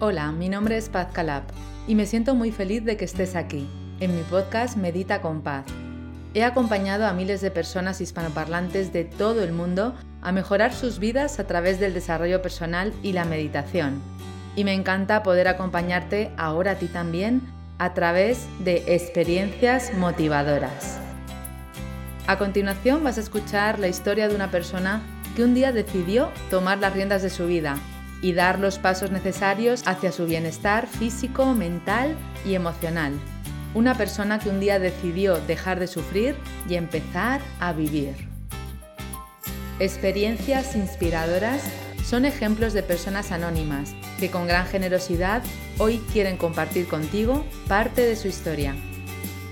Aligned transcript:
Hola, 0.00 0.30
mi 0.30 0.48
nombre 0.48 0.76
es 0.76 0.88
Paz 0.88 1.08
Calab 1.12 1.42
y 1.88 1.96
me 1.96 2.06
siento 2.06 2.36
muy 2.36 2.52
feliz 2.52 2.84
de 2.84 2.96
que 2.96 3.04
estés 3.04 3.34
aquí, 3.34 3.68
en 3.98 4.14
mi 4.14 4.22
podcast 4.22 4.76
Medita 4.76 5.20
con 5.20 5.42
Paz. 5.42 5.64
He 6.34 6.44
acompañado 6.44 7.04
a 7.04 7.12
miles 7.12 7.40
de 7.40 7.50
personas 7.50 8.00
hispanoparlantes 8.00 8.92
de 8.92 9.02
todo 9.02 9.42
el 9.42 9.50
mundo 9.50 9.96
a 10.22 10.30
mejorar 10.30 10.72
sus 10.72 11.00
vidas 11.00 11.40
a 11.40 11.48
través 11.48 11.80
del 11.80 11.94
desarrollo 11.94 12.40
personal 12.40 12.92
y 13.02 13.12
la 13.12 13.24
meditación. 13.24 14.00
Y 14.54 14.62
me 14.62 14.72
encanta 14.72 15.24
poder 15.24 15.48
acompañarte 15.48 16.30
ahora 16.36 16.72
a 16.72 16.76
ti 16.76 16.86
también 16.86 17.42
a 17.78 17.92
través 17.92 18.46
de 18.60 18.94
experiencias 18.94 19.92
motivadoras. 19.94 21.00
A 22.28 22.38
continuación 22.38 23.02
vas 23.02 23.18
a 23.18 23.22
escuchar 23.22 23.80
la 23.80 23.88
historia 23.88 24.28
de 24.28 24.36
una 24.36 24.52
persona 24.52 25.02
que 25.34 25.42
un 25.42 25.54
día 25.54 25.72
decidió 25.72 26.28
tomar 26.50 26.78
las 26.78 26.92
riendas 26.92 27.22
de 27.22 27.30
su 27.30 27.48
vida 27.48 27.74
y 28.20 28.32
dar 28.32 28.58
los 28.58 28.78
pasos 28.78 29.10
necesarios 29.10 29.82
hacia 29.86 30.12
su 30.12 30.26
bienestar 30.26 30.86
físico, 30.86 31.54
mental 31.54 32.16
y 32.44 32.54
emocional. 32.54 33.12
Una 33.74 33.94
persona 33.94 34.38
que 34.38 34.48
un 34.48 34.60
día 34.60 34.78
decidió 34.78 35.38
dejar 35.40 35.78
de 35.78 35.86
sufrir 35.86 36.34
y 36.68 36.74
empezar 36.74 37.40
a 37.60 37.72
vivir. 37.72 38.14
Experiencias 39.78 40.74
inspiradoras 40.74 41.62
son 42.04 42.24
ejemplos 42.24 42.72
de 42.72 42.82
personas 42.82 43.30
anónimas 43.30 43.94
que 44.18 44.30
con 44.30 44.46
gran 44.46 44.66
generosidad 44.66 45.42
hoy 45.78 45.98
quieren 46.12 46.36
compartir 46.36 46.88
contigo 46.88 47.44
parte 47.68 48.02
de 48.02 48.16
su 48.16 48.28
historia. 48.28 48.74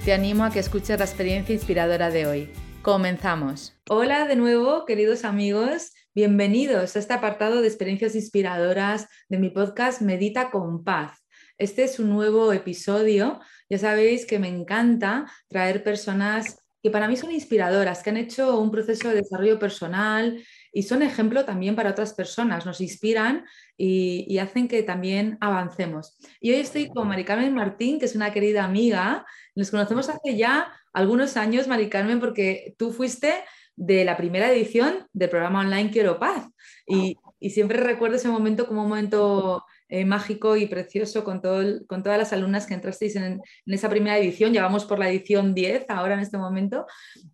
Te 0.04 0.12
animo 0.12 0.44
a 0.44 0.50
que 0.50 0.60
escuches 0.60 0.98
la 0.98 1.04
experiencia 1.04 1.54
inspiradora 1.54 2.10
de 2.10 2.26
hoy. 2.26 2.50
Comenzamos. 2.82 3.76
Hola 3.88 4.26
de 4.26 4.36
nuevo, 4.36 4.84
queridos 4.86 5.24
amigos. 5.24 5.92
Bienvenidos 6.16 6.96
a 6.96 6.98
este 6.98 7.12
apartado 7.12 7.60
de 7.60 7.68
experiencias 7.68 8.14
inspiradoras 8.14 9.06
de 9.28 9.36
mi 9.36 9.50
podcast 9.50 10.00
Medita 10.00 10.50
con 10.50 10.82
Paz. 10.82 11.12
Este 11.58 11.84
es 11.84 11.98
un 11.98 12.08
nuevo 12.08 12.54
episodio. 12.54 13.38
Ya 13.68 13.76
sabéis 13.76 14.24
que 14.24 14.38
me 14.38 14.48
encanta 14.48 15.30
traer 15.46 15.84
personas 15.84 16.56
que 16.82 16.90
para 16.90 17.06
mí 17.06 17.18
son 17.18 17.32
inspiradoras, 17.32 18.02
que 18.02 18.08
han 18.08 18.16
hecho 18.16 18.58
un 18.58 18.70
proceso 18.70 19.10
de 19.10 19.16
desarrollo 19.16 19.58
personal 19.58 20.42
y 20.72 20.84
son 20.84 21.02
ejemplo 21.02 21.44
también 21.44 21.76
para 21.76 21.90
otras 21.90 22.14
personas, 22.14 22.64
nos 22.64 22.80
inspiran 22.80 23.44
y, 23.76 24.38
hacen 24.38 24.68
que 24.68 24.82
también 24.82 25.36
avancemos. 25.42 26.16
Y 26.40 26.52
hoy 26.52 26.60
estoy 26.60 26.88
con 26.88 27.08
Mari 27.08 27.24
Carmen 27.24 27.52
Martín, 27.52 27.98
que 27.98 28.06
es 28.06 28.16
una 28.16 28.32
querida 28.32 28.64
amiga. 28.64 29.26
Nos 29.54 29.70
conocemos 29.70 30.08
hace 30.08 30.34
ya 30.34 30.72
algunos 30.94 31.36
años, 31.36 31.68
Mari 31.68 31.90
Carmen, 31.90 32.20
porque 32.20 32.74
tú 32.78 32.90
fuiste 32.90 33.34
de 33.76 34.04
la 34.04 34.16
primera 34.16 34.50
edición 34.50 35.06
del 35.12 35.30
programa 35.30 35.60
online 35.60 35.90
Quiero 35.90 36.18
Paz. 36.18 36.48
Y, 36.86 37.18
siempre 37.50 37.78
recuerdo 37.78 38.16
ese 38.16 38.28
momento 38.28 38.66
como 38.66 38.82
un 38.82 38.88
momento 38.88 39.64
eh, 39.88 40.04
mágico 40.04 40.56
y 40.56 40.66
precioso 40.66 41.22
con, 41.22 41.40
todo 41.40 41.62
con 41.86 42.02
todas 42.02 42.18
las 42.18 42.32
alumnas 42.32 42.66
que 42.66 42.74
entrasteis 42.74 43.14
en, 43.14 43.40
esa 43.66 43.88
primera 43.88 44.18
edición. 44.18 44.52
Llevamos 44.52 44.84
por 44.84 44.98
la 44.98 45.08
edición 45.08 45.54
10 45.54 45.84
ahora 45.88 46.14
en 46.14 46.20
este 46.20 46.38
momento. 46.38 46.86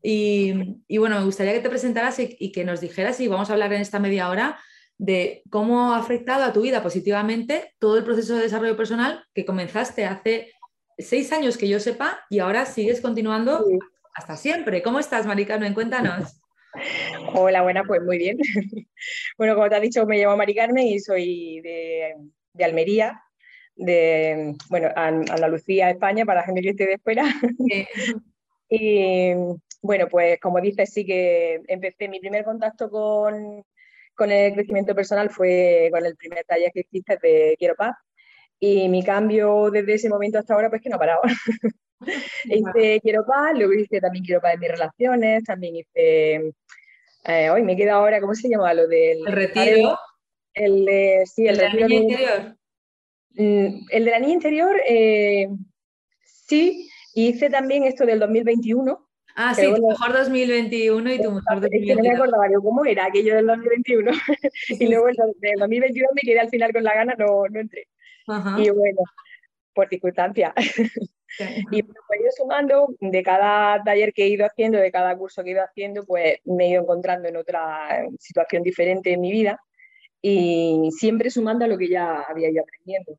Y, 0.03 0.53
bueno, 0.99 1.19
me 1.19 1.25
gustaría 1.25 1.53
que 1.55 1.61
te 1.61 1.71
presentaras 1.71 2.19
y, 2.19 2.37
y, 2.39 2.53
que 2.53 2.65
nos 2.65 2.81
dijeras, 2.81 3.21
y 3.21 3.29
vamos 3.29 3.49
a 3.49 3.55
hablar 3.55 3.73
en 3.73 3.81
esta 3.81 4.01
media 4.01 4.29
hora, 4.29 4.59
de 4.99 5.43
cómo 5.51 5.95
ha 5.95 5.99
afectado 5.99 6.45
a 6.45 6.53
tu 6.53 6.63
vida 6.63 6.83
positivamente 6.83 7.75
todo 7.79 7.97
el 7.97 8.05
proceso 8.05 8.37
de 8.37 8.43
desarrollo 8.43 8.77
personal 8.77 9.25
que 9.35 9.45
comenzaste 9.45 10.05
hace 10.05 10.53
seis 10.99 11.33
años 11.33 11.57
que 11.57 11.69
yo 11.69 11.81
sepa 11.81 12.25
y 12.31 12.39
ahora 12.39 12.67
sigues 12.67 13.01
continuando 13.01 13.65
hasta 14.15 14.37
siempre. 14.37 14.83
¿Cómo 14.83 14.99
estás, 14.99 15.27
Mari 15.27 15.47
Carmen? 15.47 15.75
Cuéntanos. 15.75 16.41
Hola, 17.35 17.63
buena, 17.63 17.85
pues 17.85 18.03
muy 18.03 18.19
bien. 18.19 18.39
bueno, 19.39 19.55
como 19.55 19.69
te 19.69 19.77
has 19.77 19.83
dicho, 19.83 20.07
me 20.07 20.19
llamo 20.19 20.37
Mari 20.37 20.55
Carmen 20.55 20.87
y 20.87 20.99
soy 21.01 21.61
de, 21.61 22.15
Almería, 22.65 23.23
de 23.75 24.55
bueno, 24.69 24.89
Andalucía, 24.95 25.91
España, 25.91 26.25
para 26.25 26.41
la 26.41 26.47
gente 26.47 26.63
que 26.63 26.71
esté 26.71 26.87
de 26.87 26.99
fuera. 26.99 27.25
y 28.69 29.33
bueno, 29.83 30.09
pues 30.09 30.39
como 30.41 30.61
dices, 30.61 30.91
sí 30.93 31.05
que 31.05 31.61
empecé 31.67 32.09
mi 32.09 32.21
primer 32.21 32.45
contacto 32.45 32.89
con, 32.91 33.65
con 34.15 34.31
el 34.31 34.55
crecimiento 34.55 34.95
personal 34.95 35.31
fue 35.31 35.89
con 35.93 36.07
el 36.07 36.17
primer 36.17 36.45
taller 36.45 36.71
que 36.73 36.81
hiciste 36.81 37.19
de 37.23 37.57
Quiero 37.59 37.75
Paz, 37.75 37.97
y 38.61 38.89
mi 38.89 39.03
cambio 39.03 39.71
desde 39.73 39.95
ese 39.95 40.09
momento 40.09 40.39
hasta 40.39 40.55
ahora, 40.55 40.71
pues 40.71 40.81
que 40.81 40.89
no 40.89 40.95
ha 40.95 41.01
parado. 41.01 41.21
Hice 42.45 43.01
Quiero 43.01 43.25
Paz, 43.27 43.53
luego 43.55 43.73
hice 43.73 44.01
también 44.01 44.25
Quiero 44.25 44.41
Paz 44.41 44.55
en 44.55 44.61
mis 44.61 44.71
relaciones, 44.71 45.45
también 45.45 45.77
hice. 45.77 46.53
Eh, 47.25 47.51
hoy 47.51 47.63
me 47.63 47.77
queda 47.77 47.95
ahora, 47.95 48.21
¿cómo 48.21 48.35
se 48.35 48.49
llama? 48.49 48.75
Lo 48.75 48.87
del. 48.87 49.27
El 49.27 49.33
retiro. 49.33 49.99
El 50.55 50.85
de, 50.85 51.23
sí, 51.27 51.47
el, 51.47 51.57
de 51.57 51.63
la 51.63 51.73
niña 51.73 51.97
interior. 51.97 52.57
Mm, 53.35 53.87
el 53.91 54.05
de 54.05 54.11
la 54.11 54.19
niña 54.19 54.35
interior, 54.35 54.77
eh, 54.87 55.49
sí, 56.25 56.91
hice 57.15 57.49
también 57.49 57.85
esto 57.85 58.05
del 58.05 58.19
2021. 58.19 59.09
Ah, 59.35 59.55
sí, 59.55 59.63
tu 59.75 59.87
mejor 59.87 60.13
2021 60.13 61.13
y 61.13 61.23
tu 61.23 61.31
mejor 61.31 61.61
2022. 61.61 61.73
Es 61.73 61.87
que 61.87 61.95
no 61.95 62.03
me 62.03 62.15
acordaba 62.15 62.53
yo 62.53 62.61
cómo 62.61 62.85
era 62.85 63.07
aquello 63.07 63.35
del 63.37 63.47
2021. 63.47 64.11
y 64.69 64.87
luego 64.89 65.09
el 65.09 65.17
del 65.39 65.59
2022 65.59 66.11
me 66.15 66.21
quedé 66.21 66.41
al 66.41 66.51
final 66.51 66.73
con 66.73 66.85
la 66.85 66.95
gana, 66.95 67.15
no, 67.19 67.49
no 67.49 67.61
entré. 67.61 67.87
Y 68.59 68.71
bueno, 68.71 69.03
por 69.75 69.89
y 71.71 71.83
pues 71.83 71.97
ido 72.21 72.31
sumando, 72.37 72.95
de 73.01 73.23
cada 73.23 73.83
taller 73.83 74.13
que 74.13 74.25
he 74.25 74.29
ido 74.29 74.47
haciendo, 74.47 74.79
de 74.79 74.93
cada 74.93 75.17
curso 75.17 75.43
que 75.43 75.51
he 75.51 75.53
ido 75.53 75.65
haciendo, 75.65 76.05
pues 76.05 76.39
me 76.45 76.67
he 76.67 76.71
ido 76.71 76.83
encontrando 76.83 77.29
en 77.29 77.37
otra 77.37 78.07
situación 78.19 78.63
diferente 78.63 79.13
en 79.13 79.21
mi 79.21 79.33
vida 79.33 79.61
y 80.21 80.91
siempre 80.93 81.31
sumando 81.31 81.65
a 81.65 81.69
lo 81.69 81.79
que 81.79 81.89
ya 81.89 82.21
había 82.23 82.51
ido 82.51 82.63
aprendiendo. 82.63 83.19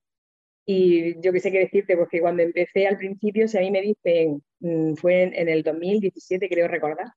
Y 0.66 1.20
yo 1.22 1.34
qué 1.34 1.40
sé 1.42 1.52
qué 1.52 1.60
decirte, 1.60 1.98
porque 1.98 2.22
cuando 2.22 2.42
empecé 2.42 2.88
al 2.88 2.98
principio, 2.98 3.48
si 3.48 3.58
a 3.58 3.62
mí 3.62 3.72
me 3.72 3.82
dicen, 3.82 4.42
mm, 4.60 4.94
fue 4.96 5.24
en, 5.24 5.34
en 5.36 5.50
el 5.50 5.64
2017, 5.64 6.48
creo 6.48 6.68
recordar, 6.68 7.08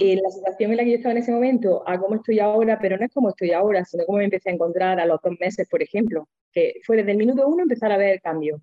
en 0.00 0.22
la 0.22 0.30
situación 0.30 0.70
en 0.70 0.76
la 0.78 0.84
que 0.84 0.90
yo 0.90 0.96
estaba 0.96 1.12
en 1.12 1.18
ese 1.18 1.30
momento, 1.30 1.82
a 1.86 1.98
cómo 1.98 2.16
estoy 2.16 2.40
ahora, 2.40 2.78
pero 2.80 2.96
no 2.96 3.04
es 3.04 3.12
como 3.12 3.28
estoy 3.28 3.52
ahora, 3.52 3.84
sino 3.84 4.06
cómo 4.06 4.18
me 4.18 4.24
empecé 4.24 4.50
a 4.50 4.54
encontrar 4.54 4.98
a 4.98 5.06
los 5.06 5.20
dos 5.22 5.34
meses, 5.38 5.68
por 5.68 5.82
ejemplo, 5.82 6.26
que 6.52 6.80
fue 6.84 6.96
desde 6.96 7.12
el 7.12 7.18
minuto 7.18 7.46
uno 7.46 7.62
empezar 7.62 7.92
a 7.92 7.98
ver 7.98 8.20
cambio. 8.20 8.62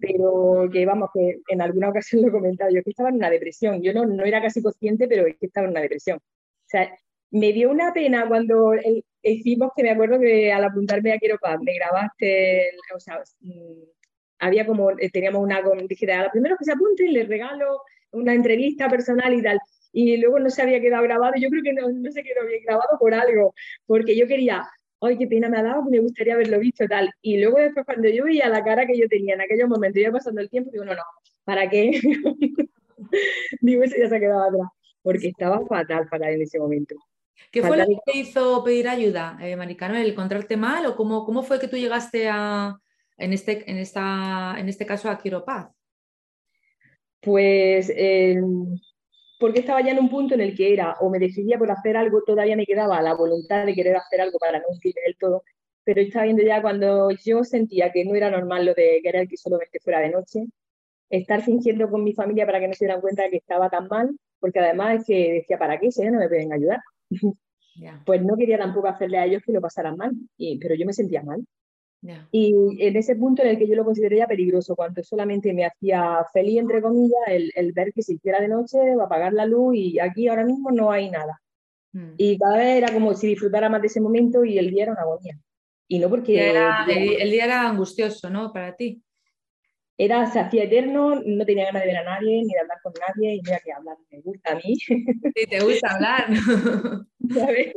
Pero 0.00 0.68
que 0.70 0.84
vamos, 0.84 1.08
que 1.14 1.40
en 1.48 1.62
alguna 1.62 1.88
ocasión 1.88 2.22
lo 2.22 2.28
he 2.28 2.32
comentado, 2.32 2.70
yo 2.70 2.82
que 2.82 2.90
estaba 2.90 3.08
en 3.08 3.16
una 3.16 3.30
depresión, 3.30 3.82
yo 3.82 3.94
no, 3.94 4.04
no 4.04 4.24
era 4.24 4.42
casi 4.42 4.62
consciente, 4.62 5.08
pero 5.08 5.26
es 5.26 5.36
que 5.36 5.46
estaba 5.46 5.66
en 5.66 5.70
una 5.70 5.80
depresión. 5.80 6.18
O 6.18 6.66
sea, 6.66 6.90
me 7.30 7.52
dio 7.52 7.70
una 7.70 7.92
pena 7.92 8.28
cuando 8.28 8.72
hicimos, 9.22 9.72
que 9.74 9.82
me 9.82 9.90
acuerdo 9.90 10.20
que 10.20 10.52
al 10.52 10.64
apuntarme 10.64 11.12
a 11.12 11.18
Quiero 11.18 11.38
Paz, 11.38 11.58
me 11.62 11.74
grabaste, 11.74 12.70
o 12.94 13.00
sea, 13.00 13.22
mm, 13.40 13.82
había 14.40 14.66
como, 14.66 14.90
eh, 14.90 15.10
teníamos 15.10 15.42
una, 15.42 15.62
dije, 15.88 16.12
a 16.12 16.24
los 16.24 16.32
primeros 16.32 16.58
que 16.58 16.64
se 16.66 16.72
apunten 16.72 17.12
les 17.12 17.28
regalo 17.28 17.80
una 18.12 18.34
entrevista 18.34 18.88
personal 18.88 19.32
y 19.34 19.42
tal 19.42 19.58
y 19.94 20.16
luego 20.16 20.40
no 20.40 20.50
se 20.50 20.60
había 20.60 20.80
quedado 20.80 21.04
grabado. 21.04 21.34
Yo 21.38 21.48
creo 21.48 21.62
que 21.62 21.72
no, 21.72 21.88
no 21.88 22.10
se 22.10 22.22
quedó 22.22 22.44
bien 22.46 22.62
grabado 22.64 22.98
por 22.98 23.14
algo, 23.14 23.54
porque 23.86 24.16
yo 24.16 24.26
quería, 24.26 24.68
ay, 25.06 25.18
qué 25.18 25.26
pena 25.26 25.48
me 25.48 25.58
ha 25.58 25.62
dado, 25.62 25.84
me 25.84 26.00
gustaría 26.00 26.34
haberlo 26.34 26.58
visto 26.58 26.86
tal. 26.86 27.10
Y 27.22 27.38
luego 27.38 27.58
después 27.58 27.84
cuando 27.84 28.08
yo 28.08 28.24
veía 28.24 28.48
la 28.48 28.64
cara 28.64 28.86
que 28.86 28.98
yo 28.98 29.08
tenía 29.08 29.34
en 29.34 29.40
aquellos 29.40 29.68
momentos, 29.68 30.00
iba 30.00 30.12
pasando 30.12 30.40
el 30.40 30.50
tiempo, 30.50 30.70
digo, 30.70 30.84
no, 30.84 30.94
no, 30.94 31.02
¿para 31.44 31.68
qué? 31.68 32.00
digo, 33.60 33.82
eso 33.82 33.96
ya 33.98 34.08
se 34.08 34.16
ha 34.16 34.20
quedado 34.20 34.44
atrás, 34.44 34.68
porque 35.02 35.28
estaba 35.28 35.64
fatal, 35.66 36.08
fatal 36.08 36.32
en 36.32 36.42
ese 36.42 36.58
momento. 36.58 36.94
¿Qué 37.50 37.62
fue 37.62 37.76
lo 37.76 37.86
que 37.86 37.98
te 38.04 38.18
hizo 38.18 38.62
pedir 38.64 38.88
ayuda, 38.88 39.38
eh, 39.40 39.56
Maricano? 39.56 39.96
¿El 39.96 40.10
encontrarte 40.10 40.56
mal 40.56 40.86
o 40.86 40.96
cómo, 40.96 41.24
cómo 41.24 41.42
fue 41.42 41.60
que 41.60 41.68
tú 41.68 41.76
llegaste 41.76 42.28
a, 42.28 42.76
en 43.16 43.32
este, 43.32 43.70
en 43.70 43.78
esta, 43.78 44.56
en 44.58 44.68
este 44.68 44.86
caso 44.86 45.08
a 45.08 45.18
Quiero 45.18 45.44
Paz? 45.44 45.68
Pues 47.20 47.90
eh, 47.94 48.40
porque 49.44 49.60
estaba 49.60 49.82
ya 49.82 49.90
en 49.92 49.98
un 49.98 50.08
punto 50.08 50.32
en 50.32 50.40
el 50.40 50.56
que 50.56 50.72
era 50.72 50.96
o 51.00 51.10
me 51.10 51.18
decidía 51.18 51.58
por 51.58 51.70
hacer 51.70 51.98
algo, 51.98 52.22
todavía 52.22 52.56
me 52.56 52.64
quedaba 52.64 53.02
la 53.02 53.12
voluntad 53.12 53.66
de 53.66 53.74
querer 53.74 53.94
hacer 53.94 54.22
algo 54.22 54.38
para 54.38 54.58
no 54.58 54.64
hundirme 54.70 55.02
del 55.04 55.18
todo, 55.18 55.42
pero 55.84 56.00
estaba 56.00 56.24
viendo 56.24 56.42
ya 56.42 56.62
cuando 56.62 57.10
yo 57.10 57.44
sentía 57.44 57.92
que 57.92 58.06
no 58.06 58.14
era 58.14 58.30
normal 58.30 58.64
lo 58.64 58.72
de 58.72 59.00
querer 59.02 59.28
que 59.28 59.36
solamente 59.36 59.80
fuera 59.80 60.00
de 60.00 60.08
noche, 60.08 60.46
estar 61.10 61.42
fingiendo 61.42 61.90
con 61.90 62.02
mi 62.02 62.14
familia 62.14 62.46
para 62.46 62.58
que 62.58 62.68
no 62.68 62.72
se 62.72 62.86
dieran 62.86 63.02
cuenta 63.02 63.24
de 63.24 63.32
que 63.32 63.36
estaba 63.36 63.68
tan 63.68 63.86
mal, 63.88 64.16
porque 64.40 64.60
además 64.60 65.00
es 65.00 65.06
que 65.06 65.32
decía, 65.34 65.58
¿para 65.58 65.78
qué? 65.78 65.92
Si 65.92 66.00
ellos 66.00 66.14
no 66.14 66.20
me 66.20 66.28
pueden 66.28 66.50
ayudar. 66.50 66.80
Pues 68.06 68.22
no 68.22 68.38
quería 68.38 68.56
tampoco 68.56 68.88
hacerle 68.88 69.18
a 69.18 69.26
ellos 69.26 69.42
que 69.44 69.52
lo 69.52 69.60
pasaran 69.60 69.98
mal, 69.98 70.12
pero 70.58 70.74
yo 70.74 70.86
me 70.86 70.94
sentía 70.94 71.22
mal. 71.22 71.44
Y 72.30 72.54
en 72.80 72.96
ese 72.96 73.16
punto 73.16 73.42
en 73.42 73.48
el 73.48 73.58
que 73.58 73.66
yo 73.66 73.74
lo 73.74 73.84
consideraría 73.84 74.26
peligroso, 74.26 74.76
cuando 74.76 75.02
solamente 75.02 75.54
me 75.54 75.64
hacía 75.64 76.24
feliz, 76.32 76.58
entre 76.58 76.82
comillas, 76.82 77.22
el, 77.28 77.72
ver 77.72 77.92
que 77.92 78.02
se 78.02 78.14
hiciera 78.14 78.40
de 78.40 78.48
noche, 78.48 78.78
apagar 79.02 79.32
la 79.32 79.46
luz 79.46 79.74
y 79.76 79.98
aquí 79.98 80.28
ahora 80.28 80.44
mismo 80.44 80.70
no 80.70 80.90
hay 80.90 81.10
nada. 81.10 81.40
Mm. 81.92 82.14
Y 82.16 82.38
cada 82.38 82.58
vez 82.58 82.76
era 82.76 82.92
como 82.92 83.14
si 83.14 83.28
disfrutara 83.28 83.68
más 83.68 83.80
de 83.80 83.86
ese 83.86 84.00
momento 84.00 84.44
y 84.44 84.58
el 84.58 84.70
día 84.70 84.84
era 84.84 84.92
una 84.92 85.02
agonía. 85.02 85.38
Y 85.88 85.98
no 85.98 86.10
porque... 86.10 86.50
el, 86.50 87.30
día 87.30 87.44
era 87.44 87.68
angustioso, 87.68 88.28
¿no? 88.28 88.52
Para 88.52 88.74
ti. 88.76 89.02
Era, 89.96 90.26
se 90.26 90.40
hacía 90.40 90.64
eterno, 90.64 91.22
no 91.24 91.46
tenía 91.46 91.66
ganas 91.66 91.82
de 91.82 91.88
ver 91.88 91.98
a 91.98 92.04
nadie, 92.04 92.42
ni 92.42 92.52
de 92.52 92.58
hablar 92.58 92.78
con 92.82 92.92
nadie, 92.94 93.34
y 93.34 93.42
mira 93.42 93.60
que 93.64 93.72
hablar 93.72 93.96
me 94.10 94.20
gusta 94.20 94.52
a 94.52 94.54
mí. 94.56 94.74
Sí, 94.76 95.46
te 95.48 95.60
gusta 95.60 95.94
hablar. 95.94 96.26
¿Sabes? 97.32 97.72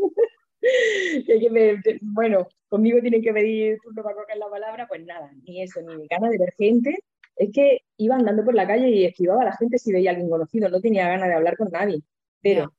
bueno, 2.02 2.48
conmigo 2.70 3.00
tienen 3.02 3.22
que 3.22 3.34
pedir 3.34 3.78
turno 3.84 4.04
para 4.04 4.16
coger 4.16 4.38
la 4.38 4.50
palabra, 4.50 4.88
pues 4.88 5.06
nada, 5.06 5.32
ni 5.44 5.62
eso, 5.62 5.82
ni 5.82 6.08
ganas 6.08 6.32
de 6.32 6.38
ver 6.38 6.54
gente. 6.58 6.98
Es 7.36 7.52
que 7.54 7.82
iba 7.98 8.16
andando 8.16 8.44
por 8.44 8.56
la 8.56 8.68
calle 8.68 8.90
y 8.90 9.06
esquivaba 9.06 9.42
a 9.42 9.46
la 9.46 9.58
gente 9.58 9.78
si 9.78 9.92
veía 9.92 10.10
a 10.10 10.14
alguien 10.14 10.30
conocido, 10.30 10.70
no 10.70 10.82
tenía 10.82 11.08
ganas 11.08 11.28
de 11.28 11.36
hablar 11.36 11.56
con 11.58 11.70
nadie. 11.72 12.02
Pero, 12.42 12.74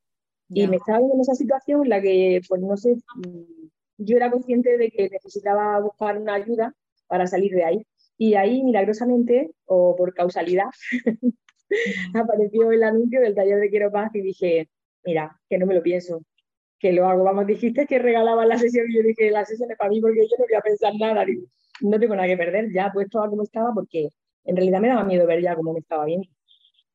y 0.49 0.67
me 0.67 0.77
estaba 0.77 0.99
viendo 0.99 1.15
en 1.15 1.21
esa 1.21 1.35
situación 1.35 1.85
en 1.85 1.91
la 1.91 2.01
que, 2.01 2.41
pues 2.49 2.61
no 2.61 2.77
sé, 2.77 2.95
mm, 2.95 3.69
yo 3.99 4.17
era 4.17 4.31
consciente 4.31 4.77
de 4.77 4.91
que 4.91 5.09
necesitaba 5.09 5.79
buscar 5.81 6.19
una 6.19 6.35
ayuda 6.35 6.75
para 7.07 7.27
salir 7.27 7.53
de 7.55 7.65
ahí. 7.65 7.87
Y 8.17 8.35
ahí, 8.35 8.63
milagrosamente, 8.65 9.53
o 9.67 9.95
por 9.97 10.13
causalidad, 10.15 10.71
apareció 12.15 12.73
el 12.73 12.83
anuncio 12.83 13.21
del 13.21 13.35
taller 13.35 13.61
de 13.61 13.71
Quiero 13.71 13.93
Paz 13.93 14.11
y 14.15 14.23
dije, 14.23 14.69
mira, 15.05 15.41
que 15.49 15.59
no 15.59 15.67
me 15.67 15.75
lo 15.75 15.83
pienso, 15.83 16.23
que 16.79 16.93
lo 16.93 17.09
hago. 17.09 17.25
Vamos, 17.25 17.47
dijiste 17.47 17.87
que 17.87 17.99
regalaban 17.99 18.49
la 18.49 18.59
sesión 18.59 18.91
y 18.91 18.97
yo 18.97 19.03
dije, 19.03 19.31
la 19.31 19.45
sesión 19.45 19.71
es 19.71 19.77
para 19.77 19.91
mí 19.91 20.01
porque 20.01 20.19
yo 20.19 20.37
no 20.39 20.45
voy 20.45 20.55
a 20.57 20.61
pensar 20.61 20.93
nada, 20.99 21.25
no 21.81 21.99
tengo 21.99 22.15
nada 22.15 22.29
que 22.29 22.37
perder, 22.37 22.73
ya 22.73 22.91
puesto 22.93 23.23
a 23.23 23.29
como 23.29 23.43
estaba 23.43 23.73
porque 23.75 24.09
en 24.45 24.57
realidad 24.57 24.81
me 24.81 24.89
daba 24.89 25.05
miedo 25.05 25.27
ver 25.27 25.43
ya 25.43 25.55
cómo 25.55 25.73
me 25.73 25.81
estaba 25.81 26.05
bien. 26.05 26.23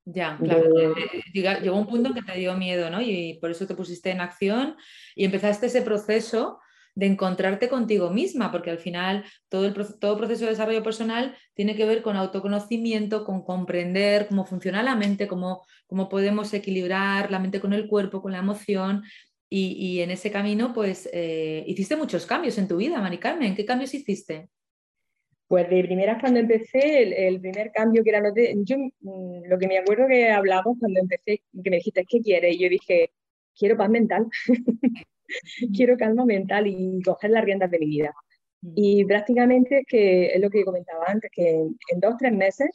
Ya, 0.05 0.37
claro. 0.37 0.63
Eh, 0.77 0.93
eh, 1.33 1.59
llegó 1.61 1.77
un 1.77 1.87
punto 1.87 2.09
en 2.09 2.15
que 2.15 2.21
te 2.21 2.37
dio 2.37 2.55
miedo, 2.55 2.89
¿no? 2.89 3.01
Y 3.01 3.37
por 3.39 3.51
eso 3.51 3.65
te 3.65 3.75
pusiste 3.75 4.11
en 4.11 4.19
acción 4.19 4.75
y 5.15 5.23
empezaste 5.23 5.67
ese 5.67 5.81
proceso 5.81 6.59
de 6.95 7.07
encontrarte 7.07 7.69
contigo 7.69 8.09
misma, 8.09 8.51
porque 8.51 8.69
al 8.69 8.77
final 8.77 9.23
todo 9.49 9.65
el 9.65 9.73
todo 9.99 10.17
proceso 10.17 10.43
de 10.43 10.51
desarrollo 10.51 10.83
personal 10.83 11.35
tiene 11.53 11.75
que 11.75 11.85
ver 11.85 12.01
con 12.01 12.17
autoconocimiento, 12.17 13.23
con 13.23 13.43
comprender 13.43 14.27
cómo 14.27 14.45
funciona 14.45 14.83
la 14.83 14.95
mente, 14.95 15.27
cómo, 15.27 15.65
cómo 15.87 16.09
podemos 16.09 16.53
equilibrar 16.53 17.31
la 17.31 17.39
mente 17.39 17.59
con 17.59 17.73
el 17.73 17.87
cuerpo, 17.87 18.21
con 18.21 18.33
la 18.33 18.39
emoción. 18.39 19.03
Y, 19.55 20.01
en 20.01 20.09
ese 20.09 20.31
camino, 20.31 20.73
pues, 20.73 21.07
eh, 21.13 21.63
hiciste 21.67 21.95
muchos 21.95 22.25
cambios 22.25 22.57
en 22.57 22.67
tu 22.67 22.77
vida, 22.77 22.99
Mari 22.99 23.19
Carmen. 23.19 23.53
¿Qué 23.53 23.65
cambios 23.65 23.93
hiciste? 23.93 24.49
Pues 25.47 25.69
de 25.69 25.83
primeras 25.83 26.19
cuando 26.19 26.39
empecé, 26.39 27.27
el, 27.27 27.39
primer 27.39 27.71
cambio 27.71 28.03
que 28.03 28.09
era, 28.09 28.19
no 28.19 28.33
yo 28.35 28.77
mm, 28.77 29.43
lo 29.47 29.59
que 29.59 29.67
me 29.67 29.77
acuerdo 29.77 30.07
que 30.07 30.31
hablamos 30.31 30.77
cuando 30.79 30.99
empecé, 30.99 31.43
que 31.63 31.69
me 31.69 31.75
dijiste, 31.75 32.03
¿qué 32.09 32.19
quieres? 32.21 32.55
Y 32.55 32.63
yo 32.63 32.69
dije, 32.69 33.11
quiero 33.55 33.77
paz 33.77 33.91
mental. 33.91 34.25
quiero 35.75 35.97
calma 35.97 36.25
mental 36.25 36.65
y 36.65 36.99
coger 37.03 37.29
las 37.29 37.45
riendas 37.45 37.69
de 37.69 37.77
mi 37.77 37.85
vida. 37.85 38.11
Y 38.75 39.05
prácticamente, 39.05 39.83
que 39.87 40.33
es 40.33 40.41
lo 40.41 40.49
que 40.49 40.65
comentaba 40.65 41.05
antes, 41.05 41.29
que 41.31 41.51
en, 41.51 41.99
dos 41.99 42.15
o 42.15 42.17
tres 42.17 42.33
meses 42.33 42.69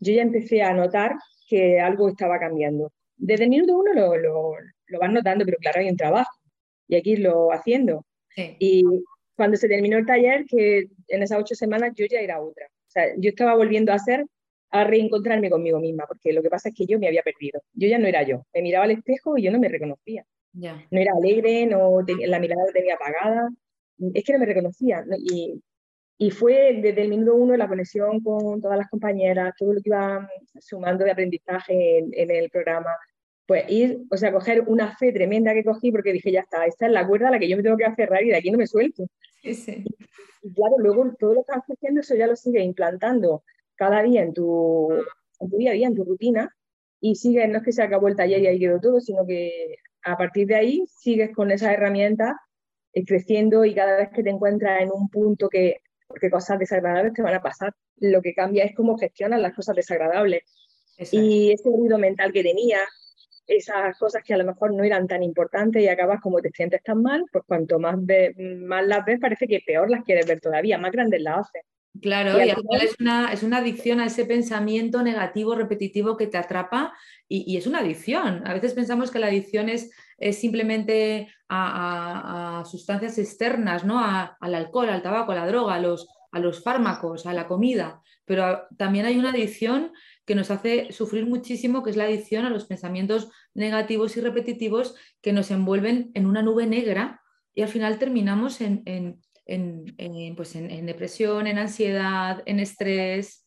yo 0.00 0.14
ya 0.14 0.22
empecé 0.22 0.62
a 0.62 0.72
notar 0.72 1.14
que 1.46 1.78
algo 1.78 2.08
estaba 2.08 2.38
cambiando. 2.38 2.90
Desde 3.18 3.44
el 3.44 3.50
minuto 3.50 3.76
uno 3.76 3.92
lo, 3.92 4.16
lo, 4.16 4.54
lo 4.92 4.98
vas 5.00 5.12
notando, 5.12 5.44
pero 5.44 5.58
claro, 5.58 5.80
hay 5.80 5.88
un 5.88 5.96
trabajo 5.96 6.38
y 6.88 6.94
hay 6.94 7.02
que 7.02 7.10
irlo 7.10 7.52
haciendo. 7.52 8.04
Y 8.36 8.84
cuando 9.34 9.56
se 9.56 9.68
terminó 9.68 9.98
el 9.98 10.06
taller, 10.06 10.44
que 10.46 10.86
en 11.08 11.22
esas 11.22 11.38
ocho 11.38 11.54
semanas 11.54 11.92
yo 11.94 12.06
ya 12.06 12.20
era 12.20 12.40
otra. 12.40 12.66
O 12.66 12.90
sea, 12.90 13.06
yo 13.16 13.30
estaba 13.30 13.54
volviendo 13.56 13.92
a 13.92 13.98
ser, 13.98 14.24
a 14.70 14.84
reencontrarme 14.84 15.50
conmigo 15.50 15.80
misma, 15.80 16.04
porque 16.06 16.32
lo 16.32 16.42
que 16.42 16.50
pasa 16.50 16.68
es 16.68 16.74
que 16.74 16.86
yo 16.86 16.98
me 16.98 17.08
había 17.08 17.22
perdido. 17.22 17.62
Yo 17.72 17.88
ya 17.88 17.98
no 17.98 18.06
era 18.06 18.22
yo. 18.22 18.46
Me 18.54 18.62
miraba 18.62 18.84
al 18.84 18.92
espejo 18.92 19.36
y 19.36 19.42
yo 19.42 19.50
no 19.50 19.58
me 19.58 19.68
reconocía. 19.68 20.24
No 20.52 21.00
era 21.00 21.12
alegre, 21.16 21.66
no 21.66 22.00
la 22.26 22.38
mirada 22.38 22.62
la 22.66 22.72
tenía 22.72 22.94
apagada, 22.94 23.48
es 24.14 24.24
que 24.24 24.32
no 24.32 24.38
me 24.38 24.46
reconocía. 24.46 25.04
Y, 25.18 25.62
y, 26.18 26.30
fue 26.30 26.78
desde 26.82 27.02
el 27.02 27.08
minuto 27.08 27.34
uno 27.34 27.56
la 27.56 27.68
conexión 27.68 28.20
con 28.20 28.60
todas 28.60 28.76
las 28.76 28.88
compañeras, 28.88 29.54
todo 29.58 29.72
lo 29.72 29.80
que 29.80 29.88
iba 29.88 30.28
sumando 30.60 31.04
de 31.04 31.10
aprendizaje 31.10 31.98
en, 31.98 32.30
el 32.30 32.50
programa, 32.50 32.90
pues 33.52 33.64
ir, 33.68 33.98
o 34.10 34.16
sea, 34.16 34.32
coger 34.32 34.62
una 34.66 34.96
fe 34.96 35.12
tremenda 35.12 35.52
que 35.52 35.62
cogí 35.62 35.92
porque 35.92 36.10
dije, 36.10 36.32
ya 36.32 36.40
está, 36.40 36.64
esta 36.64 36.86
es 36.86 36.92
la 36.92 37.06
cuerda 37.06 37.28
a 37.28 37.32
la 37.32 37.38
que 37.38 37.50
yo 37.50 37.58
me 37.58 37.62
tengo 37.62 37.76
que 37.76 37.84
aferrar 37.84 38.22
y 38.22 38.30
de 38.30 38.36
aquí 38.36 38.50
no 38.50 38.56
me 38.56 38.66
suelto. 38.66 39.04
Y, 39.42 40.54
claro, 40.54 40.78
luego 40.78 41.14
todo 41.18 41.34
lo 41.34 41.44
que 41.44 41.52
estás 41.52 41.64
haciendo, 41.70 42.00
eso 42.00 42.14
ya 42.14 42.26
lo 42.26 42.34
sigue 42.34 42.62
implantando 42.62 43.44
cada 43.74 44.02
día 44.02 44.22
en 44.22 44.32
tu, 44.32 44.90
en 45.38 45.50
tu 45.50 45.58
día 45.58 45.72
a 45.72 45.74
día, 45.74 45.86
en 45.86 45.94
tu 45.94 46.02
rutina, 46.02 46.50
y 46.98 47.14
sigue, 47.16 47.46
no 47.46 47.58
es 47.58 47.62
que 47.62 47.72
se 47.72 47.82
acabó 47.82 48.08
el 48.08 48.16
taller 48.16 48.40
y 48.40 48.46
ahí 48.46 48.58
quedó 48.58 48.80
todo, 48.80 49.00
sino 49.02 49.26
que 49.26 49.76
a 50.02 50.16
partir 50.16 50.46
de 50.46 50.54
ahí 50.54 50.84
sigues 50.88 51.30
con 51.34 51.50
esa 51.50 51.74
herramienta 51.74 52.40
eh, 52.94 53.04
creciendo 53.04 53.66
y 53.66 53.74
cada 53.74 53.98
vez 53.98 54.08
que 54.14 54.22
te 54.22 54.30
encuentras 54.30 54.80
en 54.80 54.90
un 54.90 55.10
punto 55.10 55.50
que, 55.50 55.82
porque 56.08 56.30
cosas 56.30 56.58
desagradables 56.58 57.12
te 57.12 57.20
van 57.20 57.34
a 57.34 57.42
pasar, 57.42 57.74
lo 57.98 58.22
que 58.22 58.32
cambia 58.32 58.64
es 58.64 58.74
cómo 58.74 58.96
gestionas 58.96 59.42
las 59.42 59.54
cosas 59.54 59.76
desagradables. 59.76 60.42
Y 61.10 61.52
ese 61.52 61.68
ruido 61.68 61.98
mental 61.98 62.32
que 62.32 62.42
tenía, 62.42 62.78
esas 63.46 63.98
cosas 63.98 64.22
que 64.22 64.34
a 64.34 64.38
lo 64.38 64.44
mejor 64.44 64.72
no 64.72 64.84
eran 64.84 65.06
tan 65.06 65.22
importantes 65.22 65.82
y 65.82 65.88
acabas 65.88 66.20
como 66.20 66.40
te 66.40 66.50
sientes 66.50 66.82
tan 66.82 67.02
mal, 67.02 67.24
pues 67.32 67.44
cuanto 67.46 67.78
más, 67.78 67.96
más 67.96 68.86
las 68.86 69.04
ves 69.04 69.18
parece 69.20 69.46
que 69.46 69.62
peor 69.66 69.90
las 69.90 70.04
quieres 70.04 70.26
ver 70.26 70.40
todavía, 70.40 70.78
más 70.78 70.92
grandes 70.92 71.20
las 71.20 71.38
haces. 71.38 71.62
Claro, 72.00 72.42
y, 72.42 72.48
al 72.48 72.56
final 72.56 72.80
es 72.80 72.96
una, 72.98 73.32
es 73.32 73.42
una 73.42 73.58
adicción 73.58 74.00
a 74.00 74.06
ese 74.06 74.24
pensamiento 74.24 75.02
negativo, 75.02 75.54
repetitivo 75.54 76.16
que 76.16 76.26
te 76.26 76.38
atrapa 76.38 76.94
y, 77.28 77.56
es 77.56 77.66
una 77.66 77.80
adicción. 77.80 78.46
A 78.46 78.54
veces 78.54 78.72
pensamos 78.72 79.10
que 79.10 79.18
la 79.18 79.26
adicción 79.26 79.68
es, 79.68 79.90
es 80.16 80.38
simplemente 80.38 81.28
a, 81.50 82.62
sustancias 82.64 83.18
externas, 83.18 83.84
¿no? 83.84 84.00
al 84.02 84.54
alcohol, 84.54 84.88
al 84.88 85.02
tabaco, 85.02 85.32
a 85.32 85.34
la 85.34 85.46
droga, 85.46 85.74
a 85.74 85.80
los, 85.80 86.08
a 86.32 86.38
los 86.40 86.62
fármacos, 86.62 87.26
a 87.26 87.34
la 87.34 87.46
comida, 87.46 88.00
pero 88.24 88.62
también 88.78 89.04
hay 89.04 89.18
una 89.18 89.30
adicción 89.30 89.92
que 90.24 90.34
nos 90.34 90.50
hace 90.50 90.92
sufrir 90.92 91.26
muchísimo, 91.26 91.82
que 91.82 91.90
es 91.90 91.96
la 91.96 92.04
adicción 92.04 92.44
a 92.44 92.50
los 92.50 92.66
pensamientos 92.66 93.30
negativos 93.54 94.16
y 94.16 94.20
repetitivos 94.20 94.94
que 95.20 95.32
nos 95.32 95.50
envuelven 95.50 96.10
en 96.14 96.26
una 96.26 96.42
nube 96.42 96.66
negra 96.66 97.20
y 97.54 97.62
al 97.62 97.68
final 97.68 97.98
terminamos 97.98 98.60
en 98.60 98.82
en, 99.46 100.34
pues 100.36 100.54
en, 100.56 100.86
depresión, 100.86 101.46
en 101.46 101.58
ansiedad, 101.58 102.42
en 102.46 102.60
estrés. 102.60 103.46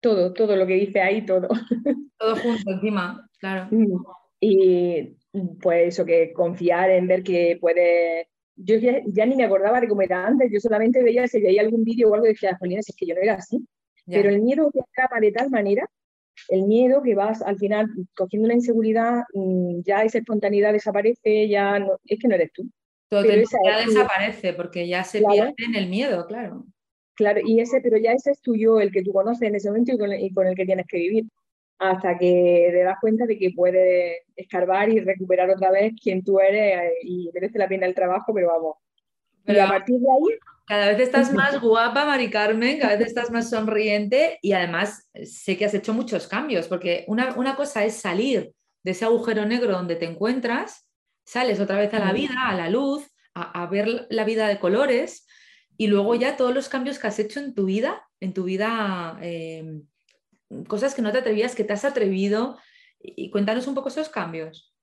Todo, 0.00 0.32
todo 0.32 0.56
lo 0.56 0.66
que 0.66 0.74
dice 0.74 1.00
ahí, 1.00 1.24
todo. 1.24 1.48
Todo 2.16 2.36
junto 2.36 2.70
encima, 2.70 3.28
claro. 3.38 3.68
Mm. 3.70 4.02
Y 4.40 5.16
pues 5.60 5.88
eso, 5.88 6.04
que 6.06 6.32
confiar 6.32 6.90
en 6.90 7.06
ver 7.08 7.22
que 7.22 7.58
puede... 7.60 8.28
Yo 8.56 8.76
ya, 8.76 9.26
ni 9.26 9.34
me 9.34 9.44
acordaba 9.44 9.80
de 9.80 9.88
cómo 9.88 10.02
era 10.02 10.26
antes, 10.26 10.50
yo 10.52 10.60
solamente 10.60 11.02
veía 11.02 11.26
si 11.26 11.40
veía 11.40 11.62
algún 11.62 11.82
vídeo 11.82 12.08
o 12.08 12.14
algo 12.14 12.26
y 12.26 12.30
decía, 12.30 12.56
Jolín, 12.58 12.78
es 12.78 12.94
que 12.96 13.06
yo 13.06 13.14
no 13.14 13.20
era 13.20 13.34
así. 13.34 13.66
Pero 14.06 14.28
el 14.28 14.42
miedo 14.42 14.70
que 14.70 14.80
atrapa 14.80 15.20
de 15.20 15.32
tal 15.32 15.50
manera, 15.50 15.88
el 16.48 16.64
miedo 16.64 17.02
que 17.02 17.14
vas 17.14 17.42
al 17.42 17.56
final 17.58 17.88
cogiendo 18.14 18.46
una 18.46 18.54
inseguridad, 18.54 19.22
mm, 19.32 19.80
ya 19.82 20.02
esa 20.02 20.18
espontaneidad 20.18 20.72
desaparece, 20.72 21.48
ya 21.48 21.78
no, 21.78 21.98
es 22.04 22.18
que 22.18 22.28
no 22.28 22.34
eres 22.34 22.52
tú. 22.52 22.68
Todo 23.08 23.24
ya 23.24 23.86
desaparece 23.86 24.52
porque 24.54 24.88
ya 24.88 25.04
se 25.04 25.20
pierde 25.20 25.54
en 25.58 25.74
el 25.74 25.88
miedo, 25.88 26.26
claro. 26.26 26.64
Claro, 27.14 27.40
y 27.44 27.60
ese, 27.60 27.80
pero 27.80 27.96
ya 27.96 28.12
ese 28.12 28.32
es 28.32 28.40
tuyo, 28.40 28.80
el 28.80 28.90
que 28.90 29.02
tú 29.02 29.12
conoces 29.12 29.48
en 29.48 29.54
ese 29.54 29.68
momento 29.68 29.92
y 29.92 30.32
con, 30.32 30.46
el 30.46 30.56
que 30.56 30.66
tienes 30.66 30.86
que 30.88 30.98
vivir, 30.98 31.24
hasta 31.78 32.18
que 32.18 32.68
te 32.72 32.82
das 32.82 32.96
cuenta 33.00 33.24
de 33.24 33.38
que 33.38 33.52
puedes 33.54 34.18
escarbar 34.34 34.88
y 34.88 34.98
recuperar 35.00 35.48
otra 35.50 35.70
vez 35.70 35.92
quién 36.02 36.24
tú 36.24 36.40
eres 36.40 36.82
eh, 36.82 36.92
y 37.02 37.30
merece 37.32 37.58
la 37.58 37.68
pena 37.68 37.86
el 37.86 37.94
trabajo, 37.94 38.34
pero 38.34 38.48
vamos. 38.48 38.76
Pero 39.44 39.62
a 39.62 39.68
partir 39.68 40.00
de 40.00 40.06
ahí... 40.06 40.38
Cada 40.66 40.88
vez 40.88 41.00
estás 41.00 41.32
más 41.32 41.60
guapa, 41.60 42.06
Mari 42.06 42.30
Carmen, 42.30 42.78
cada 42.78 42.96
vez 42.96 43.08
estás 43.08 43.30
más 43.30 43.50
sonriente 43.50 44.38
y 44.40 44.52
además 44.52 45.10
sé 45.22 45.58
que 45.58 45.66
has 45.66 45.74
hecho 45.74 45.92
muchos 45.92 46.26
cambios, 46.26 46.68
porque 46.68 47.04
una, 47.06 47.34
una 47.36 47.54
cosa 47.54 47.84
es 47.84 47.96
salir 47.96 48.52
de 48.82 48.90
ese 48.90 49.04
agujero 49.04 49.44
negro 49.44 49.72
donde 49.72 49.96
te 49.96 50.06
encuentras 50.06 50.88
sales 51.24 51.60
otra 51.60 51.78
vez 51.78 51.92
a 51.94 51.98
la 51.98 52.12
vida, 52.12 52.48
a 52.48 52.54
la 52.54 52.70
luz, 52.70 53.06
a, 53.34 53.66
ver 53.66 54.06
la 54.10 54.24
vida 54.24 54.46
de 54.46 54.58
colores 54.58 55.26
y 55.76 55.88
luego 55.88 56.14
ya 56.14 56.36
todos 56.36 56.54
los 56.54 56.68
cambios 56.68 56.98
que 56.98 57.08
has 57.08 57.18
hecho 57.18 57.40
en 57.40 57.54
tu 57.54 57.64
vida, 57.64 58.06
en 58.20 58.32
tu 58.32 58.44
vida, 58.44 59.18
em, 59.20 59.82
cosas 60.68 60.94
que 60.94 61.02
no 61.02 61.12
te 61.12 61.18
atrevías, 61.18 61.54
que 61.54 61.64
te 61.64 61.72
has 61.72 61.84
atrevido 61.84 62.58
y 63.00 63.30
cuéntanos 63.30 63.66
un 63.66 63.74
poco 63.74 63.88
esos 63.88 64.08
cambios. 64.08 64.73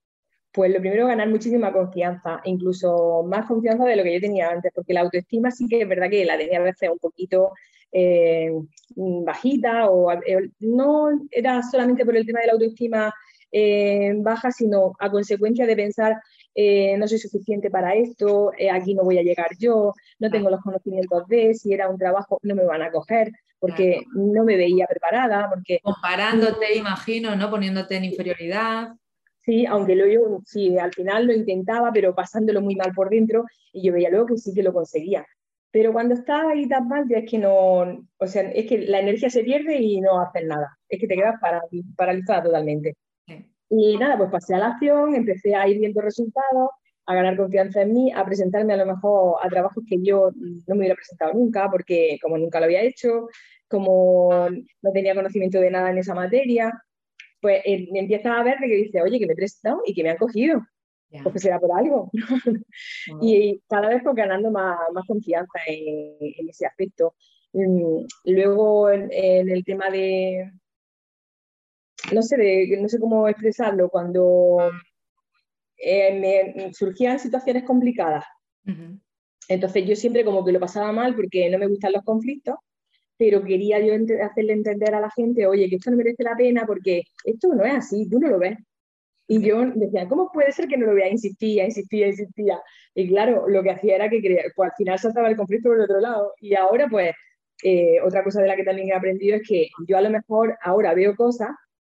Pues 0.51 0.71
lo 0.73 0.79
primero, 0.79 1.07
ganar 1.07 1.29
muchísima 1.29 1.71
confianza, 1.71 2.41
incluso 2.43 3.23
más 3.23 3.45
confianza 3.45 3.85
de 3.85 3.95
lo 3.95 4.03
que 4.03 4.13
yo 4.13 4.19
tenía 4.19 4.49
antes, 4.49 4.71
porque 4.75 4.93
la 4.93 5.01
autoestima 5.01 5.49
sí 5.49 5.67
que 5.67 5.81
es 5.81 5.87
verdad 5.87 6.09
que 6.09 6.25
la 6.25 6.37
tenía 6.37 6.59
a 6.59 6.63
veces 6.63 6.89
un 6.89 6.99
poquito 6.99 7.51
eh, 7.93 8.51
bajita 8.95 9.89
o 9.89 10.11
eh, 10.11 10.49
no 10.59 11.09
era 11.29 11.61
solamente 11.63 12.05
por 12.05 12.15
el 12.15 12.25
tema 12.25 12.41
de 12.41 12.47
la 12.47 12.53
autoestima 12.53 13.13
eh, 13.51 14.13
baja, 14.17 14.51
sino 14.51 14.93
a 14.99 15.09
consecuencia 15.09 15.65
de 15.65 15.75
pensar, 15.75 16.21
no 16.97 17.07
soy 17.07 17.17
suficiente 17.17 17.69
para 17.69 17.95
esto, 17.95 18.51
aquí 18.73 18.93
no 18.93 19.03
voy 19.03 19.17
a 19.17 19.23
llegar 19.23 19.47
yo, 19.57 19.93
no 20.19 20.29
tengo 20.29 20.49
los 20.49 20.61
conocimientos 20.61 21.25
de, 21.27 21.53
si 21.53 21.73
era 21.73 21.89
un 21.89 21.97
trabajo 21.97 22.39
no 22.43 22.55
me 22.55 22.65
van 22.65 22.81
a 22.81 22.91
coger, 22.91 23.31
porque 23.61 24.01
no 24.15 24.43
me 24.43 24.57
veía 24.57 24.87
preparada. 24.87 25.49
Porque... 25.49 25.79
Comparándote, 25.83 26.75
imagino, 26.75 27.35
¿no? 27.35 27.49
Poniéndote 27.49 27.95
en 27.95 28.05
inferioridad. 28.05 28.89
Sí, 29.51 29.65
aunque 29.65 29.97
lo 29.97 30.07
yo, 30.07 30.39
sí, 30.45 30.77
al 30.77 30.93
final 30.93 31.27
lo 31.27 31.33
intentaba, 31.33 31.91
pero 31.91 32.15
pasándolo 32.15 32.61
muy 32.61 32.77
mal 32.77 32.93
por 32.95 33.09
dentro, 33.09 33.43
y 33.73 33.85
yo 33.85 33.91
veía 33.91 34.09
luego 34.09 34.27
que 34.27 34.37
sí 34.37 34.53
que 34.53 34.63
lo 34.63 34.71
conseguía. 34.71 35.25
Pero 35.71 35.91
cuando 35.91 36.13
estaba 36.13 36.51
ahí 36.51 36.69
tan 36.69 36.87
mal, 36.87 37.03
ya 37.09 37.17
es 37.17 37.29
que 37.29 37.37
no, 37.37 37.81
o 38.17 38.27
sea, 38.27 38.43
es 38.43 38.65
que 38.65 38.77
la 38.77 39.01
energía 39.01 39.29
se 39.29 39.43
pierde 39.43 39.75
y 39.75 39.99
no 39.99 40.21
haces 40.21 40.45
nada, 40.45 40.77
es 40.87 41.01
que 41.01 41.05
te 41.05 41.15
quedas 41.15 41.35
paralizada 41.97 42.43
totalmente. 42.43 42.95
Y 43.67 43.97
nada, 43.97 44.17
pues 44.17 44.31
pasé 44.31 44.55
a 44.55 44.59
la 44.59 44.67
acción, 44.67 45.15
empecé 45.15 45.53
a 45.53 45.67
ir 45.67 45.79
viendo 45.79 45.99
resultados, 45.99 46.69
a 47.05 47.13
ganar 47.13 47.35
confianza 47.35 47.81
en 47.81 47.91
mí, 47.91 48.09
a 48.15 48.23
presentarme 48.23 48.71
a 48.71 48.77
lo 48.77 48.85
mejor 48.85 49.35
a 49.43 49.49
trabajos 49.49 49.83
que 49.85 49.97
yo 50.01 50.31
no 50.33 50.75
me 50.75 50.77
hubiera 50.77 50.95
presentado 50.95 51.33
nunca, 51.33 51.69
porque 51.69 52.17
como 52.21 52.37
nunca 52.37 52.59
lo 52.61 52.67
había 52.67 52.83
hecho, 52.83 53.27
como 53.67 54.47
no 54.81 54.91
tenía 54.93 55.13
conocimiento 55.13 55.59
de 55.59 55.71
nada 55.71 55.91
en 55.91 55.97
esa 55.97 56.15
materia, 56.15 56.71
pues 57.41 57.61
eh, 57.65 57.87
empieza 57.93 58.37
a 58.37 58.43
ver 58.43 58.57
que 58.59 58.67
dice, 58.67 59.01
oye, 59.01 59.19
que 59.19 59.25
me 59.25 59.33
he 59.33 59.35
presentado 59.35 59.81
y 59.85 59.93
que 59.93 60.03
me 60.03 60.11
han 60.11 60.17
cogido. 60.17 60.61
Porque 61.23 61.39
será 61.39 61.59
por 61.59 61.77
algo. 61.77 62.09
y 63.21 63.61
cada 63.67 63.89
vez 63.89 64.01
pues 64.01 64.15
ganando 64.15 64.49
más, 64.49 64.79
más 64.93 65.05
confianza 65.05 65.59
en, 65.67 66.47
ese 66.47 66.65
aspecto. 66.65 67.15
Mm, 67.51 68.05
luego 68.25 68.89
en, 68.89 69.09
el 69.11 69.63
tema 69.65 69.89
de, 69.89 70.49
no 72.13 72.21
sé, 72.21 72.37
de, 72.37 72.77
no 72.81 72.87
sé 72.87 72.97
cómo 72.97 73.27
expresarlo, 73.27 73.89
cuando 73.89 74.71
eh, 75.77 76.53
me 76.55 76.73
surgían 76.73 77.19
situaciones 77.19 77.63
complicadas. 77.63 78.23
Entonces 79.49 79.85
yo 79.85 79.97
siempre 79.97 80.23
como 80.23 80.45
que 80.45 80.53
lo 80.53 80.61
pasaba 80.61 80.93
mal 80.93 81.13
porque 81.13 81.49
no 81.49 81.57
me 81.57 81.67
gustan 81.67 81.91
los 81.91 82.03
conflictos, 82.03 82.55
pero 83.21 83.43
quería 83.43 83.79
yo 83.79 83.93
hacerle 84.23 84.53
entender 84.53 84.95
a 84.95 84.99
la 84.99 85.11
gente, 85.11 85.45
oye, 85.45 85.69
que 85.69 85.75
esto 85.75 85.91
no 85.91 85.97
merece 85.97 86.23
la 86.23 86.35
pena 86.35 86.65
porque 86.65 87.03
esto 87.23 87.53
no 87.53 87.63
es 87.63 87.75
así, 87.75 88.09
tú 88.09 88.19
no 88.19 88.27
lo 88.29 88.39
ves. 88.39 88.57
Y 89.27 89.43
yo 89.43 89.63
decía, 89.75 90.07
¿cómo 90.07 90.31
puede 90.33 90.51
ser 90.51 90.67
que 90.67 90.75
no 90.75 90.87
lo 90.87 90.95
vea? 90.95 91.07
Insistía, 91.07 91.65
insistía, 91.65 92.07
insistía. 92.07 92.59
Y 92.95 93.07
claro, 93.09 93.47
lo 93.47 93.61
que 93.61 93.69
hacía 93.69 93.93
era 93.97 94.09
que 94.09 94.19
pues 94.55 94.71
al 94.71 94.75
final 94.75 94.97
saltaba 94.97 95.29
el 95.29 95.37
conflicto 95.37 95.69
por 95.69 95.77
el 95.77 95.83
otro 95.83 95.99
lado. 95.99 96.33
Y 96.39 96.55
ahora, 96.55 96.87
pues, 96.89 97.11
eh, 97.63 98.01
otra 98.03 98.23
cosa 98.23 98.41
de 98.41 98.47
la 98.47 98.55
que 98.55 98.63
también 98.63 98.89
he 98.89 98.93
aprendido 98.95 99.35
es 99.35 99.47
que 99.47 99.67
yo 99.87 99.97
a 99.97 100.01
lo 100.01 100.09
mejor 100.09 100.57
ahora 100.63 100.95
veo 100.95 101.15
cosas 101.15 101.49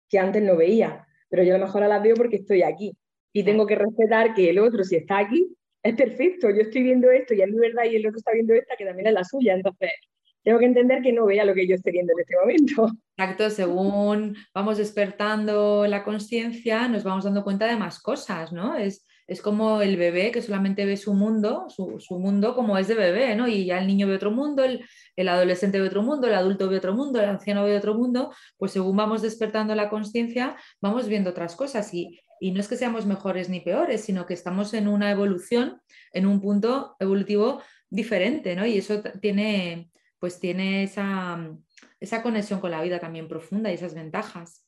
que 0.10 0.18
antes 0.18 0.42
no 0.42 0.58
veía, 0.58 1.06
pero 1.30 1.44
yo 1.44 1.54
a 1.54 1.60
lo 1.60 1.66
mejor 1.68 1.84
ahora 1.84 1.98
las 1.98 2.04
veo 2.04 2.16
porque 2.16 2.38
estoy 2.38 2.64
aquí 2.64 2.98
y 3.34 3.44
tengo 3.44 3.68
que 3.68 3.76
respetar 3.76 4.34
que 4.34 4.50
el 4.50 4.58
otro, 4.58 4.84
si 4.84 4.96
está 4.96 5.20
aquí, 5.20 5.56
es 5.84 5.96
perfecto. 5.96 6.50
Yo 6.50 6.62
estoy 6.62 6.82
viendo 6.82 7.12
esto 7.12 7.36
y 7.36 7.44
es 7.44 7.50
mi 7.50 7.60
verdad 7.60 7.84
y 7.84 7.98
el 7.98 8.08
otro 8.08 8.18
está 8.18 8.32
viendo 8.32 8.56
esta 8.56 8.76
que 8.76 8.86
también 8.86 9.06
es 9.10 9.14
la 9.14 9.24
suya. 9.24 9.54
Entonces, 9.54 9.92
tengo 10.44 10.60
que 10.60 10.66
entender 10.66 11.02
que 11.02 11.14
no 11.14 11.26
vea 11.26 11.46
lo 11.46 11.54
que 11.54 11.68
yo 11.68 11.76
estoy 11.76 11.94
viendo 11.94 12.14
en 12.14 12.20
este 12.20 12.36
momento. 12.40 12.92
Exacto, 13.18 13.50
según 13.50 14.36
vamos 14.54 14.78
despertando 14.78 15.86
la 15.88 16.04
conciencia, 16.04 16.88
nos 16.88 17.04
vamos 17.04 17.26
dando 17.26 17.44
cuenta 17.44 17.68
de 17.68 17.76
más 17.76 18.00
cosas, 18.00 18.54
¿no? 18.54 18.76
Es, 18.76 19.06
es 19.28 19.42
como 19.42 19.82
el 19.82 19.98
bebé 19.98 20.32
que 20.32 20.42
solamente 20.42 20.86
ve 20.86 20.98
su 20.98 21.14
mundo, 21.14 21.66
su, 21.70 22.00
su, 22.00 22.18
mundo 22.18 22.56
como 22.56 22.78
es 22.78 22.88
de 22.88 22.96
bebé, 22.96 23.36
¿no? 23.36 23.48
Y 23.48 23.66
ya 23.66 23.80
el 23.80 23.88
niño 23.88 24.08
ve 24.08 24.16
otro 24.16 24.32
mundo, 24.32 24.64
el, 24.64 24.86
el, 25.16 25.28
adolescente 25.28 25.80
ve 25.80 25.88
otro 25.88 26.02
mundo, 26.02 26.28
el 26.28 26.34
adulto 26.34 26.70
ve 26.70 26.78
otro 26.78 26.94
mundo, 26.94 27.20
el 27.20 27.30
anciano 27.30 27.64
ve 27.66 27.78
otro 27.78 27.94
mundo, 27.94 28.34
pues 28.58 28.72
según 28.72 28.96
vamos 28.96 29.22
despertando 29.22 29.76
la 29.76 29.90
conciencia, 29.90 30.56
vamos 30.82 31.08
viendo 31.08 31.30
otras 31.32 31.56
cosas. 31.56 31.94
Y 31.94 32.20
y 32.40 32.52
no 32.52 32.62
es 32.62 32.68
que 32.68 32.78
seamos 32.78 33.06
mejores 33.06 33.50
ni 33.50 33.60
peores, 33.60 34.02
sino 34.02 34.26
que 34.26 34.34
estamos 34.34 34.74
en 34.74 34.88
una 34.88 35.12
evolución, 35.12 35.82
en 36.14 36.26
un 36.26 36.42
punto 36.42 36.96
evolutivo 37.00 37.62
diferente, 37.90 38.56
¿no? 38.56 38.66
Y 38.66 38.78
eso 38.78 39.02
tiene, 39.22 39.92
pues 40.20 40.40
tiene 40.40 40.84
esa, 40.84 41.58
esa 42.00 42.22
conexión 42.22 42.60
con 42.60 42.72
la 42.72 42.82
vida 42.82 43.00
también 43.00 43.28
profunda 43.28 43.72
y 43.72 43.76
esas 43.76 43.96
ventajas. 43.96 44.66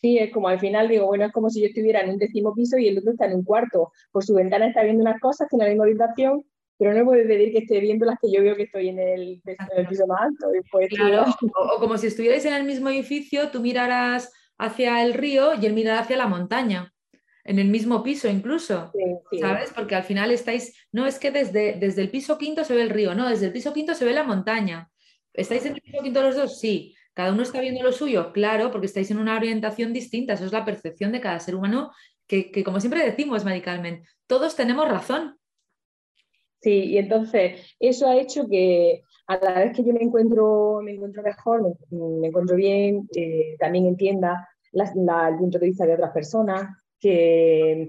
Sí, 0.00 0.18
es 0.18 0.32
como 0.32 0.48
al 0.48 0.58
final 0.58 0.88
digo, 0.88 1.06
bueno, 1.06 1.24
es 1.24 1.32
como 1.32 1.48
si 1.48 1.60
yo 1.60 1.68
estuviera 1.68 2.00
en 2.00 2.10
un 2.10 2.18
décimo 2.18 2.54
piso 2.54 2.76
y 2.76 2.88
el 2.88 2.98
otro 2.98 3.12
está 3.12 3.26
en 3.26 3.34
un 3.34 3.44
cuarto. 3.44 3.92
Por 4.10 4.24
su 4.24 4.34
ventana 4.34 4.66
está 4.66 4.82
viendo 4.82 5.02
unas 5.02 5.20
cosas, 5.20 5.48
tiene 5.48 5.64
la 5.64 5.70
misma 5.70 5.84
habitación, 5.84 6.44
pero 6.78 6.92
no 6.92 7.04
puede 7.04 7.24
pedir 7.24 7.52
que 7.52 7.58
esté 7.58 7.80
viendo 7.80 8.04
las 8.04 8.18
que 8.20 8.30
yo 8.30 8.42
veo 8.42 8.56
que 8.56 8.64
estoy 8.64 8.88
en 8.88 8.98
el, 8.98 9.40
piso 9.88 10.06
más 10.06 10.20
alto. 10.22 10.48
o, 11.54 11.80
como 11.80 11.96
si 11.96 12.08
estuvierais 12.08 12.44
en 12.44 12.54
el 12.54 12.64
mismo 12.64 12.88
edificio, 12.88 13.50
tú 13.50 13.60
miraras 13.60 14.32
hacia 14.58 15.02
el 15.04 15.14
río 15.14 15.52
y 15.60 15.66
él 15.66 15.72
mirar 15.72 15.98
hacia 15.98 16.16
la 16.16 16.26
montaña, 16.26 16.92
en 17.46 17.58
el 17.58 17.68
mismo 17.68 18.02
piso 18.02 18.28
incluso, 18.28 18.92
¿sabes? 19.40 19.72
Porque 19.74 19.94
al 19.94 20.02
final 20.02 20.30
estáis, 20.30 20.76
no 20.92 21.06
es 21.06 21.18
que 21.18 21.30
desde, 21.30 21.74
desde 21.74 22.02
el 22.02 22.10
piso 22.10 22.38
quinto 22.38 22.64
se 22.64 22.74
ve 22.74 22.82
el 22.82 22.90
río, 22.90 23.14
no, 23.14 23.28
desde 23.28 23.46
el 23.46 23.52
piso 23.52 23.72
quinto 23.72 23.94
se 23.94 24.04
ve 24.04 24.12
la 24.12 24.24
montaña. 24.24 24.90
¿Estáis 25.32 25.64
en 25.66 25.74
el 25.74 25.80
piso 25.80 26.02
quinto 26.02 26.22
los 26.22 26.36
dos? 26.36 26.58
Sí. 26.58 26.94
¿Cada 27.14 27.32
uno 27.32 27.42
está 27.42 27.60
viendo 27.60 27.82
lo 27.82 27.92
suyo? 27.92 28.32
Claro, 28.32 28.70
porque 28.70 28.86
estáis 28.86 29.10
en 29.10 29.18
una 29.18 29.36
orientación 29.36 29.92
distinta, 29.92 30.34
eso 30.34 30.44
es 30.44 30.52
la 30.52 30.64
percepción 30.64 31.12
de 31.12 31.20
cada 31.20 31.40
ser 31.40 31.54
humano, 31.54 31.92
que, 32.26 32.50
que 32.50 32.62
como 32.62 32.80
siempre 32.80 33.04
decimos, 33.04 33.44
Mari 33.44 33.62
Carmen, 33.62 34.02
todos 34.26 34.54
tenemos 34.54 34.88
razón. 34.88 35.38
Sí, 36.60 36.84
y 36.84 36.98
entonces 36.98 37.76
eso 37.78 38.08
ha 38.08 38.16
hecho 38.16 38.48
que 38.48 39.02
a 39.28 39.38
la 39.38 39.54
vez 39.60 39.76
que 39.76 39.84
yo 39.84 39.92
me 39.92 40.02
encuentro, 40.02 40.80
me 40.82 40.92
encuentro 40.92 41.22
mejor, 41.22 41.76
me, 41.90 42.26
encuentro 42.26 42.56
bien, 42.56 43.08
eh, 43.14 43.56
también 43.58 43.86
entienda 43.86 44.48
el 44.72 45.36
punto 45.38 45.58
de 45.58 45.66
vista 45.66 45.86
de 45.86 45.94
otras 45.94 46.12
personas, 46.12 46.68
que 47.00 47.88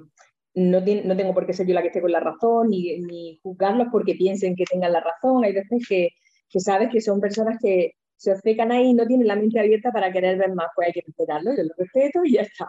no, 0.56 0.80
no, 0.80 1.18
tengo 1.18 1.34
por 1.34 1.46
qué 1.46 1.54
ser 1.54 1.68
yo 1.68 1.74
la 1.74 1.82
que 1.82 1.88
esté 1.88 2.02
con 2.02 2.12
la 2.12 2.20
razón, 2.20 2.70
ni, 2.70 3.00
ni, 3.00 3.40
juzgarlos 3.44 3.88
porque 3.92 4.16
piensen 4.16 4.56
que 4.56 4.66
tengan 4.66 4.94
la 4.94 5.02
razón. 5.02 5.44
Hay 5.44 5.54
veces 5.54 5.86
que, 5.88 6.10
que 6.50 6.60
sabes 6.60 6.90
que 6.92 7.02
son 7.02 7.22
personas 7.22 7.58
que 7.62 7.94
se 8.16 8.32
obcecan 8.32 8.72
ahí 8.72 8.88
y 8.88 8.94
no 8.94 9.06
tienen 9.06 9.28
la 9.28 9.36
mente 9.36 9.60
abierta 9.60 9.92
para 9.92 10.12
querer 10.12 10.38
ver 10.38 10.54
más, 10.54 10.68
pues 10.76 10.88
hay 10.88 10.94
que 10.94 11.04
respetarlo, 11.06 11.52
yo 11.56 11.64
lo 11.64 11.74
respeto 11.78 12.22
y 12.26 12.34
ya 12.34 12.42
está. 12.42 12.68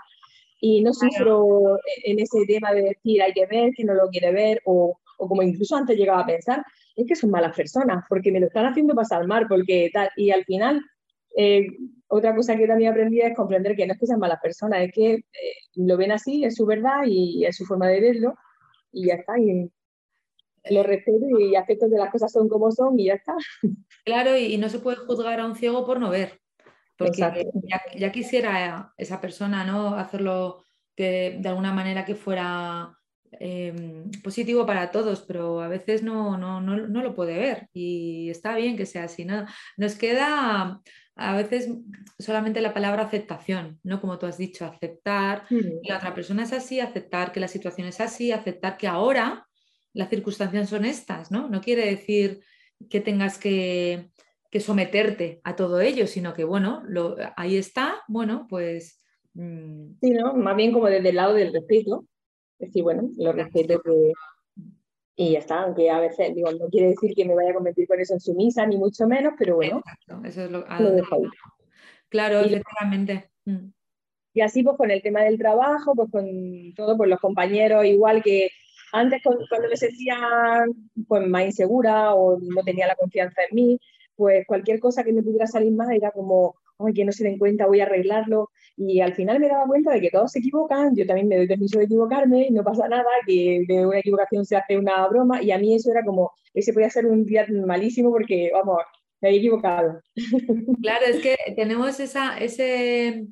Y 0.61 0.83
no 0.83 0.93
sufro 0.93 1.79
en 2.05 2.19
ese 2.19 2.45
tema 2.47 2.73
de 2.73 2.83
decir 2.83 3.23
hay 3.23 3.33
que 3.33 3.47
ver, 3.47 3.73
que 3.75 3.85
no 3.85 3.95
lo 3.95 4.09
quiere 4.09 4.33
ver, 4.33 4.61
o, 4.67 4.99
o 5.19 5.29
como 5.29 5.43
incluso 5.43 5.77
antes 5.77 5.97
llegaba 5.97 6.21
a 6.21 6.27
pensar, 6.27 6.63
es 6.97 7.07
que 7.07 7.17
son 7.17 7.31
malas 7.31 7.57
personas, 7.57 8.05
porque 8.09 8.33
me 8.33 8.41
lo 8.41 8.47
están 8.47 8.67
haciendo 8.67 8.95
pasar 8.95 9.27
mal, 9.27 9.47
porque 9.49 9.89
tal, 9.93 10.11
y 10.17 10.31
al 10.31 10.45
final, 10.45 10.83
eh, 11.37 11.67
otra 12.09 12.35
cosa 12.35 12.57
que 12.57 12.67
también 12.67 12.91
aprendí 12.91 13.21
es 13.21 13.37
comprender 13.37 13.77
que 13.77 13.87
no 13.87 13.93
es 13.93 13.99
que 13.99 14.07
sean 14.07 14.21
malas 14.21 14.41
personas, 14.41 14.81
es 14.81 14.93
que 14.93 15.13
eh, 15.13 15.23
lo 15.77 15.97
ven 15.97 16.13
así, 16.13 16.45
es 16.45 16.57
su 16.57 16.67
verdad 16.67 17.03
y 17.07 17.45
es 17.45 17.57
su 17.57 17.65
forma 17.65 17.87
de 17.89 18.01
verlo, 18.01 18.35
y 18.93 19.09
ya 19.09 19.15
está, 19.15 19.39
y 19.39 19.71
lo 20.71 20.83
respeto 20.83 21.27
y 21.39 21.55
acepto 21.55 21.89
que 21.89 21.97
las 21.97 22.11
cosas 22.11 22.33
son 22.33 22.49
como 22.49 22.71
son 22.71 22.99
y 22.99 23.07
ya 23.07 23.15
está. 23.15 23.35
Claro, 24.05 24.37
y, 24.37 24.57
no 24.57 24.69
se 24.69 24.79
puede 24.79 24.97
juzgar 24.97 25.39
a 25.39 25.47
un 25.47 25.55
ciego 25.55 25.85
por 25.85 26.01
no 26.01 26.11
ver, 26.11 26.41
porque 26.97 27.19
ya, 27.19 27.83
ya, 27.97 28.13
quisiera 28.13 28.93
esa 28.97 29.21
persona 29.21 29.65
¿no? 29.65 29.95
hacerlo 29.95 30.65
de 30.97 31.41
alguna 31.45 31.73
manera 31.73 32.05
que 32.05 32.15
fuera 32.15 32.99
Em, 33.33 34.11
positivo 34.23 34.65
para 34.65 34.91
todos, 34.91 35.23
pero 35.23 35.61
a 35.61 35.69
veces 35.69 36.03
no, 36.03 36.39
no, 36.39 36.61
no, 36.61 36.77
no, 36.77 37.03
lo 37.03 37.15
puede 37.15 37.39
ver 37.39 37.69
y 37.75 38.31
está 38.31 38.57
bien 38.57 38.77
que 38.77 38.87
sea 38.87 39.05
así. 39.05 39.25
¿no? 39.25 39.45
Nos 39.77 39.97
queda 39.97 40.81
a 41.19 41.37
veces 41.37 41.69
solamente 42.19 42.61
la 42.61 42.73
palabra 42.73 43.03
aceptación, 43.03 43.81
¿no? 43.83 44.01
Como 44.01 44.19
tú 44.19 44.27
has 44.27 44.39
dicho, 44.39 44.65
aceptar 44.65 45.47
que 45.49 45.81
la 45.83 45.97
otra 45.97 46.15
persona 46.15 46.45
es 46.45 46.53
así, 46.53 46.81
aceptar 46.81 47.33
que 47.33 47.41
la 47.41 47.49
situación 47.49 47.89
es 47.89 48.01
así, 48.01 48.31
aceptar 48.33 48.77
que 48.77 48.87
ahora 48.87 49.47
las 49.93 50.09
circunstancias 50.09 50.69
son 50.69 50.85
estas, 50.85 51.31
¿no? 51.31 51.49
No 51.49 51.61
quiere 51.61 51.87
decir 51.87 52.41
que 52.89 53.01
tengas 53.01 53.37
que, 53.37 54.11
que 54.51 54.61
someterte 54.61 55.41
a 55.43 55.57
todo 55.57 55.81
ello, 55.81 56.07
sino 56.07 56.35
que, 56.35 56.45
bueno, 56.45 56.83
lo, 56.87 57.17
ahí 57.37 57.57
está, 57.57 57.97
bueno, 58.07 58.47
pues... 58.49 59.05
Mm, 59.35 59.95
sí, 60.01 60.11
¿no? 60.11 60.35
Más 60.35 60.57
bien 60.57 60.73
como 60.73 60.87
desde 60.87 61.09
el 61.09 61.17
lado 61.17 61.35
del 61.35 61.53
respeto, 61.53 62.07
decir, 62.59 62.83
bueno, 62.85 63.11
lo 63.17 63.33
respeto 63.33 63.81
que... 63.83 64.13
Y 65.21 65.33
ya 65.33 65.41
está, 65.41 65.63
aunque 65.63 65.91
a 65.91 65.99
veces, 65.99 66.33
digo, 66.33 66.53
no 66.53 66.69
quiere 66.69 66.91
decir 66.91 67.13
que 67.13 67.25
me 67.25 67.35
vaya 67.35 67.51
a 67.51 67.55
convertir 67.55 67.89
con 67.89 67.99
eso 67.99 68.15
en 68.15 68.21
sumisa, 68.21 68.65
ni 68.65 68.77
mucho 68.79 69.05
menos, 69.09 69.33
pero 69.37 69.57
bueno, 69.57 69.83
eso 70.25 70.45
es 70.45 70.51
lo, 70.51 70.65
lo 70.65 70.93
dejo 70.93 71.17
ahí. 71.17 71.23
Claro, 72.09 72.39
efectivamente. 72.39 73.29
Mm. 73.45 73.73
Y 74.35 74.41
así 74.41 74.63
pues 74.63 74.77
con 74.77 74.93
el 74.93 75.03
tema 75.03 75.23
del 75.23 75.37
trabajo, 75.37 75.97
pues 75.97 76.09
con 76.13 76.25
todo, 76.77 76.97
pues 76.97 77.11
los 77.11 77.19
compañeros, 77.19 77.85
igual 77.85 78.23
que 78.23 78.51
antes 78.93 79.21
cuando 79.23 79.69
me 79.69 79.77
sentía 79.77 80.65
pues 81.09 81.27
más 81.27 81.47
insegura 81.47 82.15
o 82.15 82.39
no 82.39 82.63
tenía 82.63 82.87
la 82.87 82.95
confianza 82.95 83.41
en 83.51 83.57
mí, 83.57 83.81
pues 84.15 84.47
cualquier 84.47 84.79
cosa 84.79 85.03
que 85.03 85.13
me 85.13 85.25
pudiera 85.25 85.49
salir 85.49 85.73
más 85.73 85.91
era 85.91 86.13
como, 86.13 86.55
que 86.95 87.05
no 87.05 87.13
se 87.13 87.25
den 87.25 87.39
cuenta, 87.39 87.67
voy 87.67 87.81
a 87.81 87.85
arreglarlo. 87.85 88.51
Y 88.77 89.01
al 89.01 89.15
final 89.15 89.41
me 89.41 89.49
daba 89.49 89.67
cuenta 89.67 89.93
de 89.93 90.01
que 90.01 90.11
todos 90.11 90.33
se 90.33 90.39
equivocan, 90.39 90.95
yo 90.95 91.07
también 91.07 91.29
me 91.29 91.37
doy 91.37 91.49
permiso 91.49 91.79
de 91.79 91.87
equivocarme, 91.87 92.47
y 92.47 92.51
no 92.51 92.63
pasa 92.63 92.89
nada, 92.89 93.05
que 93.27 93.65
de 93.67 93.87
una 93.87 93.99
equivocación 93.99 94.45
se 94.45 94.57
hace 94.57 94.79
una 94.79 95.07
broma, 95.09 95.43
y 95.43 95.51
a 95.51 95.59
mí 95.59 95.75
eso 95.75 95.91
era 95.91 96.05
como, 96.05 96.31
ese 96.55 96.73
podía 96.73 96.91
ser 96.91 97.07
un 97.07 97.25
día 97.25 97.47
malísimo 97.67 98.11
porque, 98.11 98.51
vamos, 98.53 98.79
me 99.21 99.29
había 99.29 99.41
equivocado. 99.41 100.01
Claro, 100.83 101.07
es 101.07 101.21
que 101.21 101.37
tenemos 101.57 101.99
esa, 101.99 102.39
ese, 102.39 103.27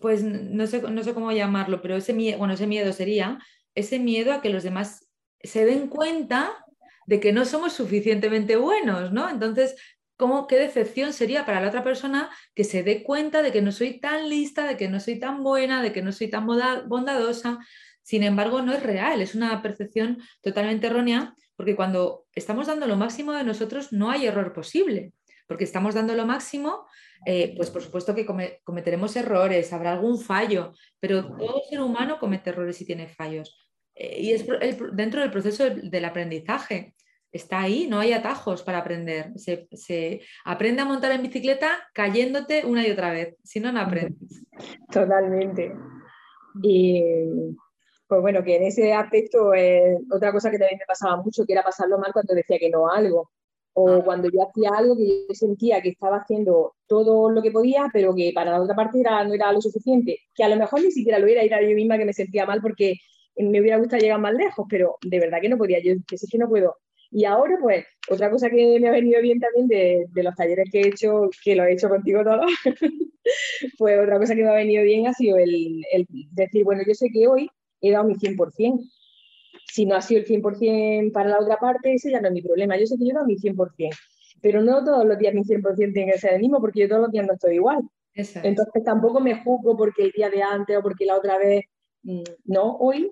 pues 0.00 0.22
no 0.22 0.66
sé, 0.66 0.82
no 0.82 1.02
sé 1.02 1.14
cómo 1.14 1.32
llamarlo, 1.32 1.82
pero 1.82 1.96
ese 1.96 2.12
miedo, 2.12 2.38
bueno, 2.38 2.54
ese 2.54 2.66
miedo 2.66 2.92
sería 2.92 3.38
ese 3.74 3.98
miedo 3.98 4.32
a 4.32 4.42
que 4.42 4.50
los 4.50 4.62
demás 4.62 5.08
se 5.42 5.64
den 5.64 5.88
cuenta 5.88 6.64
de 7.06 7.20
que 7.20 7.32
no 7.32 7.44
somos 7.44 7.72
suficientemente 7.72 8.56
buenos, 8.56 9.12
¿no? 9.12 9.28
Entonces 9.28 9.76
¿Cómo, 10.20 10.46
¿Qué 10.46 10.56
decepción 10.56 11.14
sería 11.14 11.46
para 11.46 11.62
la 11.62 11.68
otra 11.68 11.82
persona 11.82 12.28
que 12.54 12.64
se 12.64 12.82
dé 12.82 13.02
cuenta 13.02 13.40
de 13.40 13.52
que 13.52 13.62
no 13.62 13.72
soy 13.72 14.00
tan 14.00 14.28
lista, 14.28 14.66
de 14.66 14.76
que 14.76 14.86
no 14.86 15.00
soy 15.00 15.18
tan 15.18 15.42
buena, 15.42 15.80
de 15.82 15.94
que 15.94 16.02
no 16.02 16.12
soy 16.12 16.28
tan 16.28 16.46
bondadosa? 16.46 17.58
Sin 18.02 18.22
embargo, 18.22 18.60
no 18.60 18.74
es 18.74 18.82
real, 18.82 19.22
es 19.22 19.34
una 19.34 19.62
percepción 19.62 20.18
totalmente 20.42 20.88
errónea, 20.88 21.34
porque 21.56 21.74
cuando 21.74 22.26
estamos 22.34 22.66
dando 22.66 22.86
lo 22.86 22.96
máximo 22.96 23.32
de 23.32 23.44
nosotros 23.44 23.94
no 23.94 24.10
hay 24.10 24.26
error 24.26 24.52
posible, 24.52 25.14
porque 25.46 25.64
estamos 25.64 25.94
dando 25.94 26.14
lo 26.14 26.26
máximo, 26.26 26.86
eh, 27.24 27.54
pues 27.56 27.70
por 27.70 27.80
supuesto 27.80 28.14
que 28.14 28.26
cometeremos 28.62 29.16
errores, 29.16 29.72
habrá 29.72 29.92
algún 29.92 30.20
fallo, 30.20 30.74
pero 31.00 31.34
todo 31.34 31.62
ser 31.70 31.80
humano 31.80 32.18
comete 32.18 32.50
errores 32.50 32.78
y 32.82 32.84
tiene 32.84 33.08
fallos. 33.08 33.56
eh, 33.94 34.20
y 34.20 34.32
es 34.32 34.46
dentro 34.92 35.22
del 35.22 35.30
proceso 35.30 35.64
del 35.70 36.04
aprendizaje. 36.04 36.94
Está 37.32 37.60
ahí, 37.60 37.86
no 37.88 38.00
hay 38.00 38.12
atajos 38.12 38.62
para 38.62 38.78
aprender. 38.78 39.32
Se, 39.36 40.20
aprende 40.44 40.82
a 40.82 40.84
montar 40.84 41.12
en 41.12 41.22
bicicleta 41.22 41.88
cayéndote 41.94 42.66
una 42.66 42.86
y 42.86 42.90
otra 42.90 43.12
vez, 43.12 43.36
si 43.44 43.60
no, 43.60 43.70
no 43.70 43.80
aprendes. 43.80 44.44
Totalmente. 44.90 45.72
Y 46.62 47.02
pues 48.08 48.20
bueno, 48.20 48.42
que 48.42 48.56
en 48.56 48.64
ese 48.64 48.92
aspecto, 48.92 49.54
eh, 49.54 49.96
otra 50.10 50.32
cosa 50.32 50.50
que 50.50 50.58
también 50.58 50.78
me 50.80 50.86
pasaba 50.86 51.22
mucho, 51.22 51.46
que 51.46 51.52
era 51.52 51.62
pasarlo 51.62 51.96
mal 51.98 52.12
cuando 52.12 52.34
decía 52.34 52.58
que 52.58 52.68
no 52.68 52.88
a 52.88 52.96
algo. 52.96 53.30
O 53.72 53.88
ah. 53.88 54.04
cuando 54.04 54.28
yo 54.28 54.42
hacía 54.42 54.70
algo 54.76 54.96
que 54.96 55.26
yo 55.28 55.34
sentía 55.34 55.80
que 55.80 55.90
estaba 55.90 56.16
haciendo 56.16 56.74
todo 56.88 57.30
lo 57.30 57.40
que 57.40 57.52
podía, 57.52 57.88
pero 57.92 58.12
que 58.12 58.32
para 58.34 58.50
la 58.50 58.60
otra 58.60 58.74
parte 58.74 59.00
no 59.00 59.32
era 59.32 59.52
lo 59.52 59.60
suficiente. 59.60 60.18
Que 60.34 60.42
a 60.42 60.48
lo 60.48 60.56
mejor 60.56 60.82
ni 60.82 60.90
siquiera 60.90 61.20
lo 61.20 61.28
era, 61.28 61.42
era 61.42 61.62
yo 61.62 61.76
misma 61.76 61.96
que 61.96 62.04
me 62.04 62.12
sentía 62.12 62.44
mal 62.46 62.60
porque 62.60 62.96
me 63.36 63.60
hubiera 63.60 63.78
gustado 63.78 64.02
llegar 64.02 64.20
más 64.20 64.34
lejos, 64.34 64.66
pero 64.68 64.96
de 65.02 65.20
verdad 65.20 65.38
que 65.40 65.48
no 65.48 65.56
podía. 65.56 65.78
Yo 65.80 65.94
sí 66.08 66.26
que 66.28 66.38
no 66.38 66.48
puedo. 66.48 66.76
Y 67.10 67.24
ahora, 67.24 67.56
pues, 67.60 67.84
otra 68.08 68.30
cosa 68.30 68.48
que 68.48 68.78
me 68.78 68.88
ha 68.88 68.92
venido 68.92 69.20
bien 69.20 69.40
también 69.40 69.66
de, 69.66 70.06
de 70.10 70.22
los 70.22 70.34
talleres 70.34 70.68
que 70.70 70.80
he 70.80 70.88
hecho, 70.88 71.28
que 71.42 71.56
lo 71.56 71.64
he 71.64 71.72
hecho 71.72 71.88
contigo 71.88 72.22
todo, 72.22 72.42
pues 73.78 73.98
otra 73.98 74.18
cosa 74.18 74.34
que 74.34 74.42
me 74.42 74.48
ha 74.48 74.54
venido 74.54 74.84
bien 74.84 75.06
ha 75.06 75.12
sido 75.12 75.36
el, 75.36 75.82
el 75.92 76.06
decir, 76.32 76.64
bueno, 76.64 76.82
yo 76.86 76.94
sé 76.94 77.08
que 77.12 77.26
hoy 77.26 77.50
he 77.80 77.90
dado 77.90 78.04
mi 78.04 78.14
100%. 78.14 78.80
Si 79.72 79.86
no 79.86 79.96
ha 79.96 80.02
sido 80.02 80.20
el 80.20 80.26
100% 80.26 81.12
para 81.12 81.30
la 81.30 81.40
otra 81.40 81.56
parte, 81.56 81.94
ese 81.94 82.10
ya 82.10 82.20
no 82.20 82.28
es 82.28 82.34
mi 82.34 82.42
problema. 82.42 82.76
Yo 82.78 82.86
sé 82.86 82.96
que 82.96 83.04
yo 83.04 83.10
he 83.10 83.14
dado 83.14 83.26
mi 83.26 83.36
100%, 83.36 83.90
pero 84.40 84.62
no 84.62 84.84
todos 84.84 85.04
los 85.04 85.18
días 85.18 85.34
mi 85.34 85.42
100% 85.42 85.92
tiene 85.92 86.12
que 86.12 86.18
ser 86.18 86.34
el 86.34 86.40
mismo 86.40 86.60
porque 86.60 86.80
yo 86.80 86.88
todos 86.88 87.02
los 87.02 87.10
días 87.10 87.26
no 87.26 87.34
estoy 87.34 87.56
igual. 87.56 87.80
Entonces 88.14 88.84
tampoco 88.84 89.20
me 89.20 89.42
juzgo 89.42 89.76
porque 89.76 90.04
el 90.04 90.10
día 90.10 90.30
de 90.30 90.42
antes 90.42 90.76
o 90.76 90.82
porque 90.82 91.06
la 91.06 91.16
otra 91.16 91.38
vez, 91.38 91.64
mm, 92.02 92.22
no, 92.46 92.76
hoy 92.76 93.10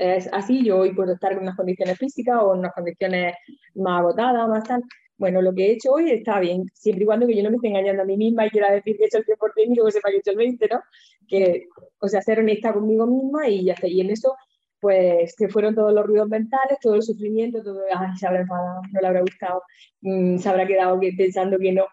es 0.00 0.28
así, 0.32 0.64
yo 0.64 0.78
hoy 0.78 0.94
puedo 0.94 1.12
estar 1.12 1.32
en 1.32 1.40
unas 1.40 1.56
condiciones 1.56 1.98
físicas 1.98 2.38
o 2.42 2.54
en 2.54 2.60
unas 2.60 2.72
condiciones 2.72 3.34
más 3.74 4.00
agotadas, 4.00 4.48
más 4.48 4.64
tal. 4.64 4.82
Bueno, 5.18 5.42
lo 5.42 5.52
que 5.54 5.66
he 5.66 5.72
hecho 5.72 5.92
hoy 5.92 6.10
está 6.10 6.40
bien, 6.40 6.64
siempre 6.72 7.02
y 7.04 7.06
cuando 7.06 7.26
que 7.26 7.36
yo 7.36 7.42
no 7.42 7.50
me 7.50 7.56
esté 7.56 7.68
engañando 7.68 8.02
a 8.02 8.06
mí 8.06 8.16
misma 8.16 8.46
y 8.46 8.50
quiera 8.50 8.72
decir 8.72 8.96
que 8.96 9.04
he 9.04 9.06
hecho 9.06 9.18
el 9.18 9.26
100% 9.26 9.72
y 9.72 9.74
luego 9.74 9.90
sepa 9.90 10.08
que 10.08 10.16
he 10.16 10.18
hecho 10.20 10.30
el 10.30 10.38
20%, 10.38 10.68
¿no? 10.70 10.80
Que, 11.28 11.68
o 11.98 12.08
sea, 12.08 12.22
ser 12.22 12.38
honesta 12.38 12.72
conmigo 12.72 13.06
misma 13.06 13.46
y 13.46 13.64
ya 13.64 13.74
está. 13.74 13.86
Y 13.88 14.00
en 14.00 14.10
eso, 14.10 14.34
pues, 14.80 15.34
que 15.36 15.48
fueron 15.50 15.74
todos 15.74 15.92
los 15.92 16.06
ruidos 16.06 16.28
mentales, 16.28 16.78
todo 16.80 16.94
el 16.94 17.02
sufrimiento, 17.02 17.62
todo, 17.62 17.80
ay, 17.94 18.16
se 18.16 18.26
habrá 18.26 18.40
enfadado, 18.40 18.80
no 18.90 19.00
le 19.00 19.06
habrá 19.06 19.20
gustado, 19.20 19.62
mm, 20.00 20.38
se 20.38 20.48
habrá 20.48 20.66
quedado 20.66 20.98
pensando 21.16 21.58
que 21.58 21.72
no. 21.72 21.84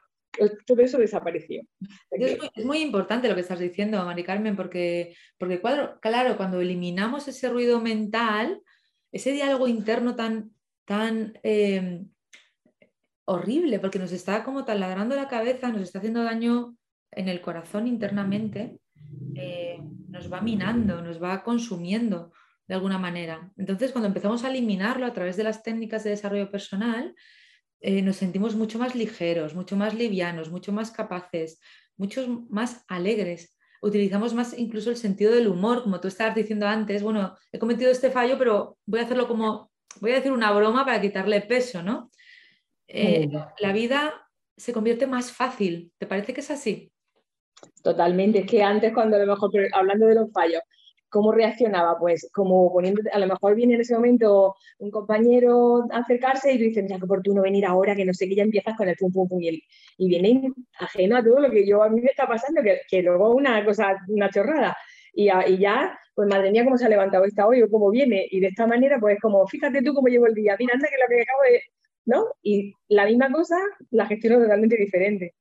Todo 0.66 0.82
eso 0.82 0.98
desapareció. 0.98 1.64
Es 2.12 2.66
muy, 2.66 2.80
importante 2.80 3.28
lo 3.28 3.36
que 3.36 3.42
estás 3.42 3.60
diciendo, 3.60 4.04
Mari 4.04 4.24
Carmen, 4.24 4.56
porque, 4.56 5.16
porque 5.38 5.62
claro, 5.62 6.38
cuando 6.38 6.62
eliminamos 6.62 7.28
ese 7.28 7.50
ruido 7.50 7.82
mental, 7.82 8.62
ese 9.12 9.32
diálogo 9.32 9.68
interno 9.68 10.16
tan, 10.16 10.52
tan 10.86 11.38
eh, 11.44 12.04
horrible 13.26 13.80
porque 13.80 14.00
nos 14.00 14.12
está 14.12 14.44
como 14.44 14.66
taladrando 14.66 15.16
la 15.16 15.28
cabeza, 15.28 15.70
nos 15.70 15.82
está 15.82 16.00
haciendo 16.00 16.24
daño 16.24 16.78
en 17.12 17.28
el 17.28 17.42
corazón 17.42 17.88
internamente, 17.88 18.80
eh, 19.36 19.80
nos 20.08 20.32
va 20.32 20.42
minando, 20.42 21.02
nos 21.02 21.22
va 21.22 21.44
consumiendo 21.44 22.32
de 22.68 22.76
alguna 22.76 22.98
manera. 22.98 23.52
Entonces, 23.58 23.92
cuando 23.92 24.08
empezamos 24.08 24.44
a 24.44 24.50
eliminarlo 24.50 25.06
a 25.06 25.14
través 25.14 25.38
de 25.38 25.44
las 25.44 25.64
técnicas 25.64 26.04
de 26.04 26.12
desarrollo 26.12 26.52
personal, 26.52 27.16
eh, 27.80 28.02
nos 28.02 28.18
sentimos 28.18 28.56
mucho 28.56 28.80
más 28.80 28.96
ligeros, 28.96 29.56
mucho 29.56 29.76
más 29.76 29.94
livianos, 29.94 30.50
mucho 30.50 30.72
más 30.72 30.92
capaces, 30.92 31.60
mucho 31.96 32.46
más 32.50 32.84
alegres. 32.88 33.58
Utilizamos 33.82 34.34
más 34.34 34.58
incluso 34.58 34.90
el 34.90 34.98
sentido 34.98 35.34
del 35.34 35.48
humor, 35.48 35.84
como 35.84 36.00
tú 36.00 36.08
estabas 36.08 36.36
diciendo 36.36 36.68
antes, 36.68 37.04
bueno, 37.04 37.38
he 37.52 37.60
cometido 37.60 37.92
este 37.92 38.10
fallo, 38.10 38.38
pero 38.38 38.78
voy 38.86 39.00
a 39.00 39.04
hacerlo 39.04 39.28
como, 39.28 39.72
voy 40.02 40.12
a 40.12 40.16
decir 40.16 40.32
una 40.32 40.52
broma 40.52 40.86
para 40.86 41.02
quitarle 41.02 41.42
peso, 41.42 41.84
¿no? 41.84 42.10
Eh, 42.88 43.30
la 43.60 43.74
vida 43.74 44.28
se 44.56 44.74
convierte 44.74 45.06
más 45.06 45.32
fácil. 45.32 45.92
¿Te 45.98 46.08
parece 46.08 46.34
que 46.34 46.42
es 46.42 46.50
así? 46.50 46.92
Totalmente. 47.84 48.40
Es 48.40 48.46
que 48.48 48.64
antes, 48.64 48.94
cuando 48.94 49.18
a 49.18 49.20
lo 49.20 49.34
mejor, 49.34 49.52
hablando 49.74 50.08
de 50.08 50.16
los 50.16 50.32
fallos, 50.32 50.62
¿cómo 51.10 51.32
reaccionaba? 51.32 51.98
Pues 52.00 52.30
como 52.34 52.72
poniendo, 52.72 53.02
a 53.12 53.20
lo 53.20 53.28
mejor 53.28 53.56
viene 53.56 53.76
en 53.76 53.82
ese 53.82 53.96
momento 53.96 54.56
un 54.80 54.92
compañero 54.92 55.86
a 55.92 56.00
acercarse 56.00 56.54
y 56.54 56.58
tú 56.58 56.64
dices, 56.64 56.84
mira, 56.84 56.98
qué 56.98 57.06
oportuno 57.06 57.42
venir 57.42 57.66
ahora, 57.66 57.96
que 57.96 58.06
no 58.06 58.14
sé, 58.14 58.28
que 58.28 58.36
ya 58.36 58.44
empiezas 58.44 58.76
con 58.76 58.88
el 58.88 58.96
pum, 58.96 59.12
pum, 59.12 59.28
pum, 59.28 59.42
y, 59.42 59.64
y 59.98 60.08
viene 60.08 60.52
ajeno 60.80 61.18
a 61.18 61.24
todo 61.24 61.40
lo 61.40 61.50
que 61.50 61.66
yo 61.66 61.84
a 61.84 61.90
mí 61.90 62.02
me 62.02 62.10
está 62.10 62.28
pasando, 62.28 62.62
que, 62.62 62.82
que 62.90 63.02
luego 63.02 63.36
una 63.36 63.64
cosa, 63.66 63.98
una 64.08 64.30
chorrada. 64.30 64.76
Y, 65.14 65.30
y, 65.32 65.58
ya, 65.58 65.98
pues 66.14 66.30
madre 66.30 66.52
mía, 66.52 66.64
cómo 66.64 66.78
se 66.78 66.86
ha 66.86 66.90
levantado 66.90 67.26
esta 67.26 67.48
hoy 67.48 67.62
o 67.64 67.70
cómo 67.70 67.90
viene. 67.90 68.28
Y 68.30 68.40
de 68.40 68.48
esta 68.48 68.68
manera, 68.68 69.00
pues 69.00 69.18
como, 69.20 69.48
fíjate 69.48 69.82
tú 69.82 69.94
cómo 69.94 70.08
llevo 70.08 70.28
el 70.28 70.36
día, 70.36 70.56
mira, 70.60 70.74
anda 70.76 70.88
que 70.88 70.96
lo 71.02 71.08
que 71.10 71.22
acabo 71.24 71.42
de, 71.44 71.62
¿no? 72.06 72.26
Y 72.42 72.74
la 72.88 73.06
misma 73.06 73.32
cosa 73.32 73.58
la 73.92 74.06
gestiono 74.06 74.40
totalmente 74.40 74.78
diferente. 74.78 75.34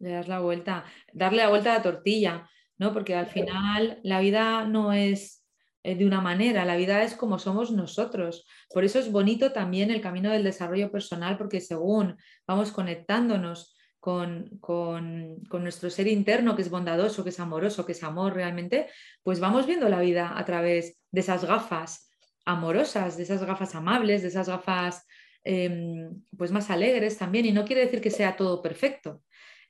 Le 0.00 0.10
das 0.10 0.28
la 0.28 0.40
vuelta, 0.40 0.84
darle 1.12 1.38
la 1.38 1.48
vuelta 1.48 1.74
a 1.74 1.78
la 1.78 1.82
tortilla, 1.82 2.48
¿no? 2.82 2.92
Porque 2.92 3.14
al 3.14 3.28
final 3.28 4.00
la 4.02 4.18
vida 4.18 4.64
no 4.64 4.92
es 4.92 5.46
eh, 5.84 5.94
de 5.94 6.04
una 6.04 6.20
manera, 6.20 6.64
la 6.64 6.74
vida 6.74 7.04
es 7.04 7.14
como 7.14 7.38
somos 7.38 7.70
nosotros. 7.70 8.44
Por 8.74 8.82
eso 8.84 8.98
es 8.98 9.12
bonito 9.12 9.52
también 9.52 9.92
el 9.92 10.00
camino 10.00 10.30
del 10.30 10.42
desarrollo 10.42 10.90
personal, 10.90 11.38
porque 11.38 11.60
según 11.60 12.16
vamos 12.44 12.72
conectándonos 12.72 13.76
con, 14.00 14.58
con, 14.60 15.44
nuestro 15.48 15.88
ser 15.90 16.08
interno, 16.08 16.56
que 16.56 16.62
es 16.62 16.70
bondadoso, 16.70 17.22
que 17.22 17.30
es 17.30 17.38
amoroso, 17.38 17.86
que 17.86 17.92
es 17.92 18.02
amor 18.02 18.34
realmente, 18.34 18.88
pues 19.22 19.38
vamos 19.38 19.64
viendo 19.64 19.88
la 19.88 20.00
vida 20.00 20.36
a 20.36 20.44
través 20.44 21.00
de 21.12 21.20
esas 21.20 21.44
gafas 21.44 22.10
amorosas, 22.44 23.16
de 23.16 23.22
esas 23.22 23.44
gafas 23.44 23.76
amables, 23.76 24.22
de 24.22 24.28
esas 24.28 24.48
gafas 24.48 25.06
Em, 25.44 26.22
pues 26.36 26.52
más 26.52 26.70
alegres 26.70 27.18
también 27.18 27.46
y 27.46 27.52
no 27.52 27.64
quiere 27.64 27.82
decir 27.82 28.00
que 28.00 28.10
sea 28.10 28.36
todo 28.36 28.62
perfecto. 28.62 29.22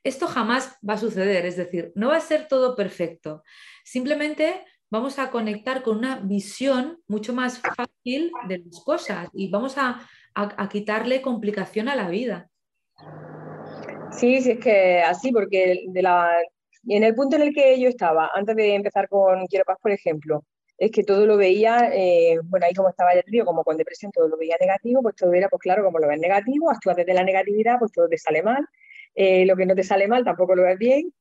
Esto 0.04 0.26
jamás 0.26 0.76
va 0.88 0.94
a 0.94 0.98
suceder, 0.98 1.46
es 1.46 1.56
decir, 1.56 1.92
no 1.94 2.08
va 2.08 2.16
a 2.16 2.20
ser 2.20 2.48
todo 2.48 2.74
perfecto. 2.74 3.42
Simplemente 3.84 4.64
vamos 4.90 5.18
a 5.18 5.30
conectar 5.30 5.82
con 5.82 5.98
una 5.98 6.16
visión 6.16 7.00
mucho 7.06 7.32
más 7.32 7.60
fácil 7.60 8.30
de 8.48 8.58
las 8.58 8.80
cosas 8.84 9.28
y 9.32 9.50
vamos 9.50 9.76
a, 9.78 10.00
quitarle 10.70 11.22
complicación 11.22 11.88
a 11.88 11.96
la 11.96 12.08
vida. 12.08 12.48
Sí, 14.12 14.40
sí, 14.40 14.52
es 14.52 14.58
que 14.60 15.00
así, 15.00 15.32
porque 15.32 15.84
de 15.88 16.02
la, 16.02 16.30
en 16.88 17.04
el 17.04 17.14
punto 17.14 17.36
en 17.36 17.42
el 17.42 17.54
que 17.54 17.80
yo 17.80 17.88
estaba, 17.88 18.30
antes 18.34 18.56
de 18.56 18.74
empezar 18.74 19.08
con 19.08 19.46
Quiero 19.46 19.64
Paz, 19.64 19.78
por 19.80 19.92
ejemplo, 19.92 20.44
es 20.76 20.90
que 20.90 21.04
todo 21.04 21.26
lo 21.26 21.36
veía, 21.36 21.90
eh, 21.92 22.38
bueno, 22.44 22.66
ahí 22.66 22.74
como 22.74 22.88
estaba 22.88 23.14
ya 23.14 23.22
te 23.22 23.44
como 23.44 23.62
con 23.62 23.76
depresión 23.76 24.10
todo 24.10 24.28
lo 24.28 24.36
veía 24.36 24.56
negativo, 24.60 25.00
pues 25.00 25.14
todo 25.16 25.32
era, 25.32 25.48
pues 25.48 25.60
claro, 25.60 25.84
como 25.84 25.98
lo 25.98 26.08
ves 26.08 26.18
negativo, 26.18 26.70
actúas 26.70 26.96
desde 26.96 27.14
la 27.14 27.22
negatividad, 27.22 27.78
pues 27.78 27.92
todo 27.92 28.08
te 28.08 28.18
sale 28.18 28.42
mal, 28.42 28.66
eh, 29.14 29.44
lo 29.46 29.56
que 29.56 29.66
no 29.66 29.74
te 29.74 29.82
sale 29.82 30.08
mal 30.08 30.24
tampoco 30.24 30.54
lo 30.54 30.62
ves 30.64 30.78
bien, 30.78 31.12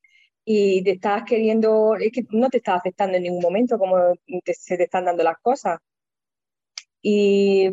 y 0.46 0.84
te 0.84 0.92
estás 0.92 1.24
queriendo, 1.24 1.96
es 1.96 2.12
que 2.12 2.24
no 2.32 2.50
te 2.50 2.58
estás 2.58 2.80
aceptando 2.80 3.18
en 3.18 3.24
ningún 3.24 3.42
momento 3.42 3.78
como 3.78 3.98
se 4.46 4.78
te 4.78 4.84
están 4.84 5.06
dando 5.06 5.24
las 5.24 5.38
cosas. 5.40 5.80
Y 7.02 7.70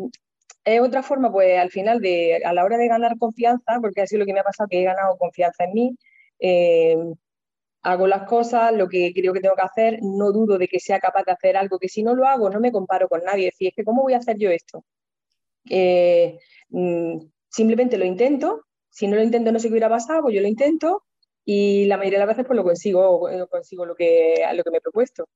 es 0.65 0.81
otra 0.81 1.03
forma, 1.03 1.31
pues 1.31 1.57
al 1.59 1.71
final, 1.71 1.99
de, 2.01 2.41
a 2.43 2.53
la 2.53 2.63
hora 2.63 2.77
de 2.77 2.87
ganar 2.87 3.17
confianza, 3.17 3.79
porque 3.81 4.01
así 4.01 4.17
lo 4.17 4.25
que 4.25 4.33
me 4.33 4.39
ha 4.41 4.43
pasado, 4.43 4.67
que 4.69 4.81
he 4.81 4.83
ganado 4.83 5.17
confianza 5.17 5.65
en 5.65 5.73
mí, 5.73 5.97
eh, 6.39 6.95
hago 7.81 8.07
las 8.07 8.23
cosas, 8.27 8.73
lo 8.73 8.87
que 8.89 9.13
creo 9.13 9.33
que 9.33 9.41
tengo 9.41 9.55
que 9.55 9.61
hacer, 9.61 9.99
no 10.01 10.31
dudo 10.31 10.57
de 10.57 10.67
que 10.67 10.79
sea 10.79 10.99
capaz 10.99 11.23
de 11.25 11.31
hacer 11.33 11.57
algo, 11.57 11.79
que 11.79 11.89
si 11.89 12.03
no 12.03 12.15
lo 12.15 12.25
hago 12.27 12.49
no 12.49 12.59
me 12.59 12.71
comparo 12.71 13.07
con 13.07 13.23
nadie, 13.23 13.47
es 13.47 13.53
decir, 13.53 13.69
es 13.69 13.75
que 13.75 13.83
¿cómo 13.83 14.03
voy 14.03 14.13
a 14.13 14.17
hacer 14.17 14.37
yo 14.37 14.49
esto? 14.51 14.83
Eh, 15.69 16.39
mm, 16.69 17.19
simplemente 17.49 17.97
lo 17.97 18.05
intento, 18.05 18.65
si 18.89 19.07
no 19.07 19.15
lo 19.15 19.23
intento 19.23 19.51
no 19.51 19.59
sé 19.59 19.67
qué 19.67 19.73
hubiera 19.73 19.89
pasado, 19.89 20.23
pues 20.23 20.35
yo 20.35 20.41
lo 20.41 20.47
intento 20.47 21.05
y 21.45 21.85
la 21.85 21.97
mayoría 21.97 22.19
de 22.19 22.25
las 22.25 22.35
veces 22.35 22.47
pues 22.47 22.57
lo 22.57 22.63
consigo, 22.63 23.29
consigo 23.49 23.85
lo 23.85 23.95
que, 23.95 24.35
lo 24.53 24.63
que 24.63 24.71
me 24.71 24.77
he 24.77 24.81
propuesto. 24.81 25.27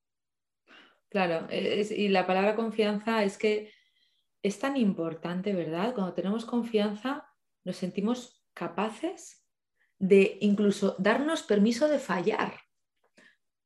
Claro, 1.10 1.48
y 1.52 2.08
la 2.10 2.26
palabra 2.26 2.56
confianza 2.56 3.24
es 3.24 3.38
que 3.38 3.72
es 4.42 4.60
tan 4.60 4.78
importante, 4.78 5.54
¿verdad? 5.54 5.94
Cuando 5.94 6.14
tenemos 6.14 6.46
confianza 6.46 7.28
nos 7.64 7.78
sentimos 7.78 8.44
capaces 8.54 9.46
de 10.00 10.38
incluso 10.42 10.96
darnos 11.00 11.44
permiso 11.44 11.88
de 11.88 12.00
fallar. 12.00 12.60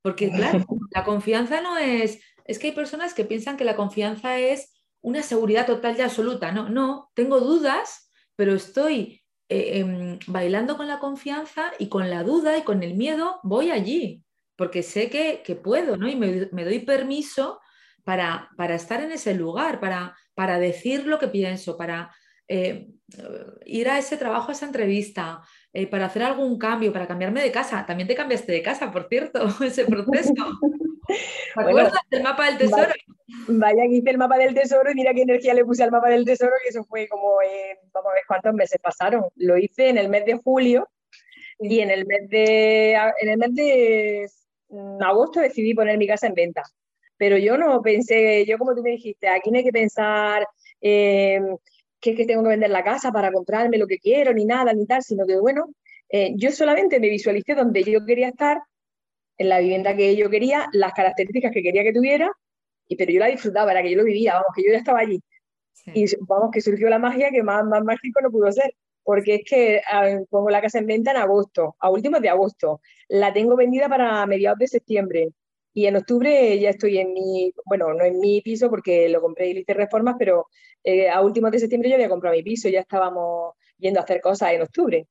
Porque 0.02 0.32
claro, 0.32 0.66
la 0.94 1.04
confianza 1.04 1.62
no 1.62 1.78
es, 1.78 2.22
es 2.46 2.60
que 2.60 2.68
hay 2.68 2.74
personas 2.74 3.14
que 3.14 3.26
piensan 3.26 3.58
que 3.58 3.66
la 3.66 3.76
confianza 3.76 4.38
es 4.38 4.74
una 5.02 5.24
seguridad 5.24 5.66
total 5.66 5.98
y 5.98 6.02
absoluta. 6.02 6.52
No, 6.52 6.70
no, 6.70 7.12
tengo 7.14 7.40
dudas, 7.40 8.12
pero 8.36 8.54
estoy 8.54 9.24
eh, 9.50 9.80
em, 9.80 10.20
bailando 10.28 10.76
con 10.78 10.88
la 10.88 11.00
confianza 11.00 11.72
y 11.80 11.88
con 11.90 12.10
la 12.10 12.24
duda 12.24 12.58
y 12.58 12.64
con 12.64 12.84
el 12.84 12.96
miedo 12.96 13.40
voy 13.44 13.72
allí, 13.72 14.24
porque 14.56 14.84
sé 14.84 15.10
que, 15.10 15.56
puedo, 15.56 15.98
¿no? 15.98 16.08
Y 16.08 16.16
me, 16.16 16.66
doy 16.66 16.80
permiso 16.80 17.60
para, 18.04 18.50
para, 18.58 18.76
estar 18.76 19.02
en 19.02 19.12
ese 19.12 19.34
lugar, 19.34 19.80
para, 19.80 20.16
para 20.34 20.60
decir 20.60 21.06
lo 21.06 21.20
que 21.20 21.28
pienso, 21.28 21.78
para 21.78 22.14
eh, 22.48 22.90
ir 23.66 23.90
a 23.90 24.00
ese 24.00 24.18
trabajo, 24.18 24.50
a 24.50 24.54
esa 24.54 24.66
entrevista, 24.66 25.42
eh, 25.74 25.88
para 25.88 26.08
hacer 26.08 26.24
algún 26.24 26.58
cambio, 26.58 26.92
para 26.92 27.08
cambiarme 27.08 27.42
de 27.42 27.52
casa. 27.52 27.86
También 27.86 28.08
te 28.08 28.16
cambiaste 28.16 28.52
de 28.52 28.62
casa, 28.62 28.92
por 28.92 29.08
cierto, 29.08 29.48
ese 29.64 29.86
proceso. 29.86 30.34
¿Te 31.08 31.62
acuerdas 31.62 31.94
del 32.10 32.24
mapa 32.24 32.46
del 32.46 32.58
tesoro? 32.58 32.94
vaya 33.48 33.84
que 33.84 33.96
hice 33.96 34.10
el 34.10 34.18
mapa 34.18 34.38
del 34.38 34.54
tesoro 34.54 34.92
y 34.92 34.96
mira 34.96 35.14
qué 35.14 35.24
energía 35.24 35.54
le 35.54 35.66
puse 35.66 35.84
al 35.84 35.92
mapa 35.92 36.10
del 36.10 36.26
tesoro, 36.26 36.52
que 36.64 36.70
eso 36.70 36.84
fue 36.86 37.08
como, 37.08 37.42
en, 37.42 37.78
vamos 37.92 38.12
a 38.12 38.16
ver 38.16 38.24
cuántos 38.28 38.54
meses 38.54 38.80
pasaron. 38.82 39.26
Lo 39.36 39.58
hice 39.58 39.90
en 39.90 39.98
el 39.98 40.10
mes 40.10 40.26
de 40.26 40.36
julio 40.36 40.88
y 41.60 41.80
en 41.80 41.92
el 41.92 42.06
mes 42.06 42.30
de, 42.30 42.94
en 42.94 43.30
el 43.30 43.38
mes 43.38 43.54
de 43.56 44.30
mm, 44.70 45.04
agosto 45.04 45.40
decidí 45.40 45.74
poner 45.74 45.98
mi 45.98 46.08
casa 46.08 46.28
en 46.28 46.34
venta. 46.34 46.64
Pero 47.18 47.38
yo 47.38 47.58
no 47.58 47.82
pensé, 47.82 48.46
yo 48.46 48.58
como 48.58 48.76
tú 48.76 48.84
me 48.84 48.92
dijiste, 48.92 49.28
aquí 49.28 49.50
no 49.50 49.58
hay 49.58 49.64
que 49.64 49.72
pensar 49.72 50.48
eh, 50.82 51.42
que 52.00 52.12
es 52.12 52.16
que 52.16 52.26
tengo 52.26 52.44
que 52.44 52.50
vender 52.50 52.70
la 52.70 52.84
casa 52.84 53.12
para 53.12 53.32
comprarme 53.32 53.78
lo 53.78 53.88
que 53.88 53.98
quiero, 53.98 54.34
ni 54.34 54.46
nada, 54.46 54.74
ni 54.74 54.86
tal, 54.86 55.02
sino 55.02 55.26
que 55.26 55.38
bueno, 55.40 55.70
eh, 56.10 56.34
yo 56.36 56.52
solamente 56.52 57.00
me 57.00 57.10
visualicé 57.10 57.56
donde 57.56 57.84
yo 57.84 58.06
quería 58.06 58.30
estar, 58.30 58.60
en 59.38 59.50
la 59.50 59.60
vivienda 59.60 59.96
que 59.96 60.16
yo 60.16 60.30
quería, 60.30 60.68
las 60.74 60.94
características 60.94 61.52
que 61.52 61.64
quería 61.64 61.84
que 61.84 61.94
tuviera, 61.94 62.32
y, 62.88 62.96
pero 62.96 63.12
yo 63.12 63.20
la 63.20 63.28
disfrutaba, 63.28 63.72
era 63.72 63.84
que 63.84 63.92
yo 63.92 63.98
lo 63.98 64.04
vivía, 64.04 64.34
vamos, 64.34 64.50
que 64.56 64.64
yo 64.64 64.72
ya 64.72 64.78
estaba 64.78 65.00
allí. 65.00 65.22
Y 65.94 66.06
vamos, 66.22 66.50
que 66.52 66.62
surgió 66.62 66.90
la 66.90 67.00
magia 67.00 67.32
que 67.32 67.44
más, 67.44 67.64
más 67.66 67.84
mágico 67.84 68.20
no 68.22 68.30
pudo 68.30 68.52
ser, 68.52 68.74
porque 69.04 69.36
es 69.36 69.42
que 69.50 69.82
ah, 69.90 70.20
pongo 70.30 70.50
la 70.50 70.62
casa 70.62 70.80
en 70.80 70.88
venta 70.88 71.12
en 71.12 71.18
agosto, 71.18 71.76
a 71.80 71.90
últimos 71.90 72.22
de 72.22 72.30
agosto, 72.30 72.82
la 73.08 73.32
tengo 73.32 73.56
vendida 73.56 73.88
para 73.88 74.26
mediados 74.26 74.60
de 74.60 74.68
septiembre, 74.68 75.30
y 75.78 75.86
en 75.86 75.96
octubre 75.96 76.60
ya 76.60 76.72
estoy 76.72 76.98
en 76.98 77.14
mi, 77.14 77.54
bueno, 77.66 77.94
no 77.94 78.04
en 78.04 78.20
mi 78.20 78.42
piso 78.42 78.68
porque 78.68 79.08
lo 79.10 79.22
compré 79.22 79.50
y 79.50 79.54
le 79.54 79.60
hice 79.60 79.76
reformas, 79.76 80.16
pero 80.18 80.48
eh, 80.84 81.08
a 81.08 81.22
últimos 81.22 81.52
de 81.52 81.60
septiembre 81.60 81.88
yo 81.88 81.96
había 81.96 82.10
comprado 82.10 82.36
mi 82.36 82.42
piso, 82.42 82.68
ya 82.68 82.80
estábamos 82.80 83.54
yendo 83.78 84.00
a 84.00 84.04
hacer 84.04 84.20
cosas 84.20 84.54
en 84.54 84.64
octubre. 84.64 85.06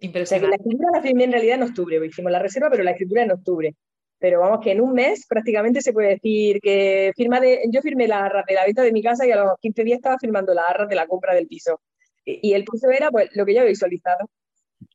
O 0.00 0.26
sea 0.26 0.38
que 0.38 0.46
la 0.46 0.56
escritura 0.56 0.90
la 0.92 1.02
firmé 1.02 1.24
en 1.24 1.32
realidad 1.32 1.56
en 1.56 1.64
octubre, 1.64 2.06
hicimos 2.06 2.30
la 2.30 2.38
reserva, 2.38 2.70
pero 2.70 2.84
la 2.84 2.92
escritura 2.92 3.22
en 3.22 3.32
octubre. 3.32 3.74
Pero 4.20 4.40
vamos, 4.40 4.60
que 4.62 4.72
en 4.72 4.80
un 4.80 4.92
mes 4.92 5.26
prácticamente 5.28 5.80
se 5.80 5.92
puede 5.92 6.10
decir 6.10 6.60
que 6.60 7.12
firma 7.16 7.40
de, 7.40 7.62
yo 7.70 7.80
firmé 7.82 8.06
la 8.08 8.24
arra 8.24 8.44
de 8.46 8.54
la 8.54 8.64
venta 8.64 8.82
de 8.82 8.92
mi 8.92 9.02
casa 9.02 9.26
y 9.26 9.32
a 9.32 9.36
los 9.36 9.58
15 9.60 9.84
días 9.84 9.96
estaba 9.98 10.18
firmando 10.18 10.54
la 10.54 10.62
arra 10.62 10.86
de 10.86 10.94
la 10.94 11.06
compra 11.06 11.34
del 11.34 11.46
piso. 11.46 11.80
Y, 12.24 12.52
el 12.52 12.64
piso 12.64 12.90
era 12.90 13.10
pues 13.10 13.30
lo 13.34 13.46
que 13.46 13.54
yo 13.54 13.60
había 13.60 13.70
visualizado. 13.70 14.28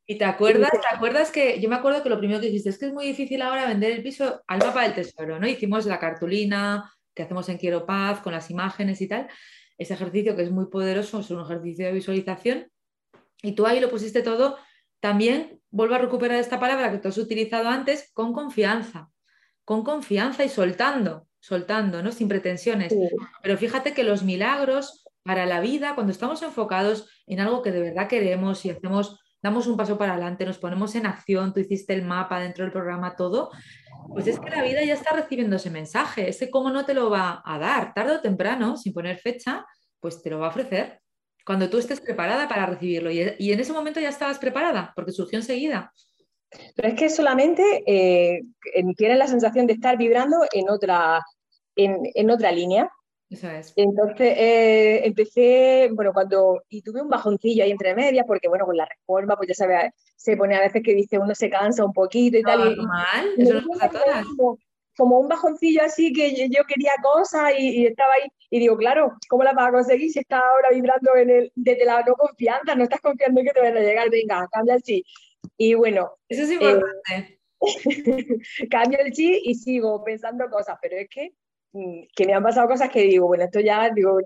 ¿Y 0.05 0.17
te 0.17 0.25
acuerdas? 0.25 0.69
¿Te 0.71 0.95
acuerdas 0.95 1.31
que 1.31 1.59
yo 1.59 1.69
me 1.69 1.75
acuerdo 1.75 2.03
que 2.03 2.09
lo 2.09 2.19
primero 2.19 2.39
que 2.39 2.47
dijiste 2.47 2.69
es 2.69 2.77
que 2.77 2.87
es 2.87 2.93
muy 2.93 3.05
difícil 3.05 3.41
ahora 3.41 3.67
vender 3.67 3.91
el 3.91 4.03
piso 4.03 4.41
al 4.47 4.59
mapa 4.59 4.83
del 4.83 4.93
tesoro, 4.93 5.39
¿no? 5.39 5.47
Hicimos 5.47 5.85
la 5.85 5.99
cartulina 5.99 6.93
que 7.13 7.23
hacemos 7.23 7.47
en 7.49 7.57
Quiero 7.57 7.85
Paz 7.85 8.19
con 8.19 8.33
las 8.33 8.49
imágenes 8.51 9.01
y 9.01 9.07
tal. 9.07 9.27
Ese 9.77 9.93
ejercicio 9.95 10.35
que 10.35 10.43
es 10.43 10.51
muy 10.51 10.67
poderoso, 10.67 11.21
es 11.21 11.31
un 11.31 11.41
ejercicio 11.41 11.85
de 11.85 11.93
visualización. 11.93 12.67
Y 13.41 13.53
tú 13.53 13.65
ahí 13.65 13.79
lo 13.79 13.89
pusiste 13.89 14.21
todo 14.21 14.57
también 15.03 15.59
vuelvo 15.69 15.95
a 15.95 15.97
recuperar 15.97 16.39
esta 16.39 16.61
palabra 16.61 16.89
que 16.89 16.97
tú 16.97 17.09
has 17.09 17.17
utilizado 17.17 17.67
antes, 17.67 18.09
con 18.13 18.31
confianza, 18.31 19.09
con 19.65 19.83
confianza 19.83 20.45
y 20.45 20.49
soltando, 20.49 21.27
soltando, 21.41 22.01
¿no? 22.01 22.13
Sin 22.13 22.29
pretensiones. 22.29 22.95
Pero 23.41 23.57
fíjate 23.57 23.93
que 23.93 24.05
los 24.05 24.23
milagros 24.23 25.03
para 25.21 25.45
la 25.45 25.59
vida, 25.59 25.93
cuando 25.95 26.13
estamos 26.13 26.41
enfocados 26.41 27.09
en 27.27 27.41
algo 27.41 27.61
que 27.61 27.73
de 27.73 27.81
verdad 27.81 28.07
queremos 28.07 28.63
y 28.63 28.69
hacemos, 28.69 29.19
damos 29.41 29.67
un 29.67 29.75
paso 29.75 29.97
para 29.97 30.13
adelante, 30.13 30.45
nos 30.45 30.57
ponemos 30.57 30.95
en 30.95 31.05
acción, 31.05 31.51
tú 31.51 31.59
hiciste 31.59 31.93
el 31.93 32.03
mapa 32.03 32.39
dentro 32.39 32.63
del 32.63 32.71
programa, 32.71 33.17
todo, 33.17 33.51
pues 34.07 34.25
es 34.27 34.39
que 34.39 34.51
la 34.51 34.63
vida 34.63 34.85
ya 34.85 34.93
está 34.93 35.13
recibiendo 35.13 35.57
ese 35.57 35.69
mensaje. 35.69 36.29
Ese 36.29 36.49
cómo 36.49 36.69
no 36.69 36.85
te 36.85 36.93
lo 36.93 37.09
va 37.09 37.41
a 37.43 37.59
dar, 37.59 37.93
tarde 37.93 38.15
o 38.15 38.21
temprano, 38.21 38.77
sin 38.77 38.93
poner 38.93 39.17
fecha, 39.17 39.65
pues 39.99 40.21
te 40.21 40.29
lo 40.29 40.39
va 40.39 40.45
a 40.45 40.51
ofrecer 40.51 41.02
cuando 41.45 41.69
tú 41.69 41.77
estés 41.77 42.01
preparada 42.01 42.47
para 42.47 42.65
recibirlo. 42.65 43.11
Y, 43.11 43.21
en 43.21 43.59
ese 43.59 43.73
momento 43.73 43.99
ya 43.99 44.09
estabas 44.09 44.39
preparada, 44.39 44.93
porque 44.95 45.11
surgió 45.11 45.39
enseguida. 45.39 45.91
Pero 46.75 46.87
es 46.87 46.93
que 46.95 47.09
solamente 47.09 47.83
eh, 47.87 48.43
tienes 48.95 49.17
la 49.17 49.27
sensación 49.27 49.65
de 49.67 49.73
estar 49.73 49.97
vibrando 49.97 50.37
en 50.53 50.69
otra, 50.69 51.21
en, 51.75 52.29
otra 52.29 52.51
línea. 52.51 52.89
Eso 53.29 53.49
es. 53.49 53.73
Entonces 53.75 54.35
eh, 54.37 55.01
empecé, 55.05 55.89
bueno, 55.93 56.13
cuando, 56.13 56.61
y 56.69 56.83
tuve 56.83 57.01
un 57.01 57.09
bajoncillo 57.09 57.63
ahí 57.63 57.71
entre 57.71 57.95
medias, 57.95 58.25
porque 58.27 58.47
bueno, 58.47 58.65
con 58.65 58.77
la 58.77 58.85
reforma, 58.85 59.35
pues 59.35 59.49
ya 59.49 59.55
sabes, 59.55 59.91
se 60.15 60.37
pone 60.37 60.55
a 60.55 60.59
veces 60.59 60.83
que 60.83 60.93
dice 60.93 61.17
uno 61.17 61.33
se 61.33 61.49
cansa 61.49 61.83
un 61.83 61.93
poquito 61.93 62.37
y 62.37 62.43
tal. 62.43 62.75
Normal, 62.75 63.29
eso 63.37 63.53
nos 63.55 63.65
pasa 63.65 63.85
a 63.85 63.89
todas 63.89 64.25
como 64.37 64.59
un 64.97 65.27
bajoncillo 65.27 65.83
así 65.83 66.13
que 66.13 66.33
yo 66.33 66.63
quería 66.65 66.91
cosas 67.01 67.53
y, 67.57 67.85
estaba 67.87 68.13
ahí. 68.13 68.29
Y 68.49 68.59
digo, 68.59 68.77
claro, 68.77 69.17
¿cómo 69.29 69.43
la 69.43 69.53
vas 69.53 69.69
a 69.69 69.71
conseguir 69.71 70.11
si 70.11 70.19
estás 70.19 70.41
ahora 70.41 70.69
vibrando 70.71 71.15
en 71.15 71.29
el, 71.29 71.51
desde 71.55 71.85
la 71.85 72.01
no 72.03 72.13
confianza? 72.15 72.75
No 72.75 72.83
estás 72.83 73.01
confiando 73.01 73.39
en 73.39 73.47
que 73.47 73.53
te 73.53 73.61
van 73.61 73.77
a 73.77 73.81
llegar, 73.81 74.09
venga, 74.09 74.47
cambia 74.51 74.75
el 74.75 74.83
chi. 74.83 75.03
Y 75.57 75.73
bueno. 75.73 76.11
Eso 76.29 76.43
es 76.43 76.51
importante. 76.51 76.93
Eh, 77.11 77.39
cambio 78.69 78.99
el 78.99 79.11
chi 79.11 79.41
y 79.43 79.55
sigo 79.55 80.03
pensando 80.03 80.49
cosas, 80.49 80.77
pero 80.81 80.97
es 80.97 81.09
que, 81.09 81.33
mm, 81.71 82.03
que 82.15 82.25
me 82.25 82.33
han 82.33 82.43
pasado 82.43 82.67
cosas 82.67 82.89
que 82.89 83.01
digo, 83.01 83.27
bueno, 83.27 83.45
esto 83.45 83.59
ya, 83.59 83.89
digo, 83.89 84.19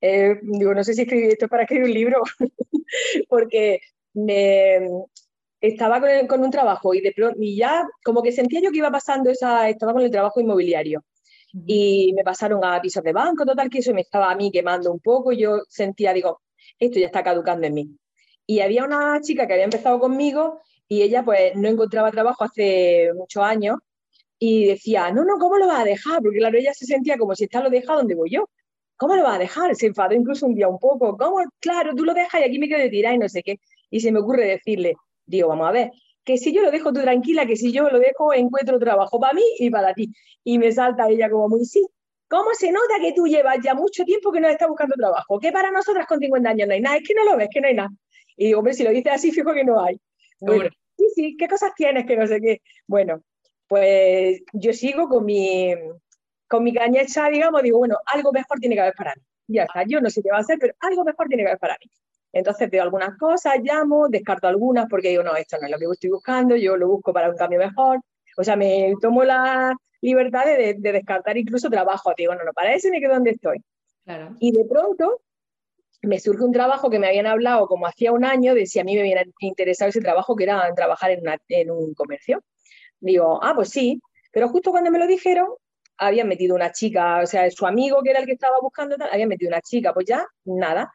eh, 0.00 0.38
digo 0.42 0.74
no 0.74 0.84
sé 0.84 0.94
si 0.94 1.02
escribir 1.02 1.30
esto 1.30 1.48
para 1.48 1.64
escribir 1.64 1.84
un 1.86 1.94
libro, 1.94 2.22
porque 3.28 3.80
me, 4.14 4.88
estaba 5.60 6.00
con, 6.28 6.42
un 6.42 6.50
trabajo 6.50 6.94
y, 6.94 7.00
de, 7.00 7.14
y 7.38 7.56
ya 7.56 7.86
como 8.04 8.22
que 8.22 8.32
sentía 8.32 8.60
yo 8.60 8.70
que 8.70 8.78
iba 8.78 8.90
pasando 8.90 9.30
esa, 9.30 9.68
estaba 9.68 9.92
con 9.92 10.02
el 10.02 10.10
trabajo 10.10 10.40
inmobiliario 10.40 11.04
y 11.66 12.12
me 12.14 12.22
pasaron 12.24 12.64
a 12.64 12.80
pisos 12.80 13.02
de 13.02 13.12
banco, 13.12 13.44
total 13.44 13.70
que 13.70 13.78
eso 13.78 13.94
me 13.94 14.02
estaba 14.02 14.30
a 14.30 14.36
mí 14.36 14.50
quemando 14.50 14.92
un 14.92 15.00
poco 15.00 15.32
y 15.32 15.38
yo 15.38 15.62
sentía, 15.68 16.12
digo, 16.12 16.40
esto 16.78 16.98
ya 16.98 17.06
está 17.06 17.22
caducando 17.22 17.66
en 17.66 17.74
mí. 17.74 17.88
Y 18.46 18.60
había 18.60 18.84
una 18.84 19.20
chica 19.20 19.46
que 19.46 19.54
había 19.54 19.64
empezado 19.64 19.98
conmigo 19.98 20.60
y 20.86 21.02
ella 21.02 21.24
pues 21.24 21.54
no 21.56 21.68
encontraba 21.68 22.10
trabajo 22.10 22.44
hace 22.44 23.12
muchos 23.14 23.42
años 23.42 23.78
y 24.38 24.66
decía, 24.66 25.10
no, 25.10 25.24
no, 25.24 25.38
¿cómo 25.38 25.56
lo 25.58 25.66
vas 25.66 25.80
a 25.80 25.84
dejar? 25.84 26.22
Porque 26.22 26.38
claro, 26.38 26.58
ella 26.58 26.72
se 26.74 26.86
sentía 26.86 27.18
como 27.18 27.34
si 27.34 27.44
está 27.44 27.62
lo 27.62 27.70
deja 27.70 27.94
donde 27.94 28.14
voy 28.14 28.30
yo. 28.30 28.48
¿Cómo 28.96 29.14
lo 29.16 29.22
vas 29.22 29.36
a 29.36 29.38
dejar? 29.38 29.74
Se 29.76 29.86
enfadó 29.86 30.14
incluso 30.14 30.46
un 30.46 30.54
día 30.54 30.68
un 30.68 30.78
poco. 30.78 31.16
¿Cómo? 31.16 31.38
Claro, 31.60 31.94
tú 31.94 32.04
lo 32.04 32.14
dejas 32.14 32.40
y 32.40 32.44
aquí 32.44 32.58
me 32.58 32.68
quedo 32.68 32.80
de 32.80 32.88
tirar 32.90 33.14
y 33.14 33.18
no 33.18 33.28
sé 33.28 33.42
qué. 33.42 33.60
Y 33.90 34.00
se 34.00 34.12
me 34.12 34.20
ocurre 34.20 34.46
decirle, 34.46 34.96
Digo, 35.28 35.48
vamos 35.48 35.68
a 35.68 35.72
ver, 35.72 35.90
que 36.24 36.38
si 36.38 36.52
yo 36.52 36.62
lo 36.62 36.70
dejo 36.70 36.92
tú 36.92 37.00
tranquila, 37.02 37.46
que 37.46 37.56
si 37.56 37.70
yo 37.70 37.88
lo 37.88 37.98
dejo 37.98 38.32
encuentro 38.32 38.78
trabajo 38.78 39.20
para 39.20 39.34
mí 39.34 39.42
y 39.58 39.70
para 39.70 39.94
ti. 39.94 40.12
Y 40.42 40.58
me 40.58 40.72
salta 40.72 41.08
ella 41.08 41.30
como 41.30 41.48
muy, 41.48 41.64
sí, 41.64 41.86
¿cómo 42.28 42.54
se 42.54 42.72
nota 42.72 42.94
que 43.00 43.12
tú 43.12 43.26
llevas 43.26 43.58
ya 43.62 43.74
mucho 43.74 44.04
tiempo 44.04 44.32
que 44.32 44.40
no 44.40 44.48
estás 44.48 44.68
buscando 44.68 44.94
trabajo? 44.96 45.38
Que 45.38 45.52
para 45.52 45.70
nosotras 45.70 46.06
con 46.06 46.18
50 46.18 46.48
años 46.48 46.66
no 46.66 46.74
hay 46.74 46.80
nada, 46.80 46.96
es 46.96 47.06
que 47.06 47.14
no 47.14 47.24
lo 47.24 47.36
ves, 47.36 47.48
que 47.52 47.60
no 47.60 47.68
hay 47.68 47.74
nada. 47.74 47.90
Y 48.36 48.46
digo, 48.46 48.58
hombre, 48.58 48.72
si 48.72 48.84
lo 48.84 48.90
dices 48.90 49.12
así, 49.12 49.32
fijo 49.32 49.52
que 49.52 49.64
no 49.64 49.82
hay. 49.82 50.00
Bueno, 50.40 50.70
sí, 50.96 51.04
sí, 51.14 51.36
¿qué 51.38 51.46
cosas 51.48 51.72
tienes 51.76 52.06
que 52.06 52.16
no 52.16 52.26
sé 52.26 52.40
qué? 52.40 52.62
Bueno, 52.86 53.22
pues 53.66 54.40
yo 54.52 54.72
sigo 54.72 55.08
con 55.08 55.24
mi, 55.24 55.74
con 56.46 56.64
mi 56.64 56.72
cañecha, 56.72 57.28
digamos, 57.28 57.62
digo, 57.62 57.78
bueno, 57.78 57.96
algo 58.06 58.32
mejor 58.32 58.58
tiene 58.58 58.74
que 58.74 58.80
haber 58.80 58.94
para 58.94 59.14
mí. 59.14 59.22
Ya 59.48 59.64
está, 59.64 59.84
yo 59.86 60.00
no 60.00 60.08
sé 60.08 60.22
qué 60.22 60.30
va 60.30 60.38
a 60.38 60.40
hacer, 60.40 60.58
pero 60.58 60.74
algo 60.80 61.04
mejor 61.04 61.26
tiene 61.26 61.42
que 61.42 61.48
haber 61.48 61.58
para 61.58 61.76
mí. 61.82 61.90
Entonces 62.32 62.70
veo 62.70 62.82
algunas 62.82 63.16
cosas, 63.16 63.54
llamo, 63.62 64.08
descarto 64.08 64.46
algunas 64.48 64.86
porque 64.88 65.08
digo, 65.08 65.22
no, 65.22 65.34
esto 65.36 65.56
no 65.58 65.66
es 65.66 65.72
lo 65.72 65.78
que 65.78 65.86
estoy 65.92 66.10
buscando, 66.10 66.56
yo 66.56 66.76
lo 66.76 66.88
busco 66.88 67.12
para 67.12 67.30
un 67.30 67.36
cambio 67.36 67.58
mejor. 67.58 68.00
O 68.36 68.44
sea, 68.44 68.56
me 68.56 68.92
tomo 69.00 69.24
la 69.24 69.74
libertad 70.00 70.44
de, 70.44 70.74
descartar 70.78 71.36
incluso 71.36 71.70
trabajo. 71.70 72.12
Digo, 72.16 72.34
no, 72.34 72.44
no, 72.44 72.52
para 72.52 72.74
ese 72.74 72.90
me 72.90 73.00
quedo 73.00 73.14
donde 73.14 73.30
estoy. 73.30 73.62
Claro. 74.04 74.36
Y 74.38 74.52
de 74.52 74.64
pronto 74.64 75.22
me 76.02 76.20
surge 76.20 76.44
un 76.44 76.52
trabajo 76.52 76.90
que 76.90 76.98
me 76.98 77.08
habían 77.08 77.26
hablado 77.26 77.66
como 77.66 77.86
hacía 77.86 78.12
un 78.12 78.24
año 78.24 78.54
de 78.54 78.66
si 78.66 78.78
a 78.78 78.84
mí 78.84 78.94
me 78.94 79.02
hubiera 79.02 79.24
interesado 79.40 79.88
ese 79.88 80.00
trabajo, 80.00 80.36
que 80.36 80.44
era 80.44 80.72
trabajar 80.74 81.10
en, 81.10 81.22
en 81.48 81.70
un 81.70 81.94
comercio. 81.94 82.42
Digo, 83.00 83.40
ah, 83.42 83.54
pues 83.54 83.70
sí. 83.70 84.00
Pero 84.32 84.48
justo 84.48 84.70
cuando 84.70 84.90
me 84.90 84.98
lo 84.98 85.06
dijeron, 85.06 85.48
habían 85.96 86.28
metido 86.28 86.54
una 86.54 86.70
chica, 86.70 87.20
o 87.22 87.26
sea, 87.26 87.50
su 87.50 87.66
amigo 87.66 88.02
que 88.02 88.10
era 88.10 88.20
el 88.20 88.26
que 88.26 88.32
estaba 88.32 88.56
buscando, 88.60 88.96
tal, 88.96 89.10
habían 89.10 89.28
metido 89.28 89.48
una 89.48 89.60
chica, 89.60 89.92
pues 89.92 90.06
ya, 90.06 90.24
nada. 90.44 90.92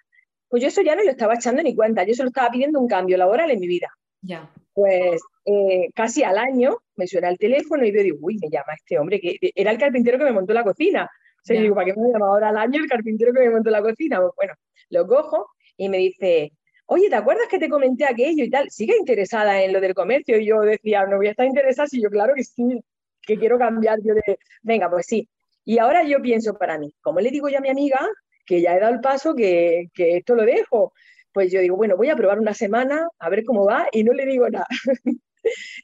Pues 0.53 0.61
yo 0.61 0.67
eso 0.67 0.83
ya 0.83 0.95
no 0.95 1.03
lo 1.03 1.09
estaba 1.09 1.33
echando 1.33 1.63
ni 1.63 1.73
cuenta, 1.73 2.03
yo 2.03 2.13
solo 2.13 2.29
estaba 2.29 2.51
pidiendo 2.51 2.79
un 2.79 2.87
cambio 2.87 3.17
laboral 3.17 3.49
en 3.49 3.59
mi 3.59 3.65
vida. 3.65 3.87
Ya. 4.21 4.47
Pues 4.71 5.19
eh, 5.45 5.89
casi 5.95 6.21
al 6.21 6.37
año 6.37 6.77
me 6.95 7.07
suena 7.07 7.29
el 7.29 7.39
teléfono 7.39 7.83
y 7.83 7.91
yo 7.91 8.03
digo, 8.03 8.19
uy, 8.21 8.37
me 8.39 8.51
llama 8.51 8.75
este 8.75 8.99
hombre, 8.99 9.19
que 9.19 9.35
era 9.55 9.71
el 9.71 9.79
carpintero 9.79 10.19
que 10.19 10.25
me 10.25 10.31
montó 10.31 10.53
la 10.53 10.63
cocina. 10.63 11.05
O 11.05 11.41
sea, 11.43 11.55
yo 11.55 11.63
digo, 11.63 11.73
¿para 11.73 11.87
qué 11.87 11.99
me 11.99 12.07
llama 12.07 12.27
ahora 12.27 12.49
al 12.49 12.57
año 12.57 12.83
el 12.83 12.87
carpintero 12.87 13.33
que 13.33 13.39
me 13.39 13.49
montó 13.49 13.71
la 13.71 13.81
cocina? 13.81 14.19
Pues 14.19 14.31
bueno, 14.35 14.53
lo 14.91 15.07
cojo 15.07 15.47
y 15.75 15.89
me 15.89 15.97
dice, 15.97 16.51
oye, 16.85 17.09
¿te 17.09 17.15
acuerdas 17.15 17.47
que 17.49 17.57
te 17.57 17.67
comenté 17.67 18.05
aquello 18.05 18.43
y 18.43 18.49
tal? 18.51 18.69
¿Sigue 18.69 18.95
interesada 18.95 19.59
en 19.63 19.73
lo 19.73 19.81
del 19.81 19.95
comercio? 19.95 20.37
Y 20.37 20.45
yo 20.45 20.59
decía, 20.59 21.03
no 21.07 21.17
voy 21.17 21.29
a 21.29 21.31
estar 21.31 21.47
interesada, 21.47 21.87
si 21.87 21.99
yo 21.99 22.11
claro 22.11 22.35
que 22.35 22.43
sí, 22.43 22.79
que 23.23 23.39
quiero 23.39 23.57
cambiar 23.57 23.97
yo 24.03 24.13
de, 24.13 24.37
venga, 24.61 24.87
pues 24.87 25.07
sí. 25.07 25.27
Y 25.65 25.79
ahora 25.79 26.03
yo 26.03 26.21
pienso 26.21 26.53
para 26.53 26.77
mí, 26.77 26.93
¿cómo 27.01 27.21
le 27.21 27.31
digo 27.31 27.49
yo 27.49 27.57
a 27.57 27.61
mi 27.61 27.69
amiga 27.69 28.07
que 28.45 28.61
ya 28.61 28.75
he 28.75 28.79
dado 28.79 28.93
el 28.93 29.01
paso, 29.01 29.35
que, 29.35 29.89
que 29.93 30.17
esto 30.17 30.35
lo 30.35 30.43
dejo. 30.43 30.93
Pues 31.31 31.51
yo 31.51 31.61
digo, 31.61 31.75
bueno, 31.75 31.97
voy 31.97 32.09
a 32.09 32.15
probar 32.15 32.39
una 32.39 32.53
semana, 32.53 33.07
a 33.19 33.29
ver 33.29 33.43
cómo 33.43 33.65
va, 33.65 33.87
y 33.91 34.03
no 34.03 34.13
le 34.13 34.25
digo 34.25 34.49
nada. 34.49 34.67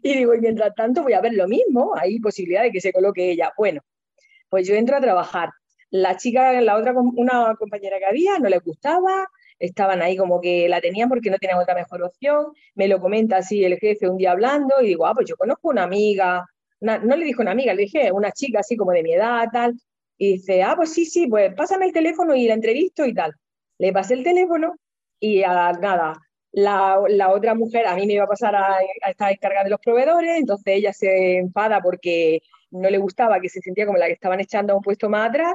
y 0.04 0.18
digo, 0.18 0.34
y 0.36 0.40
mientras 0.40 0.74
tanto 0.76 1.04
voy 1.04 1.14
a 1.14 1.22
ver 1.22 1.34
lo 1.34 1.48
mismo, 1.48 1.94
hay 1.96 2.20
posibilidad 2.20 2.64
de 2.64 2.72
que 2.72 2.82
se 2.82 2.94
coloque 2.94 3.32
ella. 3.32 3.52
Bueno, 3.58 3.82
pues 4.50 4.68
yo 4.68 4.76
entro 4.76 4.96
a 4.98 5.02
trabajar. 5.02 5.50
La 5.92 6.18
chica, 6.18 6.62
la 6.62 6.78
otra, 6.78 6.94
una 6.94 7.56
compañera 7.56 7.98
que 7.98 8.06
había, 8.06 8.38
no 8.40 8.48
le 8.48 8.60
gustaba, 8.60 9.28
estaban 9.58 10.02
ahí 10.02 10.16
como 10.16 10.40
que 10.40 10.70
la 10.70 10.82
tenían 10.82 11.10
porque 11.10 11.32
no 11.32 11.38
tenían 11.38 11.60
otra 11.60 11.76
mejor 11.76 12.04
opción. 12.04 12.54
Me 12.76 12.88
lo 12.88 13.00
comenta 13.00 13.38
así 13.38 13.64
el 13.64 13.78
jefe 13.80 14.08
un 14.08 14.18
día 14.18 14.32
hablando 14.32 14.76
y 14.82 14.88
digo, 14.88 15.08
ah, 15.08 15.14
pues 15.16 15.28
yo 15.28 15.36
conozco 15.36 15.70
una 15.70 15.84
amiga, 15.84 16.46
no 16.82 17.16
le 17.16 17.26
dijo 17.26 17.42
una 17.42 17.52
amiga, 17.52 17.74
le 17.74 17.84
dije 17.84 18.12
una 18.12 18.32
chica 18.32 18.60
así 18.60 18.78
como 18.78 18.92
de 18.92 19.04
mi 19.04 19.14
edad, 19.14 19.48
tal, 19.52 19.76
Y 20.20 20.34
dice, 20.34 20.62
ah, 20.62 20.76
pues 20.76 20.94
sí, 20.94 21.06
sí, 21.06 21.28
pues 21.28 21.54
pásame 21.56 21.86
el 21.88 21.94
teléfono 21.94 22.36
y 22.36 22.46
la 22.46 22.54
entrevisto 22.54 23.06
y 23.06 23.14
tal. 23.14 23.34
Le 23.80 23.94
pasé 23.94 24.14
el 24.16 24.24
teléfono 24.24 24.76
y 25.20 25.44
a 25.44 25.72
nada, 25.72 26.14
la, 26.52 27.00
la, 27.08 27.30
otra 27.30 27.56
mujer 27.56 27.88
a 27.88 27.96
mí 27.96 28.06
me 28.06 28.14
iba 28.14 28.26
a 28.26 28.28
pasar 28.28 28.56
a, 28.56 28.78
a, 28.78 29.10
estar 29.10 29.32
encargada 29.32 29.64
de 29.64 29.70
los 29.70 29.80
proveedores, 29.80 30.38
entonces 30.38 30.76
ella 30.76 30.94
se 30.94 31.38
enfada 31.38 31.82
porque 31.82 32.42
no 32.72 32.90
le 32.90 32.98
gustaba, 32.98 33.40
que 33.40 33.50
se 33.50 33.62
sentía 33.62 33.86
como 33.86 33.98
la 33.98 34.08
que 34.08 34.14
estaban 34.14 34.40
echando 34.40 34.74
a 34.74 34.76
un 34.76 34.84
puesto 34.84 35.10
más 35.10 35.30
atrás, 35.30 35.54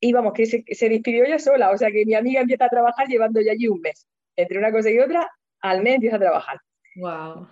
y 0.00 0.12
vamos, 0.12 0.32
que 0.34 0.46
se, 0.46 0.64
se 0.70 0.88
despidió 0.88 1.24
ella 1.24 1.38
sola, 1.38 1.70
o 1.70 1.76
sea 1.76 1.90
que 1.90 2.06
mi 2.06 2.14
amiga 2.14 2.40
empieza 2.40 2.66
a 2.66 2.70
trabajar 2.70 3.06
llevando 3.08 3.40
ya 3.40 3.52
allí 3.52 3.68
un 3.68 3.80
mes. 3.80 4.06
Entre 4.36 4.58
una 4.58 4.72
cosa 4.72 4.90
y 4.90 4.98
otra, 4.98 5.28
al 5.60 5.82
mes 5.82 5.96
empieza 5.96 6.16
a 6.16 6.20
trabajar. 6.20 6.58
Wow. 6.96 7.48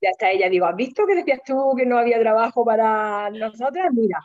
Ya 0.00 0.10
está 0.10 0.30
ella, 0.30 0.48
digo, 0.48 0.66
¿has 0.66 0.76
visto 0.76 1.06
que 1.06 1.16
decías 1.16 1.40
tú 1.44 1.74
que 1.76 1.84
no 1.84 1.98
había 1.98 2.18
trabajo 2.18 2.64
para 2.64 3.28
nosotras? 3.30 3.88
Mira. 3.92 4.18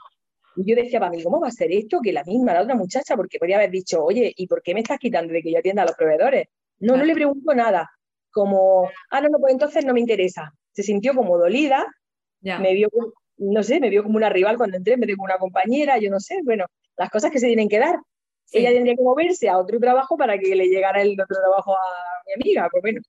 Y 0.55 0.69
yo 0.69 0.75
decía 0.75 0.99
para 0.99 1.11
mí, 1.11 1.23
¿cómo 1.23 1.39
va 1.39 1.49
a 1.49 1.51
ser 1.51 1.71
esto? 1.71 1.99
Que 2.01 2.13
la 2.13 2.23
misma, 2.23 2.53
la 2.53 2.61
otra 2.61 2.75
muchacha, 2.75 3.15
porque 3.15 3.39
podría 3.39 3.57
haber 3.57 3.71
dicho, 3.71 4.03
oye, 4.03 4.33
¿y 4.35 4.47
por 4.47 4.61
qué 4.61 4.73
me 4.73 4.81
estás 4.81 4.99
quitando 4.99 5.33
de 5.33 5.41
que 5.41 5.51
yo 5.51 5.59
atienda 5.59 5.83
a 5.83 5.85
los 5.85 5.95
proveedores? 5.95 6.47
No, 6.79 6.97
no 6.97 7.03
le 7.03 7.13
pregunto 7.13 7.53
nada. 7.53 7.89
Como, 8.31 8.89
ah, 9.11 9.21
no, 9.21 9.29
no, 9.29 9.39
pues 9.39 9.53
entonces 9.53 9.85
no 9.85 9.93
me 9.93 9.99
interesa. 9.99 10.53
Se 10.71 10.83
sintió 10.83 11.13
como 11.13 11.37
dolida, 11.37 11.85
ya. 12.41 12.59
me 12.59 12.73
vio, 12.73 12.89
no 13.37 13.63
sé, 13.63 13.79
me 13.79 13.89
vio 13.89 14.03
como 14.03 14.17
una 14.17 14.29
rival 14.29 14.57
cuando 14.57 14.77
entré, 14.77 14.97
me 14.97 15.05
dio 15.05 15.15
como 15.15 15.25
una 15.25 15.37
compañera, 15.37 15.97
yo 15.97 16.09
no 16.09 16.19
sé, 16.19 16.39
bueno, 16.43 16.65
las 16.97 17.09
cosas 17.09 17.31
que 17.31 17.39
se 17.39 17.47
tienen 17.47 17.69
que 17.69 17.79
dar. 17.79 17.97
Ella 18.51 18.71
tendría 18.71 18.95
que 18.95 19.01
moverse 19.01 19.49
a 19.49 19.57
otro 19.57 19.79
trabajo 19.79 20.17
para 20.17 20.37
que 20.37 20.55
le 20.55 20.67
llegara 20.67 21.01
el 21.01 21.13
otro 21.19 21.35
trabajo 21.35 21.73
a 21.73 21.81
mi 22.27 22.33
amiga, 22.33 22.69
pues 22.71 22.81
bueno. 22.81 23.01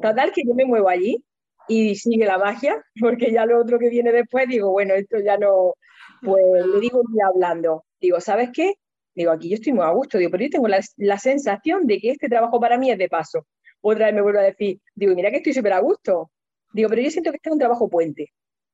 Total, 0.00 0.32
que 0.32 0.42
yo 0.46 0.54
me 0.54 0.64
muevo 0.64 0.88
allí 0.88 1.22
y 1.66 1.94
sigue 1.96 2.24
la 2.24 2.38
magia, 2.38 2.82
porque 3.00 3.32
ya 3.32 3.44
lo 3.46 3.60
otro 3.60 3.78
que 3.78 3.90
viene 3.90 4.12
después, 4.12 4.48
digo, 4.48 4.70
bueno, 4.70 4.94
esto 4.94 5.18
ya 5.20 5.36
no, 5.36 5.74
pues 6.22 6.44
le 6.66 6.80
digo 6.80 7.00
un 7.00 7.22
hablando, 7.22 7.84
digo, 8.00 8.20
¿sabes 8.20 8.50
qué? 8.52 8.74
Digo, 9.14 9.32
aquí 9.32 9.48
yo 9.48 9.54
estoy 9.54 9.72
muy 9.72 9.84
a 9.84 9.90
gusto, 9.90 10.18
digo, 10.18 10.30
pero 10.30 10.44
yo 10.44 10.50
tengo 10.50 10.68
la, 10.68 10.80
la 10.96 11.18
sensación 11.18 11.86
de 11.86 11.98
que 11.98 12.10
este 12.10 12.28
trabajo 12.28 12.60
para 12.60 12.78
mí 12.78 12.90
es 12.90 12.98
de 12.98 13.08
paso. 13.08 13.46
Otra 13.80 14.06
vez 14.06 14.14
me 14.14 14.22
vuelvo 14.22 14.40
a 14.40 14.42
decir, 14.42 14.80
digo, 14.94 15.14
mira 15.14 15.30
que 15.30 15.38
estoy 15.38 15.52
súper 15.52 15.72
a 15.72 15.80
gusto. 15.80 16.30
Digo, 16.72 16.88
pero 16.88 17.02
yo 17.02 17.10
siento 17.10 17.30
que 17.30 17.36
este 17.36 17.48
es 17.48 17.52
un 17.52 17.58
trabajo 17.58 17.88
puente. 17.88 18.32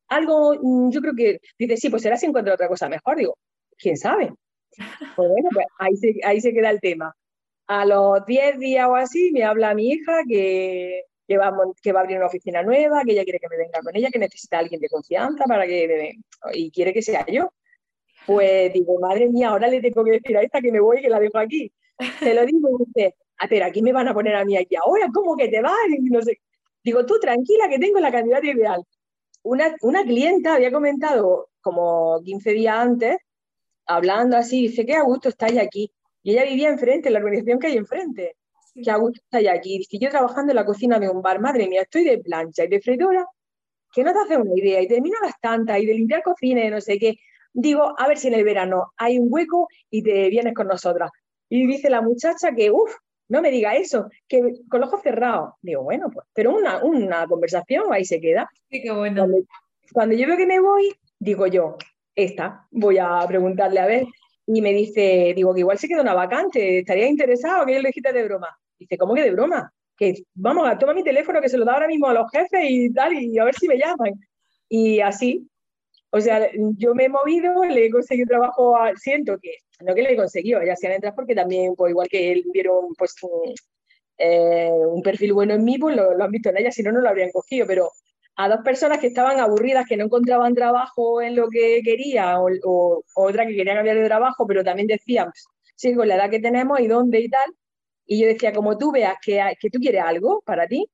Algo, 0.09 0.55
mm, 0.61 0.91
yo 0.91 1.01
creo 1.01 1.15
que, 1.15 1.39
dice, 1.59 1.77
sí, 1.77 1.89
pues 1.91 2.03
será 2.03 2.17
si 2.17 2.27
encuentro 2.27 2.55
otra 2.55 2.69
cosa 2.69 2.89
mejor. 2.89 3.17
Digo, 3.17 3.37
quién 3.79 3.97
sabe. 3.97 4.33
Pues 5.17 5.29
bueno, 5.29 5.49
pues 5.53 5.67
ahí 5.79 5.97
se, 5.97 6.15
ahí 6.25 6.41
se 6.41 6.53
queda 6.53 6.71
el 6.71 6.81
tema. 6.81 7.15
A 7.67 7.87
los 7.87 8.25
10 8.27 8.59
días 8.59 8.87
o 8.89 8.97
así 8.97 9.31
me 9.33 9.45
habla 9.45 9.75
mi 9.75 9.89
hija 9.89 10.23
que, 10.29 11.05
que, 11.27 11.37
va, 11.39 11.53
que 11.83 11.93
va 11.93 12.01
a 12.01 12.03
abrir 12.03 12.19
una 12.19 12.27
oficina 12.27 12.63
nueva, 12.63 13.03
que 13.05 13.13
ella 13.13 13.25
quiere 13.25 13.39
que 13.39 13.49
me 13.49 13.57
venga 13.57 13.81
con 13.83 13.97
ella, 13.97 14.11
que 14.11 14.19
necesita 14.19 14.57
a 14.57 14.61
alguien 14.61 14.81
de 14.81 14.89
confianza 14.89 15.45
para 15.45 15.67
que 15.67 15.89
me, 15.89 16.57
y 16.57 16.71
quiere 16.71 16.93
que 16.93 17.03
sea 17.03 17.25
yo. 17.27 17.51
Pues 18.27 18.73
digo, 18.73 18.99
madre 19.01 19.29
mía, 19.29 19.51
ahora 19.51 19.69
le 19.69 19.81
tengo 19.81 20.05
que 20.05 20.13
decir 20.13 20.37
a 20.37 20.43
esta 20.43 20.61
que 20.61 20.73
me 20.73 20.81
voy 20.81 20.99
y 20.99 21.03
que 21.03 21.09
la 21.11 21.21
dejo 21.21 21.39
aquí. 21.39 21.73
Te 22.21 22.35
lo 22.35 22.45
digo 22.47 22.69
dice, 22.79 23.15
ah, 23.39 23.47
pero 23.49 23.67
aquí 23.67 23.83
me 23.83 23.93
van 23.93 24.09
a 24.09 24.15
poner 24.15 24.35
a 24.37 24.45
mí 24.45 24.57
aquí 24.57 24.77
ahora, 24.77 25.09
¿cómo 25.13 25.37
que 25.37 25.49
te 25.49 25.61
vas? 25.61 25.75
no 26.01 26.23
sé. 26.23 26.41
Digo, 26.83 27.07
tú 27.07 27.19
tranquila 27.21 27.69
que 27.69 27.79
tengo 27.79 28.01
la 28.01 28.13
candidata 28.13 28.47
ideal. 28.47 28.83
Una, 29.43 29.75
una 29.83 30.05
clienta 30.05 30.55
había 30.55 30.73
comentado 30.73 31.51
como 31.61 32.21
15 32.25 32.51
días 32.53 32.77
antes 32.79 33.17
hablando 33.87 34.37
así, 34.37 34.69
dice, 34.69 34.87
qué 34.87 34.95
a 34.95 35.03
gusto 35.03 35.29
estáis 35.29 35.59
aquí. 35.59 35.93
Y 36.23 36.33
ella 36.33 36.45
vivía 36.45 36.71
enfrente, 36.71 37.09
en 37.09 37.15
la 37.15 37.19
organización 37.21 37.59
que 37.59 37.67
hay 37.69 37.77
enfrente. 37.77 38.37
Qué 38.75 38.91
a 38.91 38.97
gusto 38.97 39.21
estáis 39.23 39.49
aquí. 39.49 39.79
Dice, 39.79 39.99
yo 39.99 40.11
trabajando 40.11 40.53
en 40.53 40.57
la 40.57 40.65
cocina 40.65 40.99
de 40.99 41.09
un 41.09 41.23
bar, 41.23 41.41
madre 41.41 41.69
mía, 41.69 41.83
estoy 41.83 42.05
de 42.05 42.19
plancha 42.19 42.65
y 42.65 42.69
de 42.69 42.81
freidora, 42.81 43.27
que 43.93 44.03
no 44.03 44.13
te 44.13 44.19
hace 44.19 44.37
una 44.37 44.51
idea. 44.55 44.81
Y 44.83 44.89
termino 44.89 45.17
las 45.23 45.39
tantas 45.41 45.79
y 45.81 45.87
de 45.87 45.95
limpiar 45.95 46.23
cocina 46.23 46.65
y 46.65 46.71
no 46.71 46.81
sé 46.81 46.99
qué. 46.99 47.17
Digo, 47.53 47.95
a 47.97 48.09
ver 48.09 48.19
si 48.19 48.29
en 48.29 48.35
el 48.35 48.45
verano 48.45 48.93
hay 48.97 49.19
un 49.19 49.29
hueco 49.31 49.69
y 49.91 50.03
te 50.03 50.29
vienes 50.29 50.55
con 50.55 50.67
nosotras. 50.67 51.11
Y 51.49 51.67
dice 51.67 51.89
la 51.89 52.03
muchacha 52.03 52.53
que, 52.55 52.71
uff, 52.71 52.93
no 53.29 53.41
me 53.41 53.51
diga 53.51 53.77
eso, 53.77 54.09
que 54.27 54.43
con 54.69 54.81
los 54.81 54.89
ojos 54.89 55.03
cerrados. 55.03 55.53
Digo, 55.63 55.83
bueno, 55.85 56.11
pues, 56.13 56.27
pero 56.35 56.55
una, 56.55 56.83
una 56.83 57.27
conversación 57.29 57.93
ahí 57.93 58.05
se 58.05 58.21
queda. 58.21 58.49
Sí, 58.71 58.83
qué 58.83 58.91
bueno. 58.91 59.23
Cuando, 59.23 59.39
cuando 59.93 60.15
yo 60.17 60.27
veo 60.27 60.37
que 60.37 60.47
me 60.47 60.59
voy, 60.61 60.93
digo 61.19 61.47
yo, 61.47 61.77
esta, 62.17 62.67
voy 62.73 62.99
a 62.99 63.25
preguntarle 63.29 63.79
a 63.79 63.87
ver. 63.87 64.07
Y 64.47 64.61
me 64.61 64.73
dice, 64.73 65.33
digo, 65.35 65.55
que 65.55 65.61
igual 65.61 65.79
se 65.79 65.89
queda 65.89 66.03
una 66.03 66.13
vacante, 66.13 66.81
¿estaría 66.81 67.07
interesado? 67.07 67.65
Que 67.65 67.75
yo 67.75 67.81
le 67.81 67.89
dijiste 67.89 68.13
de 68.13 68.25
broma. 68.25 68.49
Dice, 68.79 68.99
¿cómo 68.99 69.15
que 69.15 69.23
de 69.23 69.31
broma? 69.31 69.73
Que 69.97 70.15
vamos, 70.35 70.69
a 70.69 70.79
toma 70.79 70.95
mi 70.95 71.05
teléfono, 71.05 71.41
que 71.41 71.49
se 71.49 71.59
lo 71.59 71.65
da 71.65 71.75
ahora 71.75 71.89
mismo 71.89 72.09
a 72.09 72.15
los 72.15 72.31
jefes 72.31 72.65
y 72.69 72.93
tal, 72.93 73.13
y 73.15 73.39
a 73.39 73.45
ver 73.45 73.55
si 73.55 73.69
me 73.69 73.79
llaman. 73.79 74.13
Y 74.69 75.01
así, 75.01 75.49
o 76.11 76.21
sea, 76.21 76.49
yo 76.77 76.95
me 76.95 77.07
he 77.07 77.09
movido, 77.09 77.65
le 77.65 77.87
he 77.87 77.91
conseguido 77.91 78.29
trabajo, 78.29 78.77
siento 78.97 79.37
que, 79.43 79.57
no 79.81 79.95
que 79.95 80.03
le 80.03 80.13
he 80.13 80.17
conseguido, 80.17 80.63
ya 80.63 80.77
se 80.77 80.87
han 80.87 80.95
entrado 80.95 81.17
porque 81.17 81.35
también, 81.35 81.75
pues 81.75 81.91
igual 81.91 82.09
que 82.09 82.31
él 82.31 82.45
vieron 82.53 82.95
pues 82.97 83.17
un, 83.23 83.53
eh, 84.19 84.71
perfil 85.03 85.33
bueno 85.33 85.55
en 85.55 85.65
mí, 85.65 85.77
pues 85.77 85.97
lo, 85.97 86.23
han 86.23 86.31
visto 86.31 86.51
en 86.51 86.59
ella, 86.59 86.71
si 86.71 86.85
no, 86.85 86.93
no 86.93 87.01
lo 87.01 87.09
habrían 87.09 87.33
cogido, 87.33 87.67
pero 87.67 87.91
a 88.37 88.49
dos 88.49 88.61
personas 88.65 88.99
que 88.99 89.09
estaban 89.09 89.41
aburridas, 89.41 89.87
que 89.89 89.97
no 89.97 90.05
encontraban 90.05 90.55
trabajo 90.55 91.21
en 91.21 91.37
lo 91.37 91.49
que 91.49 91.81
quería, 91.85 92.39
o, 92.41 93.03
otra 93.15 93.47
que 93.47 93.57
quería 93.57 93.75
cambiar 93.75 93.97
de 93.97 94.07
trabajo, 94.07 94.47
pero 94.47 94.63
también 94.63 94.87
decían, 94.87 95.31
sí, 95.75 95.95
con 95.95 96.09
la 96.09 96.17
edad 96.17 96.31
que 96.31 96.41
tenemos 96.41 96.79
y 96.81 96.87
dónde 96.87 97.21
y 97.21 97.29
tal. 97.29 97.55
Y 98.07 98.21
yo 98.21 98.27
decía, 98.27 98.53
como 98.53 98.77
tú 98.77 98.93
veas 98.93 99.17
que, 99.23 99.41
que 99.59 99.71
tú 99.71 99.79
quieres 99.79 100.03
algo 100.03 100.43
para 100.45 100.67
ti, 100.67 100.87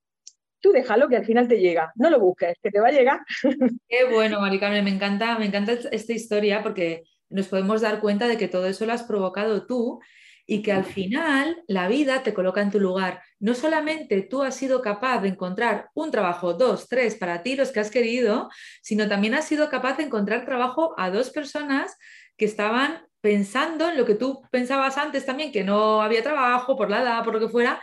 tú 0.60 0.72
déjalo 0.72 1.08
que 1.08 1.16
al 1.16 1.24
final 1.24 1.48
te 1.48 1.58
llega. 1.58 1.92
No 1.96 2.10
lo 2.10 2.20
busques, 2.20 2.56
que 2.62 2.70
te 2.70 2.80
va 2.80 2.88
a 2.88 2.92
llegar. 2.92 3.20
Qué 3.88 4.04
bueno, 4.12 4.40
Maricarmen, 4.40 4.84
me 4.84 4.90
encanta, 4.90 5.38
me 5.38 5.46
encanta 5.46 5.72
esta 5.90 6.12
historia 6.12 6.62
porque 6.62 7.02
nos 7.28 7.48
podemos 7.48 7.80
dar 7.80 8.00
cuenta 8.00 8.26
de 8.28 8.36
que 8.36 8.48
todo 8.48 8.66
eso 8.66 8.86
lo 8.86 8.92
has 8.92 9.04
provocado 9.04 9.66
tú 9.66 10.00
y 10.46 10.62
que 10.62 10.72
al 10.72 10.84
final 10.84 11.62
la 11.68 11.86
vida 11.86 12.24
te 12.24 12.34
coloca 12.34 12.60
en 12.60 12.72
tu 12.72 12.80
lugar. 12.80 13.22
No 13.38 13.54
solamente 13.54 14.22
tú 14.22 14.42
has 14.42 14.56
sido 14.56 14.82
capaz 14.82 15.20
de 15.20 15.28
encontrar 15.28 15.90
un 15.94 16.10
trabajo, 16.10 16.54
dos, 16.54 16.88
tres 16.88 17.14
para 17.14 17.42
ti, 17.42 17.54
los 17.54 17.70
que 17.70 17.78
has 17.78 17.90
querido, 17.90 18.50
sino 18.82 19.08
también 19.08 19.34
has 19.34 19.46
sido 19.46 19.70
capaz 19.70 19.96
de 19.96 20.02
encontrar 20.02 20.44
trabajo 20.44 20.92
a 20.98 21.10
dos 21.10 21.30
personas 21.30 21.96
que 22.36 22.46
estaban 22.46 23.06
pensando 23.20 23.88
en 23.88 23.96
lo 23.96 24.06
que 24.06 24.14
tú 24.14 24.42
pensabas 24.50 24.98
antes 24.98 25.26
también, 25.26 25.52
que 25.52 25.64
no 25.64 26.02
había 26.02 26.22
trabajo 26.22 26.76
por 26.76 26.90
la 26.90 27.02
edad, 27.02 27.24
por 27.24 27.34
lo 27.34 27.40
que 27.40 27.48
fuera. 27.48 27.82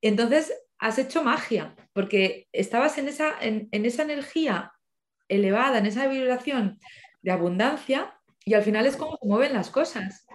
Entonces 0.00 0.52
has 0.78 0.98
hecho 0.98 1.22
magia, 1.22 1.74
porque 1.92 2.46
estabas 2.52 2.98
en 2.98 3.08
esa, 3.08 3.34
en, 3.40 3.68
en 3.72 3.86
esa 3.86 4.02
energía 4.02 4.72
elevada, 5.28 5.78
en 5.78 5.86
esa 5.86 6.06
vibración 6.06 6.78
de 7.22 7.30
abundancia, 7.30 8.14
y 8.44 8.54
al 8.54 8.62
final 8.62 8.84
es 8.86 8.96
como 8.96 9.16
se 9.16 9.26
mueven 9.26 9.54
las 9.54 9.70
cosas. 9.70 10.26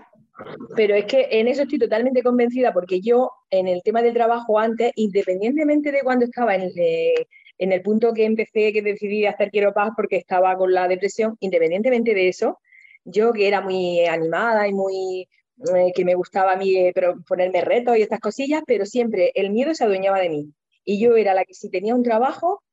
Pero 0.75 0.95
es 0.95 1.05
que 1.05 1.27
en 1.31 1.47
eso 1.47 1.63
estoy 1.63 1.79
totalmente 1.79 2.23
convencida 2.23 2.73
porque 2.73 3.01
yo 3.01 3.31
en 3.49 3.67
el 3.67 3.83
tema 3.83 4.01
del 4.01 4.13
trabajo 4.13 4.57
antes, 4.57 4.91
independientemente 4.95 5.91
de 5.91 6.01
cuando 6.01 6.25
estaba 6.25 6.55
en, 6.55 6.71
eh, 6.75 7.27
en 7.57 7.71
el 7.71 7.81
punto 7.81 8.13
que 8.13 8.25
empecé, 8.25 8.71
que 8.71 8.81
decidí 8.81 9.25
hacer 9.25 9.51
Quiero 9.51 9.73
Paz 9.73 9.91
porque 9.95 10.15
estaba 10.15 10.55
con 10.55 10.73
la 10.73 10.87
depresión, 10.87 11.35
independientemente 11.41 12.13
de 12.13 12.29
eso, 12.29 12.59
yo 13.05 13.33
que 13.33 13.47
era 13.47 13.61
muy 13.61 14.05
animada 14.05 14.67
y 14.67 14.73
muy 14.73 15.27
eh, 15.75 15.91
que 15.93 16.05
me 16.05 16.15
gustaba 16.15 16.53
a 16.53 16.55
mí 16.55 16.75
eh, 16.77 16.91
pero 16.95 17.17
ponerme 17.27 17.61
retos 17.61 17.97
y 17.97 18.01
estas 18.01 18.19
cosillas, 18.19 18.63
pero 18.65 18.85
siempre 18.85 19.31
el 19.35 19.51
miedo 19.51 19.73
se 19.75 19.83
adueñaba 19.83 20.19
de 20.19 20.29
mí. 20.29 20.53
Y 20.85 20.99
yo 20.99 21.15
era 21.15 21.33
la 21.33 21.45
que 21.45 21.53
si 21.53 21.69
tenía 21.69 21.95
un 21.95 22.03
trabajo, 22.03 22.63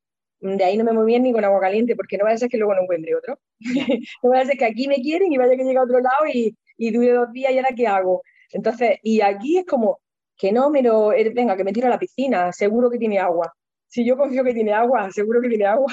de 0.41 0.63
ahí 0.65 0.77
no 0.77 0.85
me 0.85 0.93
movía 0.93 1.19
ni 1.19 1.33
con 1.33 1.45
agua 1.45 1.61
caliente, 1.61 1.97
porque 1.97 2.17
no 2.19 2.25
vaya 2.25 2.37
a 2.37 2.39
ser 2.39 2.49
que 2.49 2.59
luego 2.59 2.75
no 2.75 2.83
encuentre 2.83 3.15
otro. 3.15 3.39
no 4.23 4.31
vaya 4.31 4.43
a 4.43 4.47
ser 4.47 4.57
que 4.59 4.65
aquí 4.65 4.89
me 4.89 4.97
quieren 4.97 5.33
y 5.33 5.39
vaya 5.39 5.57
que 5.57 5.65
llegue 5.65 5.79
a 5.79 5.83
otro 5.83 6.01
lado 6.01 6.27
y, 6.33 6.57
y 6.77 6.91
dure 6.93 7.13
dos 7.13 7.33
días 7.33 7.53
y 7.53 7.59
ahora 7.59 7.75
qué 7.77 7.87
hago. 7.87 8.23
Entonces, 8.53 8.99
y 9.03 9.21
aquí 9.21 9.59
es 9.59 9.67
como 9.67 10.01
que 10.37 10.53
no, 10.53 10.71
pero 10.73 11.13
eh, 11.13 11.31
venga, 11.35 11.57
que 11.57 11.65
me 11.65 11.73
tiro 11.73 11.87
a 11.89 11.91
la 11.91 11.99
piscina, 11.99 12.53
seguro 12.53 12.91
que 12.91 12.99
tiene 12.99 13.19
agua. 13.19 13.53
Si 13.89 14.05
yo 14.05 14.17
confío 14.17 14.45
que 14.45 14.55
tiene 14.55 14.73
agua, 14.73 15.11
seguro 15.11 15.41
que 15.41 15.49
tiene 15.49 15.67
agua. 15.67 15.93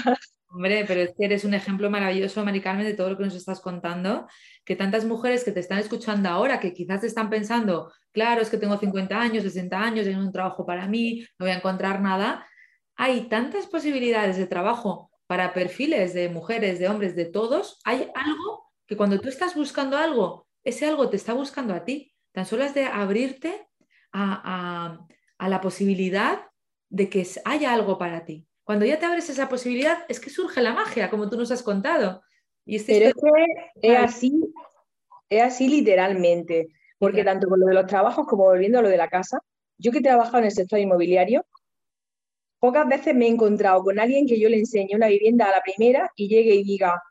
Hombre, 0.53 0.85
pero 0.87 1.01
es 1.01 1.13
que 1.17 1.25
eres 1.25 1.43
un 1.45 1.53
ejemplo 1.53 1.89
maravilloso, 1.89 2.45
Mari 2.45 2.61
Carmen, 2.61 2.85
de 2.85 2.93
todo 2.93 3.09
lo 3.09 3.17
que 3.17 3.23
nos 3.23 3.35
estás 3.35 3.59
contando, 3.59 4.27
que 4.63 4.75
tantas 4.75 5.03
mujeres 5.03 5.43
que 5.43 5.51
te 5.51 5.59
están 5.59 5.79
escuchando 5.79 6.29
ahora, 6.29 6.59
que 6.59 6.73
quizás 6.73 7.03
están 7.03 7.29
pensando, 7.29 7.91
claro, 8.11 8.41
es 8.41 8.49
que 8.49 8.57
tengo 8.57 8.77
50 8.77 9.19
años, 9.19 9.43
60 9.43 9.81
años, 9.81 10.05
hay 10.05 10.13
un 10.13 10.31
trabajo 10.31 10.65
para 10.65 10.87
mí, 10.87 11.25
no 11.39 11.45
voy 11.45 11.51
a 11.51 11.57
encontrar 11.57 12.01
nada. 12.01 12.47
Hay 12.95 13.29
tantas 13.29 13.65
posibilidades 13.65 14.37
de 14.37 14.45
trabajo 14.45 15.09
para 15.25 15.53
perfiles 15.53 16.13
de 16.13 16.29
mujeres, 16.29 16.77
de 16.77 16.87
hombres, 16.87 17.15
de 17.15 17.25
todos. 17.25 17.79
Hay 17.83 18.09
algo 18.13 18.71
que 18.85 18.95
cuando 18.95 19.19
tú 19.19 19.29
estás 19.29 19.55
buscando 19.55 19.97
algo 19.97 20.47
ese 20.63 20.85
algo 20.85 21.09
te 21.09 21.17
está 21.17 21.33
buscando 21.33 21.73
a 21.73 21.83
ti. 21.83 22.13
Tan 22.31 22.45
solo 22.45 22.63
es 22.63 22.73
de 22.73 22.85
abrirte 22.85 23.67
a, 24.11 24.97
la 25.39 25.61
posibilidad 25.61 26.47
de 26.89 27.09
que 27.09 27.27
haya 27.45 27.73
algo 27.73 27.97
para 27.97 28.25
ti. 28.25 28.47
Cuando 28.63 28.85
ya 28.85 28.97
te 28.97 29.05
abres 29.05 29.29
esa 29.29 29.49
posibilidad, 29.49 30.05
es 30.07 30.19
que 30.19 30.29
surge 30.29 30.61
la 30.61 30.73
magia, 30.73 31.09
como 31.09 31.29
tú 31.29 31.37
nos 31.37 31.51
has 31.51 31.63
contado. 31.63 32.21
Y 32.65 32.77
este 32.77 33.13
Pero 33.13 33.35
es, 33.81 33.99
así, 33.99 34.31
es 35.29 35.41
así 35.41 35.67
literalmente, 35.67 36.69
porque 36.97 37.23
tanto 37.23 37.47
con 37.49 37.59
lo 37.59 37.65
de 37.65 37.73
los 37.73 37.87
trabajos 37.87 38.25
como 38.25 38.45
volviendo 38.45 38.79
a 38.79 38.81
lo 38.81 38.89
de 38.89 38.97
la 38.97 39.09
casa, 39.09 39.39
yo 39.77 39.91
que 39.91 39.97
he 39.97 40.03
trabajado 40.03 40.39
en 40.39 40.45
el 40.45 40.51
sector 40.51 40.79
inmobiliario, 40.79 41.45
pocas 42.59 42.87
veces 42.87 43.13
me 43.13 43.25
he 43.25 43.29
encontrado 43.29 43.83
con 43.83 43.99
alguien 43.99 44.25
que 44.25 44.39
yo 44.39 44.47
le 44.47 44.59
enseñe 44.59 44.95
una 44.95 45.07
vivienda 45.07 45.45
a 45.47 45.51
la 45.51 45.61
primera 45.61 46.09
y 46.15 46.29
llegue 46.29 46.55
y 46.55 46.63
diga, 46.63 47.03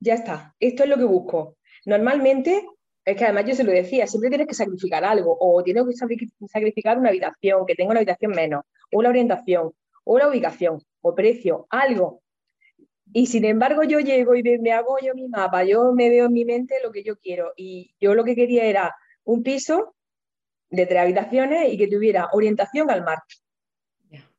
ya 0.00 0.14
está, 0.14 0.54
esto 0.60 0.82
es 0.82 0.90
lo 0.90 0.98
que 0.98 1.04
busco. 1.04 1.56
Normalmente 1.86 2.66
es 3.02 3.16
que 3.16 3.24
además 3.24 3.46
yo 3.46 3.54
se 3.54 3.64
lo 3.64 3.72
decía, 3.72 4.06
siempre 4.06 4.28
tienes 4.28 4.46
que 4.46 4.54
sacrificar 4.54 5.02
algo, 5.06 5.34
o 5.40 5.62
tienes 5.62 5.84
que 5.86 6.26
sacrificar 6.46 6.98
una 6.98 7.08
habitación, 7.08 7.64
que 7.64 7.74
tenga 7.74 7.92
una 7.92 8.00
habitación 8.00 8.32
menos, 8.32 8.64
o 8.92 9.00
la 9.00 9.08
orientación, 9.08 9.72
o 10.04 10.18
la 10.18 10.28
ubicación, 10.28 10.82
o 11.00 11.14
precio, 11.14 11.66
algo. 11.70 12.22
Y 13.12 13.26
sin 13.26 13.44
embargo 13.44 13.84
yo 13.84 14.00
llego 14.00 14.34
y 14.34 14.42
me, 14.42 14.72
hago 14.72 14.96
yo 15.02 15.14
mi 15.14 15.28
mapa, 15.28 15.64
yo 15.64 15.92
me 15.92 16.10
veo 16.10 16.26
en 16.26 16.32
mi 16.32 16.44
mente 16.44 16.76
lo 16.82 16.92
que 16.92 17.02
yo 17.02 17.16
quiero. 17.18 17.52
Y 17.56 17.94
yo 18.00 18.14
lo 18.14 18.24
que 18.24 18.34
quería 18.34 18.64
era 18.64 18.94
un 19.24 19.42
piso 19.42 19.94
de 20.70 20.86
tres 20.86 21.00
habitaciones 21.00 21.72
y 21.72 21.78
que 21.78 21.88
tuviera 21.88 22.28
orientación 22.32 22.90
al 22.90 23.04
mar. 23.04 23.18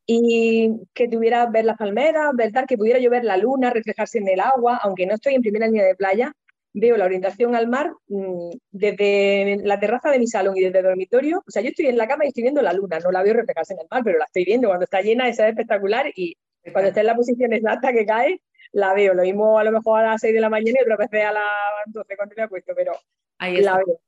Y 0.06 0.72
que 0.94 1.08
tuviera 1.08 1.46
ver 1.46 1.66
las 1.66 1.78
palmeras, 1.78 2.32
ver 2.36 2.52
tal, 2.52 2.66
que 2.66 2.78
pudiera 2.78 3.00
yo 3.00 3.12
ver 3.12 3.24
la 3.24 3.38
luna 3.38 3.70
reflejarse 3.70 4.18
en 4.18 4.28
el 4.28 4.40
agua, 4.40 4.80
aunque 4.82 5.06
no 5.06 5.14
estoy 5.14 5.36
en 5.36 5.42
primera 5.42 5.68
línea 5.68 5.86
de 5.86 5.96
playa, 5.96 6.34
veo 6.74 6.98
la 6.98 7.06
orientación 7.06 7.56
al 7.56 7.68
mar 7.68 7.92
mm, 8.08 8.50
desde 8.72 9.58
la 9.64 9.80
terraza 9.80 10.10
de 10.10 10.20
mi 10.20 10.28
salón 10.28 10.58
y 10.58 10.62
desde 10.62 10.80
el 10.80 10.86
dormitorio. 10.86 11.44
O 11.48 11.52
sea, 11.52 11.62
yo 11.62 11.70
estoy 11.70 11.88
en 11.88 11.98
la 11.98 12.08
cama 12.08 12.26
y 12.26 12.30
estoy 12.30 12.44
viendo 12.44 12.62
la 12.62 12.74
luna, 12.74 13.00
no 13.00 13.12
la 13.12 13.24
veo 13.24 13.34
reflejarse 13.34 13.74
en 13.74 13.82
el 13.82 13.88
mar, 13.90 14.02
pero 14.04 14.18
la 14.18 14.26
estoy 14.26 14.46
viendo. 14.46 14.68
Cuando 14.68 14.86
está 14.86 15.02
llena, 15.02 15.28
esa 15.28 15.46
es 15.46 15.52
espectacular 15.52 16.12
y 16.16 16.36
cuando 16.72 16.90
está 16.90 17.02
en 17.02 17.08
la 17.08 17.16
posición 17.16 17.54
exacta 17.54 17.92
que 17.92 18.06
cae, 18.06 18.42
la 18.72 18.94
veo. 18.94 19.14
Lo 19.14 19.24
mismo 19.24 19.60
a 19.60 19.64
lo 19.64 19.72
mejor 19.72 20.02
a 20.02 20.12
las 20.12 20.22
6 20.22 20.34
de 20.34 20.42
la 20.42 20.50
mañana 20.50 20.80
y 20.80 20.84
otra 20.84 20.98
vez 20.98 21.26
a 21.26 21.32
las 21.32 21.44
12 21.88 22.16
cuando 22.16 22.36
me 22.38 22.48
puesto, 22.48 22.74
pero 22.76 22.94
Ahí 23.40 23.62
la 23.62 23.78
veo. 23.78 24.00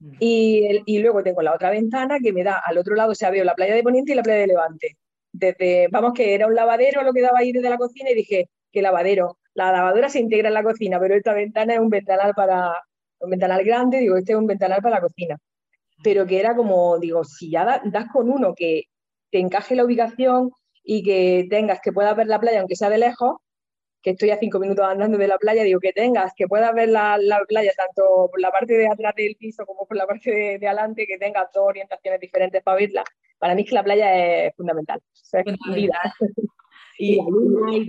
Mm. 0.00 0.16
Y, 0.18 0.82
y, 0.86 0.98
luego 1.00 1.22
tengo 1.22 1.42
la 1.42 1.54
otra 1.54 1.70
ventana 1.70 2.18
que 2.22 2.32
me 2.32 2.42
da 2.42 2.60
al 2.64 2.78
otro 2.78 2.94
lado, 2.94 3.12
o 3.12 3.14
sea, 3.14 3.30
veo 3.30 3.44
la 3.44 3.54
playa 3.54 3.74
de 3.74 3.82
Poniente 3.82 4.12
y 4.12 4.14
la 4.14 4.22
playa 4.22 4.40
de 4.40 4.46
Levante. 4.48 4.96
Desde, 5.32 5.88
vamos, 5.92 6.12
que 6.14 6.34
era 6.34 6.46
un 6.46 6.54
lavadero 6.54 7.02
lo 7.02 7.12
que 7.12 7.20
daba 7.20 7.38
ahí 7.38 7.52
desde 7.52 7.70
la 7.70 7.76
cocina 7.76 8.10
y 8.10 8.14
dije, 8.14 8.48
¿qué 8.72 8.82
lavadero? 8.82 9.38
la 9.54 9.72
lavadora 9.72 10.08
se 10.08 10.20
integra 10.20 10.48
en 10.48 10.54
la 10.54 10.62
cocina, 10.62 10.98
pero 11.00 11.14
esta 11.14 11.34
ventana 11.34 11.74
es 11.74 11.80
un 11.80 11.90
ventanal 11.90 12.32
para, 12.34 12.72
un 13.20 13.30
ventanal 13.30 13.64
grande, 13.64 13.98
digo, 13.98 14.16
este 14.16 14.32
es 14.32 14.38
un 14.38 14.46
ventanal 14.46 14.80
para 14.80 14.96
la 14.96 15.02
cocina. 15.02 15.36
Pero 16.02 16.26
que 16.26 16.40
era 16.40 16.54
como, 16.56 16.98
digo, 16.98 17.24
si 17.24 17.50
ya 17.50 17.82
das 17.84 18.06
con 18.12 18.30
uno 18.30 18.54
que 18.54 18.84
te 19.30 19.38
encaje 19.38 19.74
la 19.76 19.84
ubicación 19.84 20.50
y 20.92 21.04
que 21.04 21.46
tengas, 21.48 21.80
que 21.80 21.92
puedas 21.92 22.16
ver 22.16 22.26
la 22.26 22.40
playa, 22.40 22.58
aunque 22.58 22.74
sea 22.74 22.90
de 22.90 22.98
lejos, 22.98 23.36
que 24.02 24.10
estoy 24.10 24.30
a 24.30 24.40
cinco 24.40 24.58
minutos 24.58 24.84
andando 24.84 25.18
de 25.18 25.28
la 25.28 25.38
playa, 25.38 25.62
digo, 25.62 25.78
que 25.78 25.92
tengas, 25.92 26.32
que 26.34 26.48
puedas 26.48 26.74
ver 26.74 26.88
la, 26.88 27.16
playa 27.46 27.70
tanto 27.76 28.28
por 28.28 28.40
la 28.40 28.50
parte 28.50 28.76
de 28.76 28.88
atrás 28.88 29.14
del 29.14 29.36
piso 29.36 29.64
como 29.66 29.86
por 29.86 29.96
la 29.96 30.08
parte 30.08 30.58
de, 30.58 30.66
adelante, 30.66 31.06
que 31.06 31.16
tengas 31.16 31.46
dos 31.54 31.62
orientaciones 31.64 32.18
diferentes 32.18 32.60
para 32.64 32.78
verla. 32.78 33.04
Para 33.38 33.54
mí 33.54 33.62
es 33.62 33.68
que 33.68 33.74
la 33.76 33.84
playa 33.84 34.46
es 34.46 34.56
fundamental. 34.56 35.00
O 35.32 35.72
vida. 35.72 36.00
Y, 37.02 37.18
y, 37.18 37.86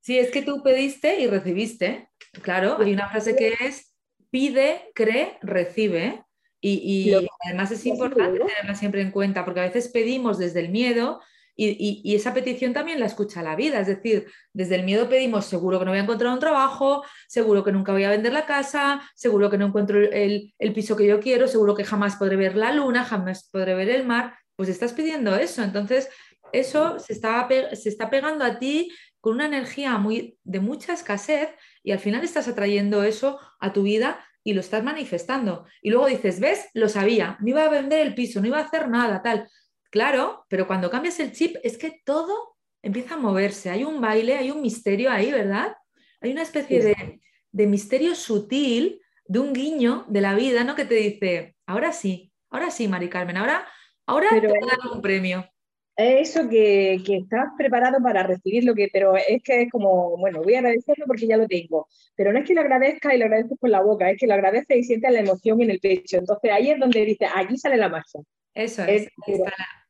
Sí, 0.00 0.18
es 0.18 0.30
que 0.30 0.42
tú 0.42 0.62
pediste 0.62 1.20
y 1.20 1.26
recibiste. 1.26 2.10
Claro, 2.42 2.76
hay 2.78 2.92
una 2.92 3.08
frase 3.08 3.34
que 3.34 3.54
es 3.60 3.96
pide, 4.30 4.90
cree, 4.94 5.38
recibe. 5.40 6.24
Y, 6.60 7.14
además 7.46 7.70
es 7.70 7.86
importante 7.86 8.40
tenerla 8.40 8.74
siempre 8.74 9.00
en 9.00 9.12
cuenta, 9.12 9.44
porque 9.44 9.60
a 9.60 9.64
veces 9.64 9.88
pedimos 9.88 10.38
desde 10.38 10.60
el 10.60 10.70
miedo 10.70 11.20
y, 11.56 12.14
esa 12.14 12.34
petición 12.34 12.72
también 12.72 13.00
la 13.00 13.06
escucha 13.06 13.42
la 13.42 13.56
vida. 13.56 13.80
Es 13.80 13.86
decir, 13.86 14.26
desde 14.52 14.76
el 14.76 14.84
miedo 14.84 15.08
pedimos 15.08 15.46
seguro 15.46 15.78
que 15.78 15.84
no 15.84 15.90
voy 15.90 16.00
a 16.00 16.02
encontrar 16.02 16.32
un 16.32 16.38
trabajo, 16.38 17.04
seguro 17.28 17.62
que 17.64 17.72
nunca 17.72 17.92
voy 17.92 18.04
a 18.04 18.10
vender 18.10 18.32
la 18.32 18.46
casa, 18.46 19.02
seguro 19.14 19.50
que 19.50 19.58
no 19.58 19.66
encuentro 19.66 20.00
el, 20.00 20.54
el 20.58 20.72
piso 20.72 20.96
que 20.96 21.06
yo 21.06 21.20
quiero, 21.20 21.48
seguro 21.48 21.74
que 21.74 21.84
jamás 21.84 22.16
podré 22.16 22.36
ver 22.36 22.56
la 22.56 22.72
luna, 22.72 23.04
jamás 23.04 23.48
podré 23.50 23.74
ver 23.74 23.88
el 23.88 24.06
mar. 24.06 24.34
Pues 24.56 24.68
estás 24.68 24.92
pidiendo 24.92 25.34
eso. 25.34 25.62
Entonces, 25.62 26.08
eso 26.52 27.00
se 27.00 27.12
está, 27.12 27.48
se 27.74 27.88
está 27.88 28.10
pegando 28.10 28.44
a 28.44 28.58
ti 28.58 28.92
con 29.20 29.34
una 29.34 29.46
energía 29.46 29.98
muy, 29.98 30.38
de 30.44 30.60
mucha 30.60 30.92
escasez 30.92 31.48
y 31.82 31.92
al 31.92 31.98
final 31.98 32.22
estás 32.22 32.46
atrayendo 32.46 33.02
eso 33.02 33.40
a 33.58 33.72
tu 33.72 33.82
vida 33.82 34.24
y 34.44 34.52
lo 34.52 34.60
estás 34.60 34.84
manifestando. 34.84 35.66
Y 35.82 35.90
luego 35.90 36.06
dices, 36.06 36.38
¿ves? 36.38 36.66
Lo 36.74 36.88
sabía, 36.88 37.38
no 37.40 37.48
iba 37.48 37.64
a 37.64 37.70
vender 37.70 38.06
el 38.06 38.14
piso, 38.14 38.40
no 38.40 38.46
iba 38.46 38.58
a 38.58 38.64
hacer 38.64 38.88
nada, 38.88 39.22
tal. 39.22 39.48
Claro, 39.94 40.44
pero 40.48 40.66
cuando 40.66 40.90
cambias 40.90 41.20
el 41.20 41.30
chip 41.30 41.54
es 41.62 41.78
que 41.78 42.02
todo 42.04 42.56
empieza 42.82 43.14
a 43.14 43.16
moverse. 43.16 43.70
Hay 43.70 43.84
un 43.84 44.00
baile, 44.00 44.34
hay 44.34 44.50
un 44.50 44.60
misterio 44.60 45.08
ahí, 45.08 45.30
¿verdad? 45.30 45.72
Hay 46.20 46.32
una 46.32 46.42
especie 46.42 46.82
de, 46.82 47.20
de 47.52 47.66
misterio 47.68 48.16
sutil, 48.16 49.00
de 49.24 49.38
un 49.38 49.52
guiño 49.52 50.04
de 50.08 50.20
la 50.20 50.34
vida, 50.34 50.64
¿no? 50.64 50.74
Que 50.74 50.84
te 50.84 50.96
dice, 50.96 51.54
ahora 51.64 51.92
sí, 51.92 52.32
ahora 52.50 52.72
sí, 52.72 52.88
Mari 52.88 53.08
Carmen, 53.08 53.36
ahora, 53.36 53.68
ahora 54.04 54.30
te 54.30 54.48
voy 54.48 54.58
a 54.60 54.66
dar 54.66 54.92
un 54.92 55.00
premio 55.00 55.48
eso 55.96 56.48
que, 56.48 57.00
que, 57.06 57.18
estás 57.18 57.50
preparado 57.56 58.02
para 58.02 58.24
recibir 58.24 58.64
lo 58.64 58.74
que, 58.74 58.88
pero 58.92 59.14
es 59.16 59.40
que 59.44 59.62
es 59.62 59.70
como, 59.70 60.16
bueno, 60.16 60.42
voy 60.42 60.54
a 60.54 60.58
agradecerlo 60.58 61.06
porque 61.06 61.28
ya 61.28 61.36
lo 61.36 61.46
tengo, 61.46 61.86
pero 62.16 62.32
no 62.32 62.40
es 62.40 62.48
que 62.48 62.54
lo 62.54 62.62
agradezca 62.62 63.14
y 63.14 63.18
lo 63.18 63.26
agradezco 63.26 63.56
con 63.56 63.70
la 63.70 63.80
boca, 63.80 64.10
es 64.10 64.18
que 64.18 64.26
lo 64.26 64.34
agradece 64.34 64.76
y 64.76 64.82
siente 64.82 65.08
la 65.12 65.20
emoción 65.20 65.62
en 65.62 65.70
el 65.70 65.78
pecho. 65.78 66.18
Entonces 66.18 66.50
ahí 66.50 66.70
es 66.70 66.80
donde 66.80 67.04
dice, 67.04 67.28
aquí 67.32 67.56
sale 67.56 67.76
la 67.76 67.88
marcha. 67.88 68.18
Eso 68.54 68.82
es, 68.82 69.08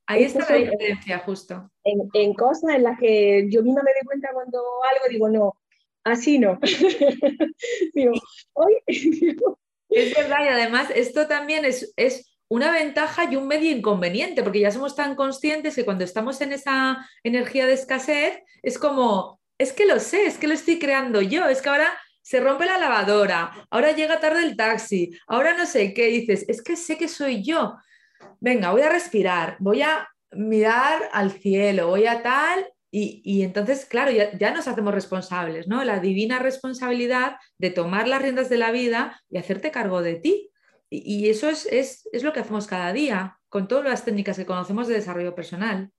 ahí 0.07 0.25
está 0.25 0.49
la, 0.51 0.57
diferencia 0.57 1.19
justo. 1.21 1.71
En, 1.85 2.09
en, 2.13 2.35
cosas 2.35 2.75
en 2.75 2.83
las 2.83 2.99
que 2.99 3.47
yo 3.51 3.63
misma 3.63 3.83
me 3.83 3.93
doy 3.93 4.07
cuenta 4.07 4.31
cuando 4.33 4.59
algo 4.59 5.09
digo, 5.11 5.29
no, 5.29 5.57
así 6.05 6.39
no. 6.39 6.59
digo, 7.95 8.13
hoy... 8.53 8.75
es 9.95 10.15
verdad 10.15 10.39
y 10.45 10.49
además 10.49 10.89
esto 10.95 11.27
también 11.27 11.65
es, 11.65 11.93
es 11.97 12.35
una 12.49 12.73
ventaja 12.73 13.31
y 13.31 13.37
un 13.37 13.47
medio 13.47 13.71
inconveniente, 13.71 14.43
porque 14.43 14.61
ya 14.61 14.71
somos 14.71 14.95
tan 14.97 15.15
conscientes 15.15 15.75
que 15.75 15.85
cuando 15.85 16.05
estamos 16.05 16.41
en 16.41 16.53
esa 16.53 17.09
energía 17.23 17.67
de 17.67 17.73
escasez, 17.73 18.39
es 18.63 18.79
como, 18.79 19.41
es 19.59 19.73
que 19.73 19.87
lo 19.87 19.99
sé, 20.01 20.27
es 20.27 20.39
que 20.39 20.47
lo 20.47 20.55
estoy 20.55 20.79
creando 20.79 21.21
yo, 21.21 21.47
es 21.49 21.63
que 21.63 21.69
ahora 21.69 21.89
se 22.23 22.41
rompe 22.41 22.65
la 22.65 22.79
lavadora, 22.79 23.67
ahora 23.71 23.93
llega 23.93 24.21
tarde 24.21 24.45
el 24.45 24.57
taxi, 24.57 25.11
ahora 25.27 25.57
no 25.57 25.67
sé 25.67 25.95
qué 25.95 26.07
dices, 26.07 26.45
es 26.49 26.63
que 26.63 26.77
sé 26.77 26.97
que 26.97 27.09
soy 27.09 27.43
yo. 27.43 27.75
Venga, 28.41 28.73
voy 28.73 28.83
a 28.83 28.91
respirar, 28.91 29.57
voy 29.59 29.83
a 29.83 30.09
mirar 30.33 31.09
al 31.13 31.31
cielo, 31.31 31.89
voy 31.89 32.07
a 32.07 32.23
tal, 32.23 32.67
y, 32.97 33.43
entonces, 33.43 33.87
claro, 33.87 34.13
ya, 34.13 34.31
ya, 34.39 34.55
nos 34.55 34.69
hacemos 34.69 34.95
responsables, 34.95 35.67
¿no? 35.67 35.83
La 35.83 35.99
divina 35.99 36.39
responsabilidad 36.39 37.39
de 37.59 37.71
tomar 37.71 38.07
las 38.07 38.23
riendas 38.23 38.49
de 38.49 38.57
la 38.57 38.71
vida 38.71 39.21
y 39.29 39.39
hacerte 39.39 39.73
cargo 39.73 40.01
de 40.01 40.15
ti. 40.15 40.53
Y, 40.91 41.29
eso 41.29 41.49
es, 41.49 42.09
lo 42.23 42.33
que 42.33 42.39
hacemos 42.39 42.69
cada 42.69 42.93
día, 42.93 43.41
con 43.49 43.67
todas 43.67 43.85
las 43.85 44.05
técnicas 44.05 44.37
que 44.37 44.47
conocemos 44.47 44.87
de 44.87 44.95
desarrollo 44.95 45.35
personal. 45.35 45.91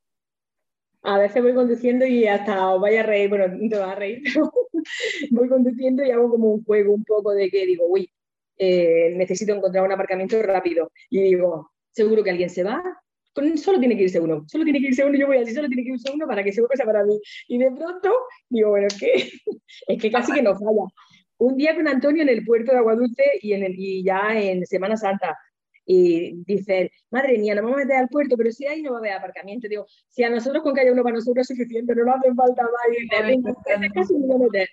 A 1.01 1.19
veces 1.19 1.43
voy 1.43 1.53
conduciendo 1.53 2.05
y 2.05 2.27
hasta 2.27 2.75
vaya 2.75 3.01
a 3.01 3.03
reír, 3.03 3.27
bueno, 3.27 3.49
no 3.49 3.69
te 3.69 3.77
vas 3.77 3.89
a 3.89 3.95
reír, 3.95 4.21
pero 4.33 4.53
voy 5.31 5.49
conduciendo 5.49 6.01
y 6.01 6.11
hago 6.11 6.29
como 6.29 6.53
un 6.53 6.63
juego 6.63 6.93
un 6.93 7.03
poco 7.03 7.33
de 7.33 7.49
que 7.49 7.65
digo, 7.65 7.87
uy, 7.87 8.09
eh, 8.57 9.13
necesito 9.17 9.53
encontrar 9.53 9.83
un 9.83 9.91
aparcamiento 9.91 10.41
rápido. 10.41 10.93
Y 11.09 11.21
digo, 11.23 11.73
seguro 11.95 12.23
que 12.23 12.31
alguien 12.31 12.49
se 12.49 12.63
va, 12.63 12.83
solo 13.55 13.79
tiene 13.79 13.97
que 13.97 14.03
irse 14.03 14.19
uno, 14.19 14.45
solo 14.47 14.63
tiene 14.63 14.79
que 14.79 14.87
irse 14.87 15.03
uno, 15.03 15.17
yo 15.17 15.27
voy 15.27 15.37
así, 15.37 15.53
solo 15.53 15.67
tiene 15.67 15.83
que 15.83 15.91
irse 15.91 16.11
uno 16.13 16.27
para 16.27 16.43
que 16.43 16.51
que 16.51 16.77
sea 16.77 16.85
para 16.85 17.03
mí. 17.03 17.19
Y 17.47 17.57
de 17.57 17.71
pronto 17.71 18.13
digo, 18.49 18.69
bueno, 18.69 18.87
es 18.87 18.99
que, 18.99 19.13
es 19.87 20.01
que 20.01 20.11
casi 20.11 20.33
que 20.33 20.41
no 20.41 20.53
falla 20.53 20.85
un 21.37 21.57
día 21.57 21.75
con 21.75 21.87
Antonio 21.87 22.23
en 22.23 22.29
el 22.29 22.45
puerto 22.45 22.71
de 22.71 22.77
Aguadulce 22.77 23.23
y, 23.41 23.53
en 23.53 23.73
y 23.77 24.03
ya 24.03 24.39
en 24.39 24.65
Semana 24.65 24.95
Santa. 24.95 25.37
Y 25.85 26.43
dice, 26.45 26.91
madre 27.11 27.37
mía, 27.37 27.53
nos 27.53 27.63
vamos 27.63 27.77
a 27.77 27.83
meter 27.83 27.97
al 27.97 28.09
puerto, 28.09 28.35
pero 28.35 28.51
si 28.51 28.65
ahí 28.65 28.81
no 28.81 28.91
va 28.91 28.97
a 28.97 28.99
haber 28.99 29.13
aparcamiento. 29.13 29.67
Digo, 29.67 29.85
si 30.09 30.23
a 30.23 30.29
nosotros 30.29 30.63
con 30.63 30.73
que 30.73 30.81
haya 30.81 30.91
uno 30.91 31.03
para 31.03 31.15
nosotros 31.15 31.49
es 31.49 31.55
suficiente, 31.55 31.93
no 31.95 32.05
nos 32.05 32.15
hace 32.15 32.33
falta 32.33 32.63
más. 32.63 32.71
Y 33.31 33.37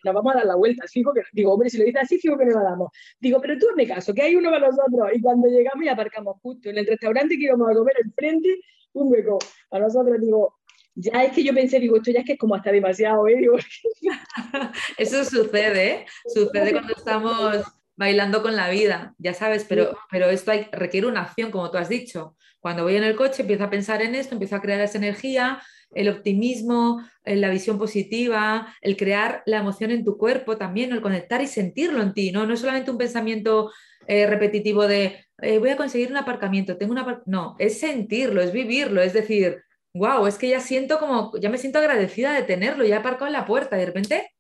nos 0.05 0.15
vamos 0.15 0.33
a 0.35 0.39
dar 0.39 0.47
la 0.47 0.55
vuelta. 0.57 0.87
Fijo 0.89 1.13
que, 1.13 1.23
digo, 1.33 1.53
hombre, 1.53 1.69
si 1.69 1.79
lo 1.79 1.85
dice 1.85 1.99
así, 1.99 2.19
fijo 2.19 2.39
que 2.39 2.47
no 2.47 2.59
la 2.59 2.71
damos. 2.71 2.91
Digo, 3.21 3.41
pero 3.41 3.59
tú 3.59 3.67
me 3.77 3.87
caso, 3.87 4.15
que 4.15 4.23
hay 4.23 4.37
uno 4.37 4.51
para 4.51 4.69
nosotros. 4.69 5.11
Y 5.15 5.21
cuando 5.21 5.49
llegamos 5.49 5.85
y 5.85 5.89
aparcamos 5.89 6.37
justo 6.41 6.71
en 6.71 6.79
el 6.79 6.87
restaurante 6.87 7.37
que 7.37 7.45
íbamos 7.45 7.71
a 7.71 7.75
comer 7.75 7.97
enfrente, 8.05 8.61
un 8.95 9.13
hueco. 9.13 9.39
A 9.71 9.79
nosotros, 9.79 10.19
digo, 10.21 10.57
ya 10.95 11.25
es 11.25 11.33
que 11.33 11.45
yo 11.45 11.55
pensé, 11.55 11.81
digo, 11.81 11.97
esto 11.97 12.11
ya 12.11 12.21
es 12.21 12.27
que 12.27 12.33
es 12.33 12.39
como 12.39 12.55
hasta 12.55 12.73
demasiado, 12.73 13.27
¿eh? 13.29 13.41
Eso 14.99 15.25
sucede, 15.25 15.91
¿eh? 15.91 16.07
sucede 16.27 16.73
cuando 16.73 16.95
estamos 16.95 17.63
bailando 17.97 18.43
con 18.43 18.57
la 18.57 18.71
vida, 18.71 19.15
ya 19.19 19.35
sabes, 19.35 19.65
pero, 19.69 19.99
pero 20.11 20.31
esto 20.31 20.51
hay, 20.51 20.69
requiere 20.73 21.07
una 21.07 21.23
acción, 21.23 21.51
como 21.51 21.71
tú 21.71 21.79
has 21.79 21.89
dicho. 21.89 22.37
Cuando 22.61 22.85
voy 22.85 22.97
en 22.97 23.05
el 23.05 23.17
coche 23.17 23.43
empiezo 23.43 23.65
a 23.65 23.71
pensar 23.71 24.03
en 24.03 24.15
esto, 24.15 24.35
empiezo 24.35 24.57
a 24.57 24.61
crear 24.61 24.81
esa 24.81 24.99
energía, 24.99 25.63
el 25.95 26.09
optimismo, 26.09 27.05
eh, 27.25 27.37
la 27.37 27.51
visión 27.51 27.79
positiva, 27.79 28.75
el 28.81 28.97
crear 28.97 29.43
la 29.47 29.59
emoción 29.59 29.91
en 29.91 30.05
tu 30.05 30.17
cuerpo 30.17 30.57
también, 30.57 30.93
el 30.93 31.03
conectar 31.03 31.43
y 31.43 31.47
sentirlo 31.47 32.03
en 32.03 32.15
ti, 32.15 32.33
¿no? 32.33 32.47
No 32.47 32.55
es 32.55 32.61
solamente 32.61 32.91
un 32.91 32.99
pensamiento 32.99 33.71
eh, 34.07 34.27
repetitivo 34.27 34.87
de 34.87 35.27
voy 35.59 35.71
a 35.71 35.77
conseguir 35.77 36.11
un 36.11 36.17
aparcamiento, 36.17 36.77
tengo 36.77 36.93
una... 36.93 37.21
No, 37.27 37.57
es 37.59 37.81
sentirlo, 37.81 38.41
es 38.43 38.53
vivirlo, 38.53 39.03
es 39.03 39.13
decir, 39.13 39.61
wow, 39.95 40.27
es 40.27 40.39
que 40.39 40.49
ya 40.49 40.61
siento 40.61 40.99
como, 40.99 41.33
ya 41.39 41.51
me 41.51 41.59
siento 41.59 41.79
agradecida 41.79 42.33
de 42.33 42.43
tenerlo, 42.43 42.85
ya 42.85 42.97
he 42.97 42.99
aparcado 42.99 43.27
en 43.27 43.35
la 43.35 43.47
puerta 43.47 43.77
y 43.77 43.81
de 43.81 43.87
repente 43.87 44.31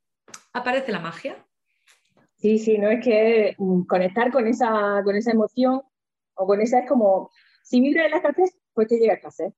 aparece 0.52 0.92
la 0.92 1.00
magia. 1.00 1.44
Sí, 2.42 2.58
sí, 2.58 2.76
no 2.76 2.90
es 2.90 3.04
que 3.04 3.54
mm, 3.56 3.82
conectar 3.84 4.32
con 4.32 4.48
esa, 4.48 5.00
con 5.04 5.14
esa 5.14 5.30
emoción 5.30 5.80
o 6.34 6.46
con 6.46 6.60
esa 6.60 6.80
es 6.80 6.88
como, 6.88 7.30
si 7.62 7.80
vibra 7.80 8.04
en 8.04 8.10
la 8.10 8.16
escasez, 8.16 8.58
pues 8.74 8.88
te 8.88 8.98
llega 8.98 9.12
a 9.12 9.16
escasez. 9.16 9.54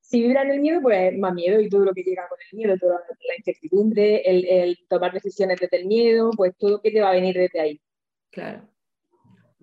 Si 0.00 0.20
vibra 0.22 0.42
en 0.42 0.50
el 0.50 0.60
miedo, 0.60 0.82
pues 0.82 1.16
más 1.16 1.32
miedo 1.34 1.60
y 1.60 1.68
todo 1.68 1.84
lo 1.84 1.94
que 1.94 2.02
llega 2.02 2.28
con 2.28 2.38
el 2.50 2.58
miedo, 2.58 2.76
toda 2.78 2.96
la 2.96 3.36
incertidumbre, 3.38 4.22
el, 4.28 4.44
el 4.44 4.78
tomar 4.88 5.12
decisiones 5.12 5.60
desde 5.60 5.76
el 5.76 5.86
miedo, 5.86 6.30
pues 6.36 6.56
todo 6.58 6.72
lo 6.72 6.80
que 6.80 6.90
te 6.90 7.00
va 7.00 7.10
a 7.10 7.12
venir 7.12 7.36
desde 7.36 7.60
ahí. 7.60 7.80
Claro. 8.32 8.68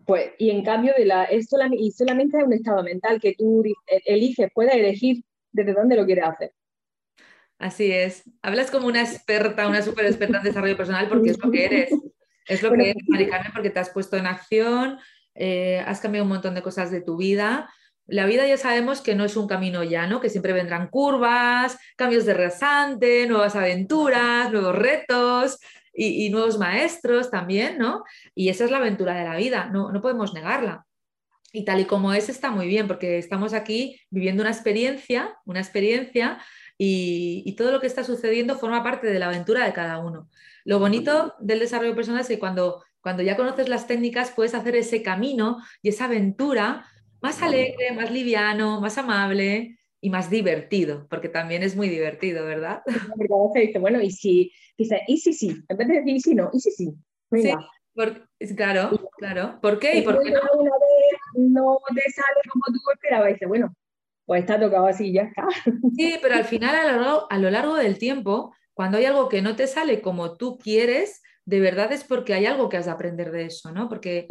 Pues, 0.05 0.31
y 0.37 0.49
en 0.49 0.63
cambio, 0.63 0.93
de 0.97 1.05
la, 1.05 1.25
es 1.25 1.47
solamente, 1.49 1.83
y 1.83 1.91
solamente 1.91 2.37
es 2.37 2.45
un 2.45 2.53
estado 2.53 2.81
mental 2.81 3.19
que 3.19 3.35
tú 3.37 3.61
e, 3.65 4.01
eliges, 4.05 4.49
puedes 4.53 4.73
elegir 4.73 5.21
desde 5.51 5.73
dónde 5.73 5.97
lo 5.97 6.05
quieres 6.05 6.25
hacer. 6.25 6.53
Así 7.57 7.91
es. 7.91 8.23
Hablas 8.41 8.71
como 8.71 8.87
una 8.87 9.01
experta, 9.01 9.67
una 9.67 9.81
súper 9.81 10.05
experta 10.05 10.37
en 10.37 10.43
desarrollo 10.43 10.77
personal 10.77 11.09
porque 11.09 11.31
es 11.31 11.43
lo 11.43 11.51
que 11.51 11.65
eres. 11.65 11.89
Es 12.47 12.61
lo 12.61 12.71
que 12.71 12.91
eres, 12.91 13.03
Mari 13.07 13.29
porque 13.53 13.69
te 13.69 13.79
has 13.79 13.89
puesto 13.89 14.17
en 14.17 14.25
acción, 14.25 14.99
eh, 15.35 15.83
has 15.85 15.99
cambiado 15.99 16.25
un 16.25 16.29
montón 16.29 16.55
de 16.55 16.61
cosas 16.61 16.91
de 16.91 17.01
tu 17.01 17.17
vida. 17.17 17.69
La 18.05 18.25
vida 18.25 18.45
ya 18.45 18.57
sabemos 18.57 19.01
que 19.01 19.15
no 19.15 19.23
es 19.23 19.37
un 19.37 19.47
camino 19.47 19.83
llano, 19.83 20.19
que 20.19 20.29
siempre 20.29 20.53
vendrán 20.53 20.87
curvas, 20.89 21.77
cambios 21.95 22.25
de 22.25 22.33
rasante, 22.33 23.27
nuevas 23.27 23.55
aventuras, 23.55 24.51
nuevos 24.51 24.75
retos 24.75 25.59
y, 25.93 26.29
nuevos 26.29 26.57
maestros 26.57 27.31
también, 27.31 27.77
¿no? 27.77 28.03
Y 28.35 28.49
esa 28.49 28.65
es 28.65 28.71
la 28.71 28.77
aventura 28.77 29.13
de 29.15 29.23
la 29.23 29.37
vida, 29.37 29.69
no, 29.71 29.91
no 29.91 30.01
podemos 30.01 30.33
negarla. 30.33 30.85
Y 31.55 31.65
tal 31.65 31.79
y 31.79 31.85
como 31.85 32.13
es, 32.13 32.29
está 32.29 32.49
muy 32.49 32.67
bien, 32.67 32.87
porque 32.87 33.19
estamos 33.19 33.53
aquí 33.53 34.01
viviendo 34.09 34.41
una 34.41 34.49
experiencia, 34.49 35.37
una 35.45 35.59
experiencia 35.59 36.39
y, 36.79 37.55
todo 37.55 37.71
lo 37.71 37.79
que 37.79 37.85
está 37.85 38.03
sucediendo 38.03 38.57
forma 38.57 38.83
parte 38.83 39.07
de 39.07 39.19
la 39.19 39.27
aventura 39.27 39.63
de 39.63 39.71
cada 39.71 39.99
uno. 39.99 40.29
Lo 40.65 40.79
bonito 40.79 41.35
del 41.39 41.59
desarrollo 41.59 41.95
personal 41.95 42.21
es 42.21 42.27
que 42.27 42.39
cuando, 42.39 42.83
cuando 43.01 43.23
ya 43.23 43.35
conoces 43.35 43.69
las 43.69 43.87
técnicas 43.87 44.31
puedes 44.31 44.53
hacer 44.53 44.75
ese 44.75 45.01
camino 45.03 45.57
y 45.81 45.89
esa 45.89 46.05
aventura 46.05 46.85
más 47.21 47.41
alegre, 47.41 47.91
más 47.93 48.11
liviano, 48.11 48.81
más 48.81 48.97
amable 48.97 49.77
y 50.01 50.09
más 50.09 50.29
divertido, 50.29 51.07
porque 51.09 51.29
también 51.29 51.63
es 51.63 51.75
muy 51.77 51.87
divertido, 51.87 52.45
¿verdad? 52.45 52.81
Porque 53.17 53.67
dice, 53.67 53.79
bueno, 53.79 54.01
y 54.01 54.11
si, 54.11 54.51
dice, 54.77 55.01
y 55.07 55.17
si 55.17 55.31
sí, 55.31 55.63
en 55.69 55.77
vez 55.77 55.87
de 55.87 55.93
decir 55.95 56.15
y 56.15 56.19
si 56.19 56.35
no, 56.35 56.49
y 56.51 56.59
si 56.59 56.71
sí. 56.71 56.93
Sí, 57.31 57.53
claro, 58.55 58.91
claro. 59.17 59.59
¿Por 59.61 59.79
qué? 59.79 59.99
¿Y 59.99 60.01
por 60.01 60.21
qué 60.21 60.31
no? 60.31 60.39
Una 60.55 60.71
vez 60.71 61.49
no 61.49 61.79
te 61.95 62.11
sale 62.11 62.41
como 62.51 62.65
tú 62.65 62.79
esperabas, 62.93 63.29
dice, 63.29 63.45
bueno, 63.45 63.73
pues 64.25 64.41
está 64.41 64.59
tocado 64.59 64.87
así, 64.87 65.13
ya 65.13 65.23
está. 65.23 65.47
Sí, 65.95 66.17
pero 66.21 66.35
al 66.35 66.45
final, 66.45 66.75
a 66.75 66.91
lo, 66.91 67.01
largo, 67.01 67.27
a 67.29 67.37
lo 67.37 67.49
largo 67.49 67.75
del 67.75 67.97
tiempo, 67.97 68.53
cuando 68.73 68.97
hay 68.97 69.05
algo 69.05 69.29
que 69.29 69.41
no 69.41 69.55
te 69.55 69.67
sale 69.67 70.01
como 70.01 70.35
tú 70.35 70.57
quieres, 70.57 71.21
de 71.45 71.59
verdad 71.59 71.91
es 71.91 72.03
porque 72.03 72.33
hay 72.33 72.45
algo 72.45 72.69
que 72.69 72.77
has 72.77 72.85
de 72.85 72.91
aprender 72.91 73.31
de 73.31 73.45
eso, 73.45 73.71
¿no? 73.71 73.89
Porque... 73.89 74.25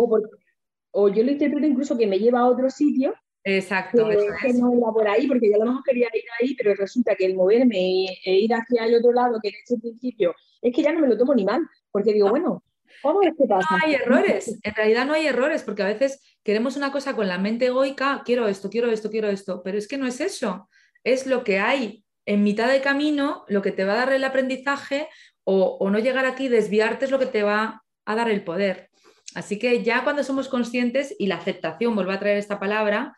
O, 0.95 1.09
yo 1.09 1.22
lo 1.22 1.30
interpreto 1.30 1.66
incluso 1.66 1.97
que 1.97 2.07
me 2.07 2.18
lleva 2.18 2.40
a 2.40 2.49
otro 2.49 2.68
sitio. 2.68 3.14
Exacto. 3.45 4.09
Que, 4.09 4.53
no 4.53 4.74
iba 4.74 4.93
por 4.93 5.09
ahí, 5.09 5.26
porque 5.26 5.49
yo 5.49 5.57
a 5.57 5.59
lo 5.59 5.66
mejor 5.66 5.82
quería 5.84 6.09
ir 6.12 6.24
ahí, 6.40 6.55
pero 6.55 6.74
resulta 6.74 7.14
que 7.14 7.24
el 7.24 7.34
moverme 7.34 8.07
e 8.24 8.34
ir 8.34 8.53
hacia 8.53 8.84
el 8.84 8.97
otro 8.97 9.12
lado, 9.12 9.40
que 9.43 9.49
en 9.49 9.55
ese 9.64 9.78
principio, 9.78 10.34
es 10.61 10.74
que 10.74 10.82
ya 10.82 10.93
no 10.93 11.01
me 11.01 11.09
lo 11.09 11.16
tomo 11.16 11.34
ni 11.34 11.45
mal, 11.45 11.62
porque 11.90 12.12
digo, 12.12 12.28
bueno, 12.28 12.62
¿cómo 13.03 13.22
es 13.22 13.32
que 13.36 13.47
pasa? 13.47 13.66
No 13.70 13.84
hay 13.84 13.95
errores, 13.95 14.61
en 14.62 14.74
realidad 14.74 15.07
no 15.07 15.14
hay 15.14 15.26
errores, 15.26 15.62
porque 15.62 15.82
a 15.82 15.86
veces 15.86 16.20
queremos 16.43 16.76
una 16.76 16.93
cosa 16.93 17.16
con 17.16 17.26
la 17.26 17.38
mente 17.38 17.66
egoica, 17.66 18.22
quiero 18.24 18.47
esto, 18.49 18.68
quiero 18.68 18.90
esto, 18.90 19.11
quiero 19.11 19.28
esto, 19.28 19.62
pero 19.62 19.78
es 19.78 19.88
que 19.88 19.99
no 19.99 20.07
es 20.07 20.20
eso, 20.20 20.68
es 21.03 21.26
lo 21.26 21.43
que 21.43 21.59
hay 21.59 22.05
en 22.27 22.43
mitad 22.43 22.68
de 22.68 22.81
camino, 22.81 23.45
lo 23.49 23.62
que 23.62 23.73
te 23.73 23.85
va 23.85 23.95
a 23.95 23.97
dar 23.97 24.12
el 24.12 24.25
aprendizaje 24.25 25.09
o, 25.45 25.91
no 25.91 25.99
llegar 25.99 26.25
aquí, 26.25 26.49
desviarte 26.49 27.05
es 27.05 27.11
lo 27.11 27.18
que 27.18 27.27
te 27.27 27.43
va 27.43 27.83
a 28.05 28.14
dar 28.14 28.31
el 28.31 28.45
poder. 28.45 28.91
Así 29.35 29.59
que 29.59 29.83
ya 29.83 30.05
cuando 30.05 30.23
somos 30.23 30.49
conscientes 30.49 31.14
y 31.18 31.27
la 31.27 31.37
aceptación, 31.37 31.95
vuelvo 31.95 32.12
a 32.12 32.20
traer 32.20 32.37
esta 32.37 32.61
palabra, 32.61 33.16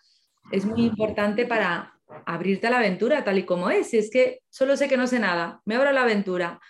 es 0.53 0.65
muy 0.65 0.85
importante 0.85 1.45
para 1.47 1.95
abrirte 2.27 2.67
a 2.67 2.71
la 2.71 2.79
aventura 2.79 3.25
tal 3.25 3.39
y 3.39 3.45
como 3.45 3.71
es. 3.71 3.91
Si 3.91 3.99
es 3.99 4.11
que 4.11 4.41
solo 4.49 4.77
sé 4.77 4.89
que 4.89 4.97
no 4.97 5.07
sé 5.07 5.19
nada, 5.19 5.61
me 5.65 5.75
abro 5.75 5.91
a 5.91 5.93
la 5.93 6.03
aventura, 6.03 6.61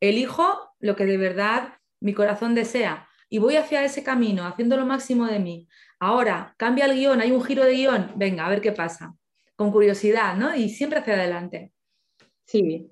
elijo 0.00 0.72
lo 0.80 0.96
que 0.96 1.04
de 1.04 1.16
verdad 1.16 1.74
mi 2.00 2.14
corazón 2.14 2.54
desea 2.54 3.08
y 3.28 3.38
voy 3.38 3.56
hacia 3.56 3.84
ese 3.84 4.02
camino, 4.02 4.46
haciendo 4.46 4.76
lo 4.76 4.86
máximo 4.86 5.26
de 5.26 5.38
mí. 5.38 5.68
Ahora, 6.00 6.54
cambia 6.56 6.86
el 6.86 6.94
guion, 6.94 7.20
hay 7.20 7.30
un 7.30 7.42
giro 7.42 7.64
de 7.64 7.74
guion, 7.74 8.12
venga, 8.16 8.46
a 8.46 8.48
ver 8.48 8.60
qué 8.60 8.72
pasa. 8.72 9.14
Con 9.56 9.70
curiosidad, 9.70 10.36
¿no? 10.36 10.54
Y 10.54 10.68
siempre 10.68 10.98
hacia 10.98 11.14
adelante. 11.14 11.73
Sí. 12.46 12.90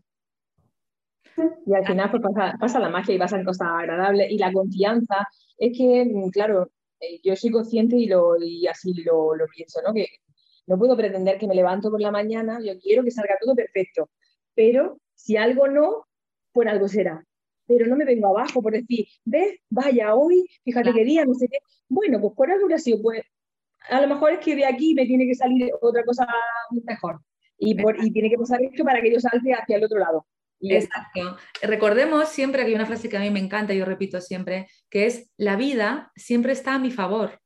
Y 1.66 1.74
al 1.74 1.86
final 1.86 2.10
pues, 2.10 2.22
pasa, 2.60 2.78
la 2.78 2.88
magia 2.88 3.14
y 3.14 3.18
pasan 3.18 3.44
cosas 3.44 3.68
agradables. 3.68 4.30
Y 4.30 4.38
la 4.38 4.52
confianza 4.52 5.26
es 5.58 5.76
que, 5.76 6.04
mm, 6.04 6.30
claro, 6.30 6.70
eh, 7.00 7.20
yo 7.22 7.36
soy 7.36 7.50
consciente 7.50 7.96
y, 7.96 8.06
lo, 8.06 8.36
y 8.38 8.66
así 8.66 8.94
lo, 9.02 9.34
lo 9.34 9.46
pienso, 9.46 9.80
¿no? 9.82 9.94
Que 9.94 10.06
no 10.66 10.78
puedo 10.78 10.96
pretender 10.96 11.38
que 11.38 11.48
me 11.48 11.54
levanto 11.54 11.90
por 11.90 12.00
la 12.00 12.10
mañana, 12.10 12.60
yo 12.62 12.78
quiero 12.78 13.02
que 13.02 13.10
salga 13.10 13.36
todo 13.40 13.54
perfecto, 13.54 14.10
pero 14.54 15.00
si 15.14 15.36
algo 15.36 15.68
no, 15.68 16.06
por 16.52 16.68
algo 16.68 16.88
será 16.88 17.24
pero 17.66 17.86
no 17.86 17.96
me 17.96 18.04
vengo 18.04 18.28
abajo 18.28 18.62
por 18.62 18.72
decir, 18.72 19.06
ves, 19.24 19.58
vaya, 19.70 20.14
hoy, 20.14 20.46
fíjate 20.64 20.92
qué 20.92 21.04
día, 21.04 21.24
no 21.24 21.34
sé 21.34 21.48
qué. 21.48 21.58
Bueno, 21.88 22.20
pues 22.20 22.34
por 22.34 22.50
algo 22.50 22.66
así, 22.74 22.96
pues 23.02 23.22
a 23.88 24.00
lo 24.00 24.08
mejor 24.08 24.32
es 24.32 24.38
que 24.40 24.56
de 24.56 24.66
aquí 24.66 24.94
me 24.94 25.06
tiene 25.06 25.26
que 25.26 25.34
salir 25.34 25.70
otra 25.80 26.04
cosa 26.04 26.26
mejor. 26.70 27.20
Y, 27.64 28.12
tiene 28.12 28.28
que 28.28 28.36
pasar 28.36 28.60
esto 28.62 28.84
para 28.84 29.00
que 29.00 29.12
yo 29.12 29.20
salga 29.20 29.58
hacia 29.58 29.76
el 29.76 29.84
otro 29.84 29.98
lado. 29.98 30.26
Exacto. 30.60 31.36
Recordemos 31.62 32.28
siempre 32.28 32.62
que 32.62 32.68
hay 32.68 32.74
una 32.74 32.86
frase 32.86 33.08
que 33.08 33.16
a 33.16 33.20
mí 33.20 33.30
me 33.30 33.40
encanta, 33.40 33.72
y 33.72 33.78
yo 33.78 33.84
repito 33.84 34.20
siempre, 34.20 34.68
que 34.90 35.06
es 35.06 35.30
la 35.36 35.56
vida 35.56 36.12
siempre 36.16 36.52
está 36.52 36.74
a 36.74 36.78
mi 36.78 36.90
favor. 36.90 37.40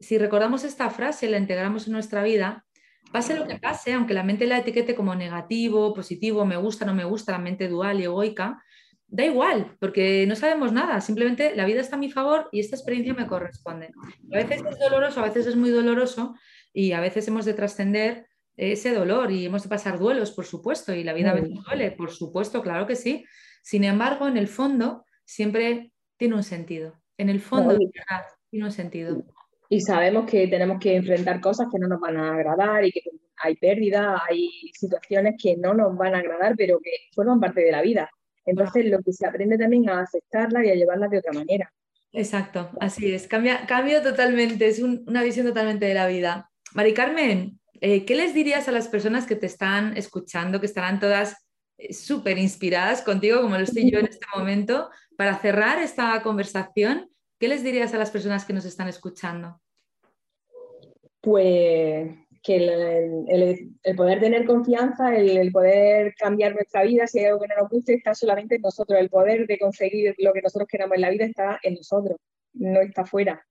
Si 0.00 0.18
recordamos 0.18 0.64
esta 0.64 0.90
frase, 0.90 1.28
la 1.28 1.38
integramos 1.38 1.86
en 1.86 1.92
nuestra 1.92 2.22
vida, 2.22 2.66
pase 3.12 3.36
lo 3.36 3.46
que 3.46 3.58
pase, 3.58 3.92
aunque 3.92 4.14
la 4.14 4.22
mente 4.22 4.46
la 4.46 4.58
etiquete 4.58 4.94
como 4.94 5.14
negativo, 5.14 5.94
positivo, 5.94 6.44
me 6.44 6.56
gusta, 6.56 6.84
no 6.84 6.94
me 6.94 7.04
gusta, 7.04 7.32
la 7.32 7.38
mente 7.38 7.68
dual 7.68 8.00
y 8.00 8.04
egoica, 8.04 8.62
da 9.06 9.24
igual, 9.24 9.76
porque 9.78 10.26
no 10.26 10.34
sabemos 10.34 10.72
nada, 10.72 11.00
simplemente 11.00 11.54
la 11.54 11.66
vida 11.66 11.82
está 11.82 11.96
a 11.96 11.98
mi 11.98 12.10
favor 12.10 12.48
y 12.50 12.60
esta 12.60 12.76
experiencia 12.76 13.12
me 13.14 13.26
corresponde. 13.26 13.90
A 14.32 14.36
veces 14.36 14.62
es 14.68 14.78
doloroso, 14.78 15.20
a 15.20 15.24
veces 15.24 15.46
es 15.46 15.56
muy 15.56 15.70
doloroso 15.70 16.34
y 16.72 16.92
a 16.92 17.00
veces 17.00 17.28
hemos 17.28 17.44
de 17.44 17.52
trascender 17.52 18.26
ese 18.56 18.94
dolor 18.94 19.30
y 19.30 19.46
hemos 19.46 19.62
de 19.62 19.68
pasar 19.68 19.98
duelos, 19.98 20.32
por 20.32 20.44
supuesto, 20.44 20.94
y 20.94 21.04
la 21.04 21.12
vida 21.12 21.30
a 21.30 21.34
veces 21.34 21.54
duele, 21.64 21.90
por 21.92 22.10
supuesto, 22.10 22.62
claro 22.62 22.86
que 22.86 22.96
sí. 22.96 23.24
Sin 23.62 23.84
embargo, 23.84 24.28
en 24.28 24.36
el 24.36 24.48
fondo 24.48 25.04
siempre 25.24 25.92
tiene 26.16 26.34
un 26.34 26.42
sentido. 26.42 27.00
En 27.16 27.28
el 27.28 27.40
fondo 27.40 27.76
tiene 28.50 28.66
un 28.66 28.72
sentido. 28.72 29.22
Y 29.68 29.80
sabemos 29.80 30.30
que 30.30 30.46
tenemos 30.48 30.78
que 30.78 30.96
enfrentar 30.96 31.40
cosas 31.40 31.68
que 31.72 31.78
no 31.78 31.88
nos 31.88 32.00
van 32.00 32.16
a 32.18 32.34
agradar 32.34 32.84
y 32.84 32.92
que 32.92 33.02
hay 33.38 33.56
pérdidas, 33.56 34.20
hay 34.28 34.48
situaciones 34.74 35.34
que 35.42 35.56
no 35.56 35.74
nos 35.74 35.96
van 35.96 36.14
a 36.14 36.18
agradar, 36.18 36.54
pero 36.56 36.78
que 36.80 36.90
forman 37.14 37.40
parte 37.40 37.62
de 37.62 37.72
la 37.72 37.82
vida. 37.82 38.10
Entonces, 38.44 38.86
lo 38.86 39.00
que 39.00 39.12
se 39.12 39.26
aprende 39.26 39.56
también 39.56 39.88
a 39.88 40.00
aceptarla 40.00 40.64
y 40.64 40.70
a 40.70 40.74
llevarla 40.74 41.08
de 41.08 41.18
otra 41.18 41.32
manera. 41.32 41.72
Exacto, 42.12 42.70
así 42.80 43.14
es. 43.14 43.26
Cambia, 43.26 43.64
cambio 43.66 44.02
totalmente, 44.02 44.66
es 44.66 44.80
una 44.80 45.22
visión 45.22 45.46
totalmente 45.46 45.86
de 45.86 45.94
la 45.94 46.06
vida. 46.06 46.50
Mari 46.74 46.92
Carmen, 46.92 47.58
eh, 47.82 48.04
¿qué 48.04 48.14
les 48.14 48.32
dirías 48.32 48.68
a 48.68 48.72
las 48.72 48.86
personas 48.86 49.26
que 49.26 49.34
te 49.34 49.46
están 49.46 49.96
escuchando, 49.96 50.60
que 50.60 50.66
estarán 50.66 51.00
todas 51.00 51.48
eh, 51.78 51.92
súper 51.92 52.38
inspiradas 52.38 53.02
contigo, 53.02 53.42
como 53.42 53.56
lo 53.56 53.64
estoy 53.64 53.90
yo 53.90 53.98
en 53.98 54.06
este 54.06 54.24
momento, 54.36 54.88
para 55.16 55.36
cerrar 55.38 55.80
esta 55.80 56.22
conversación? 56.22 57.10
¿Qué 57.40 57.48
les 57.48 57.64
dirías 57.64 57.92
a 57.92 57.98
las 57.98 58.12
personas 58.12 58.44
que 58.44 58.52
nos 58.52 58.64
están 58.66 58.86
escuchando? 58.86 59.60
Pues 61.20 62.08
que 62.40 62.56
el, 62.56 63.96
poder 63.96 64.20
tener 64.20 64.46
confianza, 64.46 65.16
el, 65.16 65.50
poder 65.50 66.14
cambiar 66.14 66.54
nuestra 66.54 66.84
vida, 66.84 67.08
si 67.08 67.18
hay 67.18 67.26
algo 67.26 67.40
que 67.40 67.48
no 67.48 67.62
nos 67.62 67.68
guste, 67.68 67.94
está 67.94 68.14
solamente 68.14 68.56
en 68.56 68.62
nosotros. 68.62 68.96
El 69.00 69.10
poder 69.10 69.48
de 69.48 69.58
conseguir 69.58 70.14
lo 70.18 70.32
que 70.32 70.42
nosotros 70.42 70.68
queramos 70.68 70.94
en 70.94 71.00
la 71.00 71.10
vida 71.10 71.24
está 71.24 71.58
en 71.64 71.74
nosotros, 71.74 72.16
no 72.52 72.80
está 72.80 73.04
fuera. 73.04 73.44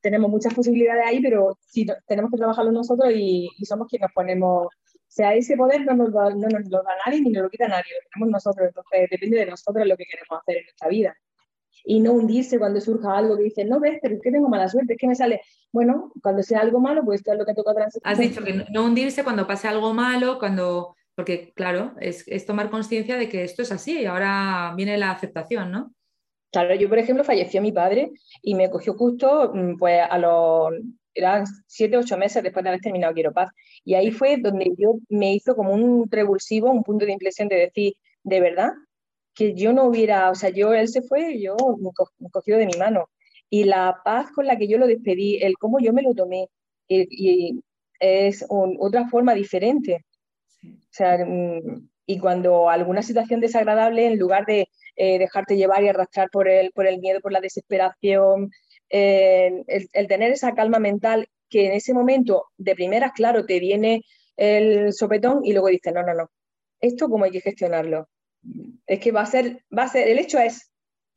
Tenemos 0.00 0.30
muchas 0.30 0.54
posibilidades 0.54 1.04
ahí, 1.06 1.20
pero 1.20 1.58
si 1.60 1.86
tenemos 2.06 2.30
que 2.30 2.36
trabajarlo 2.36 2.72
nosotros 2.72 3.12
y, 3.14 3.48
somos 3.64 3.88
quienes 3.88 4.10
ponemos. 4.12 4.66
O 4.66 5.16
sea, 5.16 5.34
ese 5.34 5.56
poder 5.56 5.84
no 5.84 5.94
nos, 5.94 6.10
no 6.10 6.48
nos 6.48 6.68
lo 6.68 6.82
da 6.82 6.90
nadie 7.04 7.22
ni 7.22 7.30
nos 7.30 7.44
lo 7.44 7.50
quita 7.50 7.68
nadie, 7.68 7.92
lo 7.92 8.08
tenemos 8.12 8.32
nosotros. 8.32 8.68
Entonces, 8.68 9.08
depende 9.10 9.38
de 9.38 9.46
nosotros 9.46 9.86
lo 9.86 9.96
que 9.96 10.04
queremos 10.04 10.40
hacer 10.40 10.58
en 10.58 10.64
nuestra 10.64 10.88
vida 10.88 11.16
y 11.86 12.00
no 12.00 12.12
hundirse 12.12 12.58
cuando 12.58 12.80
surja 12.80 13.16
algo 13.16 13.36
que 13.36 13.44
dice, 13.44 13.64
no 13.64 13.78
ves, 13.78 13.98
pero 14.02 14.16
es 14.16 14.22
que 14.22 14.32
tengo 14.32 14.48
mala 14.48 14.68
suerte, 14.68 14.94
es 14.94 14.98
que 14.98 15.06
me 15.06 15.14
sale, 15.14 15.40
bueno, 15.72 16.12
cuando 16.20 16.42
sea 16.42 16.60
algo 16.60 16.80
malo, 16.80 17.04
pues 17.04 17.20
esto 17.20 17.32
es 17.32 17.38
lo 17.38 17.46
que 17.46 17.54
toca 17.54 17.74
transitar. 17.74 18.12
Has 18.12 18.18
dicho 18.18 18.42
que 18.42 18.64
no 18.70 18.84
hundirse 18.84 19.22
cuando 19.22 19.46
pase 19.46 19.68
algo 19.68 19.94
malo, 19.94 20.38
cuando, 20.40 20.96
porque 21.14 21.52
claro, 21.54 21.94
es, 22.00 22.24
es 22.26 22.44
tomar 22.44 22.70
conciencia 22.70 23.16
de 23.16 23.28
que 23.28 23.44
esto 23.44 23.62
es 23.62 23.70
así 23.70 24.00
y 24.00 24.06
ahora 24.06 24.74
viene 24.76 24.98
la 24.98 25.12
aceptación, 25.12 25.70
¿no? 25.70 25.94
Claro, 26.52 26.74
yo 26.74 26.88
por 26.88 26.98
ejemplo 26.98 27.24
falleció 27.24 27.60
mi 27.60 27.72
padre 27.72 28.12
y 28.40 28.54
me 28.54 28.70
cogió 28.70 28.94
justo 28.94 29.52
mm, 29.54 29.76
pues 29.78 30.00
a 30.08 30.18
los 30.18 30.72
eran 31.16 31.44
siete, 31.66 31.96
ocho 31.96 32.16
meses 32.18 32.42
después 32.42 32.62
de 32.62 32.68
haber 32.68 32.80
terminado 32.80 33.14
Quiero 33.14 33.32
Paz. 33.32 33.50
Y 33.84 33.94
ahí 33.94 34.10
fue 34.10 34.36
donde 34.36 34.70
yo 34.78 34.98
me 35.08 35.34
hizo 35.34 35.56
como 35.56 35.72
un 35.72 36.08
revulsivo, 36.10 36.70
un 36.70 36.84
punto 36.84 37.06
de 37.06 37.12
inflexión 37.12 37.48
de 37.48 37.56
decir, 37.56 37.94
de 38.22 38.40
verdad, 38.40 38.70
que 39.34 39.54
yo 39.54 39.72
no 39.72 39.84
hubiera, 39.84 40.30
o 40.30 40.34
sea, 40.34 40.50
yo, 40.50 40.74
él 40.74 40.88
se 40.88 41.02
fue, 41.02 41.40
yo 41.40 41.56
me, 41.78 41.90
cogido 42.30 42.58
de 42.58 42.66
mi 42.66 42.76
mano. 42.78 43.08
Y 43.48 43.64
la 43.64 44.00
paz 44.04 44.30
con 44.32 44.46
la 44.46 44.56
que 44.56 44.68
yo 44.68 44.78
lo 44.78 44.86
despedí, 44.86 45.38
el 45.42 45.54
cómo 45.58 45.78
yo 45.80 45.92
me 45.92 46.02
lo 46.02 46.14
tomé, 46.14 46.48
y, 46.88 47.60
es 47.98 48.44
otra 48.48 49.08
forma 49.08 49.34
diferente. 49.34 50.04
O 50.62 50.90
sea, 50.90 51.18
mm, 51.24 51.88
y 52.06 52.18
cuando 52.18 52.68
alguna 52.68 53.02
situación 53.02 53.40
desagradable, 53.40 54.06
en 54.06 54.18
lugar 54.18 54.44
de 54.46 54.68
eh, 54.96 55.18
dejarte 55.18 55.56
llevar 55.56 55.82
y 55.84 55.88
arrastrar 55.88 56.28
por 56.30 56.48
el, 56.48 56.72
por 56.72 56.86
el 56.86 57.00
miedo, 57.00 57.20
por 57.20 57.32
la 57.32 57.40
desesperación, 57.40 58.50
el, 58.88 60.06
tener 60.08 60.32
esa 60.32 60.54
calma 60.54 60.78
mental 60.78 61.28
que 61.48 61.66
en 61.66 61.72
ese 61.72 61.94
momento 61.94 62.46
de 62.56 62.74
primeras, 62.74 63.12
claro, 63.12 63.44
te 63.46 63.60
viene 63.60 64.02
el 64.36 64.92
sopetón 64.92 65.44
y 65.44 65.52
luego 65.52 65.68
dices, 65.68 65.92
no, 65.92 66.02
no, 66.02 66.14
no, 66.14 66.30
esto 66.80 67.08
cómo 67.08 67.24
hay 67.24 67.30
que 67.30 67.40
gestionarlo. 67.40 68.08
Es 68.86 69.00
que 69.00 69.12
va 69.12 69.22
a 69.22 69.26
ser, 69.26 69.64
va 69.76 69.84
a 69.84 69.88
ser, 69.88 70.08
el 70.08 70.18
hecho 70.18 70.38
es, 70.38 70.70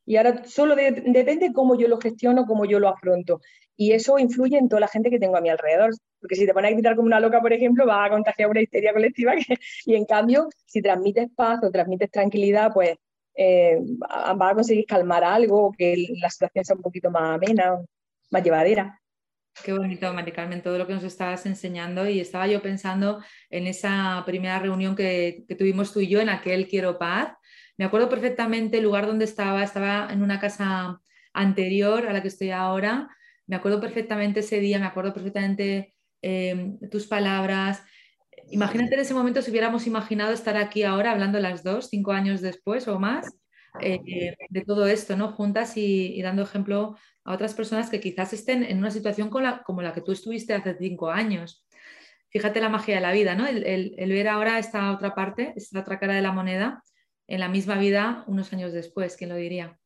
y 0.10 0.18
ahora 0.18 0.44
solo 0.46 0.76
depende 0.76 1.54
cómo 1.54 1.78
yo 1.78 1.88
lo 1.88 2.00
gestiono, 2.00 2.48
cómo 2.48 2.66
yo 2.66 2.80
lo 2.80 2.90
afronto. 2.90 3.42
Y 3.78 3.92
eso 3.92 4.18
influye 4.18 4.58
en 4.58 4.68
toda 4.68 4.80
la 4.80 4.88
gente 4.88 5.12
que 5.12 5.20
tengo 5.20 5.38
a 5.38 5.42
mi 5.42 5.50
alrededor. 5.50 5.92
Porque 6.20 6.36
si 6.36 6.48
te 6.48 6.54
pones 6.54 6.72
a 6.72 6.74
gritar 6.74 6.96
como 6.96 7.06
una 7.06 7.20
loca, 7.20 7.40
por 7.40 7.54
ejemplo, 7.54 7.86
vas 7.86 8.08
a 8.08 8.10
contagiar 8.10 8.50
una 8.50 8.62
histeria 8.62 8.92
colectiva. 8.92 9.34
y 9.86 9.94
en 9.94 10.06
cambio, 10.06 10.50
si 10.66 10.82
transmites 10.82 11.30
paz 11.36 11.60
o 11.64 11.70
transmites 11.70 12.10
tranquilidad, 12.10 12.72
pues 12.74 12.98
eh, 13.42 13.78
vas 14.38 14.52
a 14.52 14.54
conseguir 14.54 14.86
calmar 14.86 15.24
algo, 15.24 15.72
que 15.78 16.08
la 16.22 16.30
situación 16.30 16.66
sea 16.66 16.76
un 16.76 16.82
poquito 16.82 17.10
más 17.10 17.36
amena, 17.36 17.80
más 18.32 18.44
llevadera. 18.44 19.00
Qué 19.64 19.72
bonito, 19.72 20.14
Mari 20.14 20.34
Carmen, 20.34 20.62
todo 20.62 20.78
lo 20.78 20.86
que 20.86 20.94
nos 20.94 21.06
estabas 21.06 21.46
enseñando. 21.46 22.06
Y 22.06 22.20
estaba 22.20 22.48
yo 22.48 22.62
pensando 22.62 23.24
en 23.50 23.68
esa 23.68 24.24
primera 24.26 24.60
reunión 24.60 24.94
que, 24.94 25.46
que 25.48 25.56
tuvimos 25.56 25.94
tú 25.94 26.02
y 26.02 26.10
yo, 26.10 26.20
en 26.20 26.28
aquel 26.28 26.68
Quiero 26.68 27.00
Paz. 27.00 27.32
Me 27.78 27.86
acuerdo 27.86 28.10
perfectamente 28.10 28.80
el 28.80 28.84
lugar 28.84 29.08
donde 29.08 29.24
estaba. 29.24 29.64
Estaba 29.64 30.10
en 30.12 30.22
una 30.22 30.42
casa 30.42 31.00
anterior 31.32 32.08
a 32.08 32.14
la 32.14 32.22
que 32.22 32.28
estoy 32.28 32.52
ahora. 32.52 33.08
Me 33.48 33.56
acuerdo 33.56 33.80
perfectamente 33.80 34.42
ese 34.42 34.60
día, 34.60 34.80
me 34.80 34.86
acuerdo 34.86 35.14
perfectamente 35.14 35.96
eh, 36.22 36.74
tus 36.92 37.08
palabras. 37.08 37.84
Imagínate 38.52 38.96
en 38.96 39.02
ese 39.02 39.14
momento 39.14 39.42
si 39.42 39.52
hubiéramos 39.52 39.88
imaginado 39.88 40.34
estar 40.34 40.58
aquí 40.58 40.84
ahora 40.84 41.12
hablando 41.12 41.40
las 41.40 41.64
dos, 41.64 41.90
cinco 41.90 42.12
años 42.12 42.42
después 42.42 42.88
o 42.88 43.00
más, 43.00 43.32
eh, 43.82 44.36
de 44.50 44.62
todo 44.62 44.88
esto, 44.88 45.16
¿no? 45.16 45.32
Juntas 45.32 45.78
y, 45.78 46.22
dando 46.22 46.44
ejemplo 46.44 46.98
a 47.24 47.34
otras 47.34 47.54
personas 47.54 47.90
que 47.90 48.00
quizás 48.00 48.34
estén 48.34 48.64
en 48.64 48.80
una 48.80 48.92
situación 48.92 49.30
como 49.30 49.82
la, 49.82 49.94
que 49.94 50.02
tú 50.02 50.12
estuviste 50.12 50.54
hace 50.54 50.76
cinco 50.78 51.10
años. 51.10 51.66
Fíjate 52.30 52.62
la 52.62 52.70
magia 52.70 52.96
de 52.96 53.02
la 53.02 53.12
vida, 53.12 53.36
¿no? 53.36 53.48
El, 53.48 53.64
el, 53.98 54.10
ver 54.10 54.28
ahora 54.28 54.60
esta 54.60 54.92
otra 54.92 55.16
parte, 55.16 55.54
esta 55.56 55.80
otra 55.80 56.00
cara 56.00 56.14
de 56.14 56.22
la 56.22 56.32
moneda, 56.32 56.84
en 57.28 57.40
la 57.40 57.48
misma 57.48 57.78
vida 57.78 58.24
unos 58.28 58.52
años 58.54 58.74
después, 58.74 59.16
¿quién 59.16 59.30
lo 59.30 59.36
diría? 59.36 59.79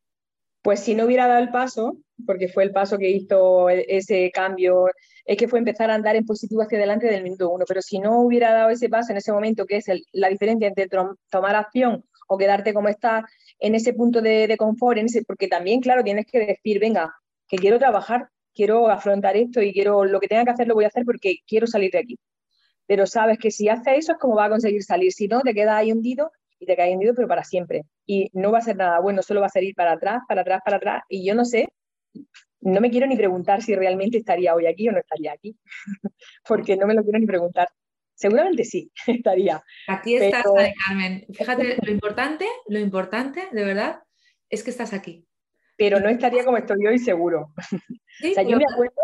Pues 0.64 0.80
si 0.80 0.94
no 0.94 1.04
hubiera 1.04 1.28
dado 1.28 1.42
el 1.42 1.50
paso, 1.50 1.98
porque 2.26 2.48
fue 2.48 2.64
el 2.64 2.72
paso 2.72 2.96
que 2.96 3.10
hizo 3.10 3.68
e, 3.68 3.84
ese 3.86 4.30
cambio, 4.32 4.86
es 5.26 5.36
que 5.36 5.46
fue 5.46 5.58
empezar 5.58 5.90
a 5.90 5.94
andar 5.94 6.16
en 6.16 6.24
positivo 6.24 6.62
hacia 6.62 6.78
adelante 6.78 7.06
del 7.06 7.22
minuto 7.22 7.50
uno, 7.50 7.66
pero 7.68 7.82
si 7.82 7.98
no 7.98 8.22
hubiera 8.22 8.50
dado 8.50 8.70
ese 8.70 8.88
paso 8.88 9.12
en 9.12 9.18
ese 9.18 9.30
momento, 9.30 9.66
que 9.66 9.76
es 9.76 9.84
la 10.12 10.30
diferencia 10.30 10.66
entre 10.66 10.88
tomar 11.30 11.54
acción 11.54 12.02
o 12.28 12.38
quedarte 12.38 12.72
como 12.72 12.88
estás, 12.88 13.24
en 13.58 13.74
ese 13.74 13.92
punto 13.92 14.22
de, 14.22 14.56
confort, 14.58 14.96
en 14.96 15.04
ese, 15.06 15.22
porque 15.24 15.48
también, 15.48 15.80
claro, 15.80 16.02
tienes 16.02 16.24
que 16.24 16.38
decir, 16.46 16.80
venga, 16.80 17.14
que 17.46 17.58
quiero 17.58 17.78
trabajar, 17.78 18.30
quiero 18.54 18.88
afrontar 18.88 19.36
esto 19.36 19.60
y 19.60 19.70
quiero 19.74 20.06
lo 20.06 20.18
que 20.18 20.28
tenga 20.28 20.44
que 20.44 20.50
hacer 20.52 20.66
lo 20.66 20.74
voy 20.74 20.84
a 20.84 20.88
hacer 20.88 21.04
porque 21.04 21.40
quiero 21.46 21.66
salir 21.66 21.90
de 21.90 21.98
aquí. 21.98 22.18
Pero 22.86 23.06
sabes 23.06 23.36
que 23.38 23.50
si 23.50 23.68
haces 23.68 23.98
eso 23.98 24.12
es 24.12 24.18
como 24.18 24.36
va 24.36 24.46
a 24.46 24.50
conseguir 24.50 24.82
salir, 24.82 25.12
si 25.12 25.28
no, 25.28 25.42
te 25.42 25.52
quedas 25.52 25.74
ahí 25.74 25.92
hundido 25.92 26.32
y 26.58 26.64
te 26.64 26.74
caes 26.74 26.94
hundido, 26.94 27.14
pero 27.14 27.28
para 27.28 27.44
siempre. 27.44 27.84
Y 28.06 28.30
no 28.32 28.52
va 28.52 28.58
a 28.58 28.62
ser 28.62 28.76
nada 28.76 29.00
bueno, 29.00 29.22
solo 29.22 29.40
va 29.40 29.46
a 29.46 29.50
ser 29.50 29.64
ir 29.64 29.74
para 29.74 29.92
atrás, 29.92 30.22
para 30.28 30.42
atrás, 30.42 30.60
para 30.64 30.76
atrás. 30.76 31.02
Y 31.08 31.26
yo 31.26 31.34
no 31.34 31.44
sé, 31.44 31.68
no 32.60 32.80
me 32.80 32.90
quiero 32.90 33.06
ni 33.06 33.16
preguntar 33.16 33.62
si 33.62 33.74
realmente 33.74 34.18
estaría 34.18 34.54
hoy 34.54 34.66
aquí 34.66 34.88
o 34.88 34.92
no 34.92 34.98
estaría 34.98 35.32
aquí, 35.32 35.56
porque 36.48 36.76
no 36.76 36.86
me 36.86 36.94
lo 36.94 37.02
quiero 37.02 37.18
ni 37.18 37.26
preguntar. 37.26 37.68
Seguramente 38.14 38.64
sí, 38.64 38.90
estaría. 39.06 39.62
Aquí 39.88 40.16
estás, 40.16 40.44
Carmen. 40.86 41.26
Fíjate, 41.32 41.76
lo 41.82 41.92
importante, 41.92 42.46
lo 42.68 42.78
importante, 42.78 43.48
de 43.52 43.64
verdad, 43.64 44.02
es 44.48 44.62
que 44.62 44.70
estás 44.70 44.92
aquí. 44.92 45.26
Pero 45.76 45.98
no 45.98 46.08
estaría 46.08 46.44
como 46.44 46.56
estoy 46.56 46.86
hoy, 46.86 46.98
seguro. 46.98 47.52
o 48.24 48.34
sea, 48.34 48.44
yo 48.44 48.56
me 48.56 48.64
acuerdo 48.70 48.94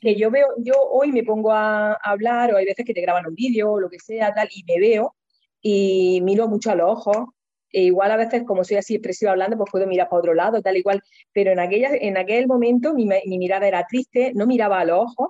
que 0.00 0.16
yo 0.16 0.30
veo, 0.30 0.48
yo 0.58 0.74
hoy 0.90 1.12
me 1.12 1.22
pongo 1.22 1.52
a 1.52 1.92
hablar, 1.94 2.52
o 2.52 2.56
hay 2.56 2.64
veces 2.64 2.84
que 2.84 2.94
te 2.94 3.02
graban 3.02 3.26
un 3.26 3.34
vídeo 3.34 3.72
o 3.72 3.80
lo 3.80 3.88
que 3.88 3.98
sea, 3.98 4.34
tal, 4.34 4.48
y 4.50 4.64
me 4.64 4.80
veo 4.80 5.14
y 5.60 6.20
miro 6.22 6.48
mucho 6.48 6.70
a 6.70 6.74
los 6.74 6.90
ojos. 6.90 7.28
E 7.72 7.82
igual 7.82 8.10
a 8.10 8.16
veces, 8.16 8.42
como 8.44 8.64
soy 8.64 8.78
así 8.78 8.94
expresiva 8.94 9.30
hablando, 9.32 9.56
pues 9.56 9.70
puedo 9.70 9.86
mirar 9.86 10.08
para 10.08 10.20
otro 10.20 10.34
lado, 10.34 10.60
tal 10.62 10.76
y 10.76 10.82
cual. 10.82 11.02
Pero 11.32 11.52
en, 11.52 11.60
aquella, 11.60 11.90
en 11.92 12.16
aquel 12.16 12.46
momento 12.46 12.94
mi, 12.94 13.06
mi 13.06 13.38
mirada 13.38 13.66
era 13.68 13.86
triste, 13.88 14.32
no 14.34 14.46
miraba 14.46 14.80
a 14.80 14.84
los 14.84 15.00
ojos. 15.00 15.28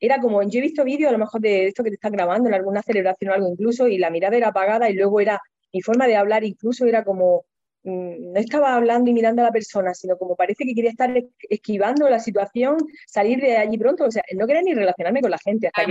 Era 0.00 0.20
como, 0.20 0.42
yo 0.42 0.58
he 0.58 0.62
visto 0.62 0.84
vídeos 0.84 1.08
a 1.08 1.12
lo 1.12 1.18
mejor 1.18 1.40
de 1.40 1.66
esto 1.66 1.82
que 1.82 1.90
te 1.90 1.94
están 1.94 2.12
grabando 2.12 2.48
en 2.48 2.54
alguna 2.54 2.82
celebración 2.82 3.30
o 3.30 3.34
algo 3.34 3.48
incluso, 3.48 3.88
y 3.88 3.98
la 3.98 4.10
mirada 4.10 4.36
era 4.36 4.48
apagada 4.48 4.90
y 4.90 4.94
luego 4.94 5.20
era, 5.20 5.40
mi 5.72 5.80
forma 5.80 6.06
de 6.06 6.16
hablar 6.16 6.44
incluso 6.44 6.84
era 6.86 7.02
como, 7.04 7.44
mm, 7.84 8.32
no 8.32 8.40
estaba 8.40 8.74
hablando 8.74 9.10
y 9.10 9.14
mirando 9.14 9.42
a 9.42 9.46
la 9.46 9.52
persona, 9.52 9.94
sino 9.94 10.18
como 10.18 10.36
parece 10.36 10.64
que 10.64 10.74
quería 10.74 10.90
estar 10.90 11.12
esquivando 11.48 12.08
la 12.10 12.18
situación, 12.20 12.76
salir 13.06 13.40
de 13.40 13.56
allí 13.56 13.78
pronto, 13.78 14.04
o 14.04 14.10
sea, 14.10 14.22
no 14.34 14.46
quería 14.46 14.62
ni 14.62 14.74
relacionarme 14.74 15.22
con 15.22 15.30
la 15.30 15.38
gente. 15.38 15.68
Hasta 15.68 15.86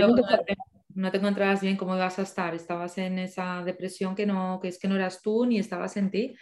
no 0.96 1.10
te 1.10 1.18
encontrabas 1.18 1.60
bien 1.60 1.76
cómo 1.76 1.94
ibas 1.94 2.18
a 2.18 2.22
estar, 2.22 2.54
estabas 2.54 2.96
en 2.98 3.18
esa 3.18 3.62
depresión 3.64 4.14
que, 4.14 4.26
no, 4.26 4.58
que 4.60 4.68
es 4.68 4.78
que 4.78 4.88
no 4.88 4.96
eras 4.96 5.20
tú 5.22 5.44
ni 5.46 5.58
estabas 5.58 5.96
en 5.96 6.10
ti. 6.10 6.34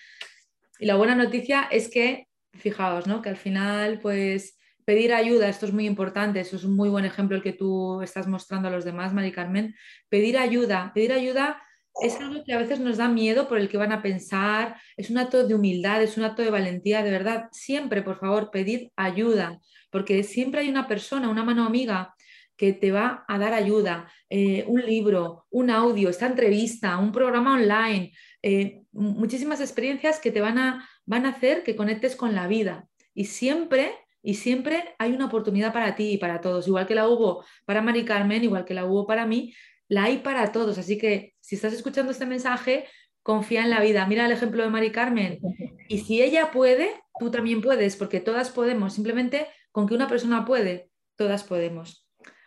Y 0.78 0.86
la 0.86 0.94
buena 0.94 1.14
noticia 1.14 1.68
es 1.70 1.90
que, 1.90 2.28
fijaos, 2.52 3.06
¿no? 3.06 3.20
que 3.20 3.30
al 3.30 3.36
final, 3.36 3.98
pues 4.00 4.56
pedir 4.84 5.12
ayuda, 5.12 5.48
esto 5.48 5.66
es 5.66 5.72
muy 5.72 5.86
importante, 5.86 6.40
eso 6.40 6.56
es 6.56 6.64
un 6.64 6.76
muy 6.76 6.88
buen 6.88 7.04
ejemplo 7.04 7.36
el 7.36 7.42
que 7.42 7.52
tú 7.52 8.00
estás 8.02 8.28
mostrando 8.28 8.68
a 8.68 8.70
los 8.70 8.84
demás, 8.84 9.12
Mari 9.12 9.32
Carmen. 9.32 9.74
Pedir 10.08 10.38
ayuda, 10.38 10.92
pedir 10.94 11.12
ayuda 11.12 11.60
es 12.02 12.20
algo 12.20 12.42
que 12.44 12.52
a 12.52 12.58
veces 12.58 12.80
nos 12.80 12.96
da 12.96 13.08
miedo 13.08 13.48
por 13.48 13.58
el 13.58 13.68
que 13.68 13.76
van 13.76 13.92
a 13.92 14.02
pensar, 14.02 14.76
es 14.96 15.10
un 15.10 15.18
acto 15.18 15.46
de 15.46 15.54
humildad, 15.54 16.02
es 16.02 16.16
un 16.16 16.24
acto 16.24 16.42
de 16.42 16.50
valentía, 16.50 17.02
de 17.02 17.10
verdad, 17.10 17.48
siempre, 17.52 18.02
por 18.02 18.18
favor, 18.18 18.50
pedir 18.50 18.92
ayuda, 18.96 19.60
porque 19.90 20.22
siempre 20.24 20.60
hay 20.60 20.68
una 20.68 20.88
persona, 20.88 21.28
una 21.28 21.44
mano 21.44 21.64
amiga 21.64 22.14
que 22.56 22.72
te 22.72 22.92
va 22.92 23.24
a 23.26 23.38
dar 23.38 23.52
ayuda, 23.52 24.10
eh, 24.30 24.64
un 24.66 24.80
libro, 24.80 25.46
un 25.50 25.70
audio, 25.70 26.08
esta 26.08 26.26
entrevista, 26.26 26.98
un 26.98 27.12
programa 27.12 27.54
online, 27.54 28.12
eh, 28.42 28.82
muchísimas 28.92 29.60
experiencias 29.60 30.20
que 30.20 30.30
te 30.30 30.40
van 30.40 30.58
a, 30.58 30.88
van 31.04 31.26
a 31.26 31.30
hacer 31.30 31.62
que 31.62 31.76
conectes 31.76 32.16
con 32.16 32.34
la 32.34 32.46
vida. 32.46 32.88
Y 33.12 33.26
siempre, 33.26 33.92
y 34.22 34.34
siempre 34.34 34.94
hay 34.98 35.12
una 35.12 35.26
oportunidad 35.26 35.72
para 35.72 35.94
ti 35.94 36.12
y 36.12 36.18
para 36.18 36.40
todos, 36.40 36.66
igual 36.68 36.86
que 36.86 36.94
la 36.94 37.08
hubo 37.08 37.44
para 37.64 37.82
Mari 37.82 38.04
Carmen, 38.04 38.44
igual 38.44 38.64
que 38.64 38.74
la 38.74 38.84
hubo 38.84 39.06
para 39.06 39.26
mí, 39.26 39.54
la 39.88 40.04
hay 40.04 40.18
para 40.18 40.52
todos. 40.52 40.78
Así 40.78 40.98
que 40.98 41.34
si 41.40 41.56
estás 41.56 41.72
escuchando 41.72 42.12
este 42.12 42.26
mensaje, 42.26 42.86
confía 43.22 43.62
en 43.62 43.70
la 43.70 43.80
vida. 43.80 44.06
Mira 44.06 44.26
el 44.26 44.32
ejemplo 44.32 44.62
de 44.62 44.70
Mari 44.70 44.92
Carmen. 44.92 45.40
Y 45.88 45.98
si 46.00 46.22
ella 46.22 46.50
puede, 46.50 46.90
tú 47.18 47.30
también 47.30 47.60
puedes, 47.60 47.96
porque 47.96 48.20
todas 48.20 48.50
podemos. 48.50 48.94
Simplemente 48.94 49.46
con 49.72 49.86
que 49.88 49.94
una 49.94 50.08
persona 50.08 50.44
puede, 50.44 50.90
todas 51.16 51.42
podemos. 51.42 52.03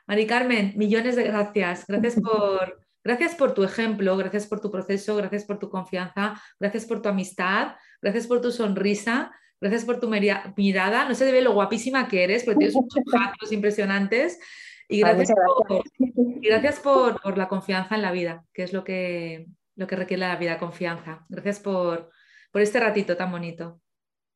Mari 0.07 0.25
Carmen, 0.25 0.73
millones 0.77 1.17
de 1.17 1.23
gracias. 1.23 1.85
Gracias 1.85 2.15
por, 2.21 2.79
gracias 3.03 3.35
por 3.35 3.53
tu 3.53 3.63
ejemplo, 3.63 4.15
gracias 4.15 4.47
por 4.47 4.61
tu 4.61 4.71
proceso, 4.71 5.15
gracias 5.17 5.43
por 5.43 5.59
tu 5.59 5.69
confianza, 5.69 6.41
gracias 6.59 6.85
por 6.85 7.01
tu 7.01 7.09
amistad, 7.09 7.75
gracias 8.01 8.25
por 8.25 8.41
tu 8.41 8.51
sonrisa, 8.51 9.31
gracias 9.59 9.83
por 9.83 9.99
tu 9.99 10.09
mirada. 10.09 11.07
No 11.07 11.13
se 11.13 11.25
debe 11.25 11.41
lo 11.41 11.53
guapísima 11.53 12.07
que 12.07 12.23
eres, 12.23 12.45
porque 12.45 12.59
tienes 12.59 12.75
muchos 12.75 13.03
ojos 13.13 13.51
impresionantes. 13.51 14.39
Y 14.89 15.01
gracias, 15.01 15.33
por, 15.67 15.83
gracias 16.41 16.79
por, 16.79 17.37
la 17.37 17.49
confianza 17.49 17.95
en 17.95 18.01
la 18.01 18.13
vida, 18.13 18.45
que 18.53 18.63
es 18.63 18.71
lo 18.71 18.85
que, 18.85 19.47
lo 19.75 19.85
que 19.85 19.97
requiere 19.97 20.21
la 20.21 20.37
vida, 20.37 20.57
confianza. 20.57 21.25
Gracias 21.27 21.59
por, 21.59 22.09
por 22.53 22.61
este 22.61 22.79
ratito 22.79 23.17
tan 23.17 23.29
bonito. 23.29 23.81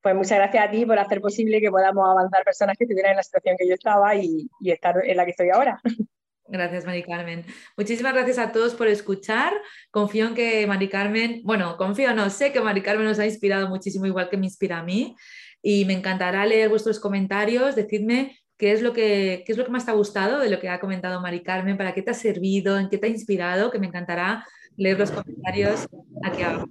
Pues 0.01 0.15
muchas 0.15 0.37
gracias 0.39 0.67
a 0.67 0.71
ti 0.71 0.85
por 0.85 0.97
hacer 0.97 1.21
posible 1.21 1.61
que 1.61 1.69
podamos 1.69 2.09
avanzar 2.09 2.43
personas 2.43 2.75
que 2.75 2.85
estuvieran 2.85 3.11
en 3.11 3.17
la 3.17 3.23
situación 3.23 3.55
que 3.57 3.67
yo 3.67 3.75
estaba 3.75 4.15
y, 4.15 4.49
estar 4.61 4.95
en 5.03 5.15
la 5.15 5.25
que 5.25 5.31
estoy 5.31 5.49
ahora. 5.49 5.79
Gracias, 6.47 6.85
Mari 6.85 7.03
Carmen. 7.03 7.45
Muchísimas 7.77 8.13
gracias 8.13 8.37
a 8.37 8.51
todos 8.51 8.75
por 8.75 8.89
escuchar. 8.89 9.53
Confío 9.89 10.27
en 10.27 10.35
que 10.35 10.67
Mari 10.67 10.89
Carmen, 10.89 11.39
bueno, 11.45 11.77
confío, 11.77 12.13
no, 12.13 12.29
sé 12.29 12.51
que 12.51 12.59
Mari 12.59 12.81
Carmen 12.81 13.05
nos 13.05 13.19
ha 13.19 13.25
inspirado 13.25 13.69
muchísimo, 13.69 14.05
igual 14.05 14.27
que 14.27 14.35
me 14.35 14.47
inspira 14.47 14.79
a 14.79 14.83
mí. 14.83 15.15
Y 15.61 15.85
me 15.85 15.93
encantará 15.93 16.45
leer 16.45 16.67
vuestros 16.67 16.99
comentarios, 16.99 17.75
decidme 17.75 18.37
qué 18.57 18.73
es 18.73 18.81
lo 18.81 18.91
que, 18.91 19.43
qué 19.45 19.53
es 19.53 19.57
lo 19.57 19.63
que 19.63 19.71
más 19.71 19.85
te 19.85 19.91
ha 19.91 19.93
gustado 19.93 20.39
de 20.39 20.49
lo 20.49 20.59
que 20.59 20.67
ha 20.67 20.81
comentado 20.81 21.21
Mari 21.21 21.41
Carmen, 21.41 21.77
para 21.77 21.93
qué 21.93 22.01
te 22.01 22.11
ha 22.11 22.15
servido, 22.15 22.77
en 22.77 22.89
qué 22.89 22.97
te 22.97 23.07
ha 23.07 23.09
inspirado, 23.09 23.71
que 23.71 23.79
me 23.79 23.87
encantará 23.87 24.45
leer 24.75 24.99
los 24.99 25.11
comentarios 25.11 25.87
aquí 26.21 26.41
abajo. 26.41 26.67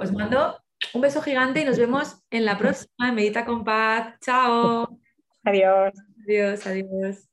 Os 0.00 0.12
mando 0.12 0.63
un 0.92 1.00
beso 1.00 1.22
gigante 1.22 1.60
y 1.60 1.64
nos 1.64 1.78
vemos 1.78 2.16
en 2.30 2.44
la 2.44 2.58
próxima. 2.58 3.12
Medita 3.12 3.44
con 3.44 3.64
paz. 3.64 4.14
Chao. 4.20 4.98
Adiós. 5.44 5.92
Adiós, 6.24 6.66
adiós. 6.66 7.28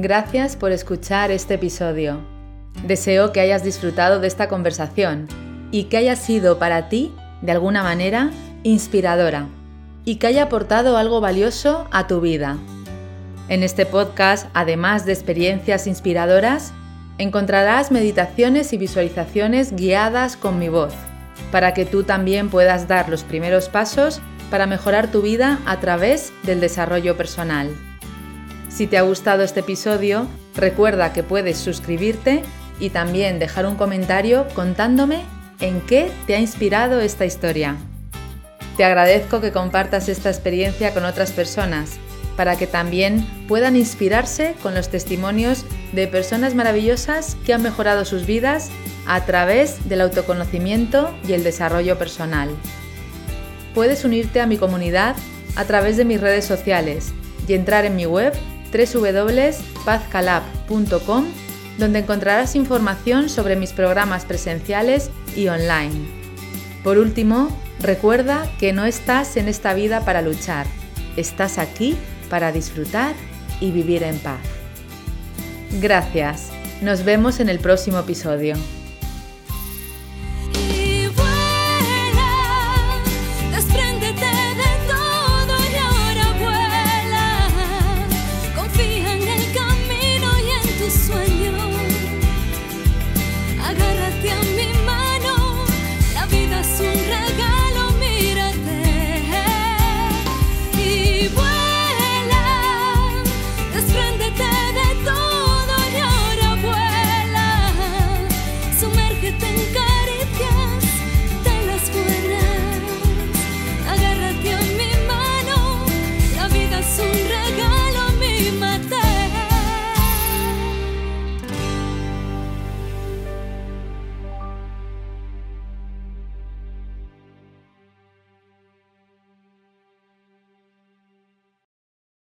Gracias 0.00 0.56
por 0.56 0.70
escuchar 0.70 1.32
este 1.32 1.54
episodio. 1.54 2.20
Deseo 2.86 3.32
que 3.32 3.40
hayas 3.40 3.64
disfrutado 3.64 4.20
de 4.20 4.28
esta 4.28 4.48
conversación 4.48 5.26
y 5.72 5.84
que 5.84 5.96
haya 5.96 6.14
sido 6.14 6.58
para 6.58 6.88
ti, 6.88 7.12
de 7.42 7.52
alguna 7.52 7.82
manera, 7.82 8.30
inspiradora 8.62 9.48
y 10.04 10.16
que 10.16 10.28
haya 10.28 10.44
aportado 10.44 10.96
algo 10.96 11.20
valioso 11.20 11.88
a 11.90 12.06
tu 12.06 12.20
vida. 12.20 12.58
En 13.48 13.62
este 13.62 13.86
podcast, 13.86 14.46
además 14.52 15.06
de 15.06 15.12
experiencias 15.12 15.86
inspiradoras, 15.86 16.72
encontrarás 17.16 17.90
meditaciones 17.90 18.74
y 18.74 18.76
visualizaciones 18.76 19.74
guiadas 19.74 20.36
con 20.36 20.58
mi 20.58 20.68
voz, 20.68 20.92
para 21.50 21.72
que 21.72 21.86
tú 21.86 22.02
también 22.02 22.50
puedas 22.50 22.88
dar 22.88 23.08
los 23.08 23.24
primeros 23.24 23.70
pasos 23.70 24.20
para 24.50 24.66
mejorar 24.66 25.10
tu 25.10 25.22
vida 25.22 25.60
a 25.64 25.80
través 25.80 26.30
del 26.42 26.60
desarrollo 26.60 27.16
personal. 27.16 27.74
Si 28.68 28.86
te 28.86 28.98
ha 28.98 29.02
gustado 29.02 29.42
este 29.42 29.60
episodio, 29.60 30.26
recuerda 30.54 31.14
que 31.14 31.22
puedes 31.22 31.56
suscribirte 31.56 32.42
y 32.78 32.90
también 32.90 33.38
dejar 33.38 33.64
un 33.64 33.76
comentario 33.76 34.46
contándome 34.54 35.22
en 35.60 35.80
qué 35.80 36.10
te 36.26 36.34
ha 36.34 36.38
inspirado 36.38 37.00
esta 37.00 37.24
historia. 37.24 37.76
Te 38.76 38.84
agradezco 38.84 39.40
que 39.40 39.52
compartas 39.52 40.10
esta 40.10 40.28
experiencia 40.28 40.92
con 40.92 41.06
otras 41.06 41.32
personas 41.32 41.98
para 42.38 42.56
que 42.56 42.66
también 42.68 43.26
puedan 43.48 43.74
inspirarse 43.74 44.54
con 44.62 44.72
los 44.72 44.90
testimonios 44.90 45.64
de 45.90 46.06
personas 46.06 46.54
maravillosas 46.54 47.36
que 47.44 47.52
han 47.52 47.64
mejorado 47.64 48.04
sus 48.04 48.26
vidas 48.26 48.70
a 49.08 49.24
través 49.24 49.88
del 49.88 50.02
autoconocimiento 50.02 51.12
y 51.26 51.32
el 51.32 51.42
desarrollo 51.42 51.98
personal. 51.98 52.50
Puedes 53.74 54.04
unirte 54.04 54.40
a 54.40 54.46
mi 54.46 54.56
comunidad 54.56 55.16
a 55.56 55.64
través 55.64 55.96
de 55.96 56.04
mis 56.04 56.20
redes 56.20 56.44
sociales 56.44 57.12
y 57.48 57.54
entrar 57.54 57.84
en 57.84 57.96
mi 57.96 58.06
web 58.06 58.32
www.pazcalab.com 58.72 61.24
donde 61.76 61.98
encontrarás 61.98 62.54
información 62.54 63.30
sobre 63.30 63.56
mis 63.56 63.72
programas 63.72 64.24
presenciales 64.24 65.10
y 65.34 65.48
online. 65.48 66.06
Por 66.84 66.98
último, 66.98 67.48
recuerda 67.80 68.48
que 68.60 68.72
no 68.72 68.84
estás 68.84 69.36
en 69.36 69.48
esta 69.48 69.74
vida 69.74 70.04
para 70.04 70.22
luchar, 70.22 70.68
estás 71.16 71.58
aquí 71.58 71.98
para 72.28 72.52
disfrutar 72.52 73.14
y 73.60 73.70
vivir 73.70 74.02
en 74.02 74.18
paz. 74.18 74.40
Gracias, 75.80 76.50
nos 76.82 77.04
vemos 77.04 77.40
en 77.40 77.48
el 77.48 77.58
próximo 77.58 77.98
episodio. 77.98 78.54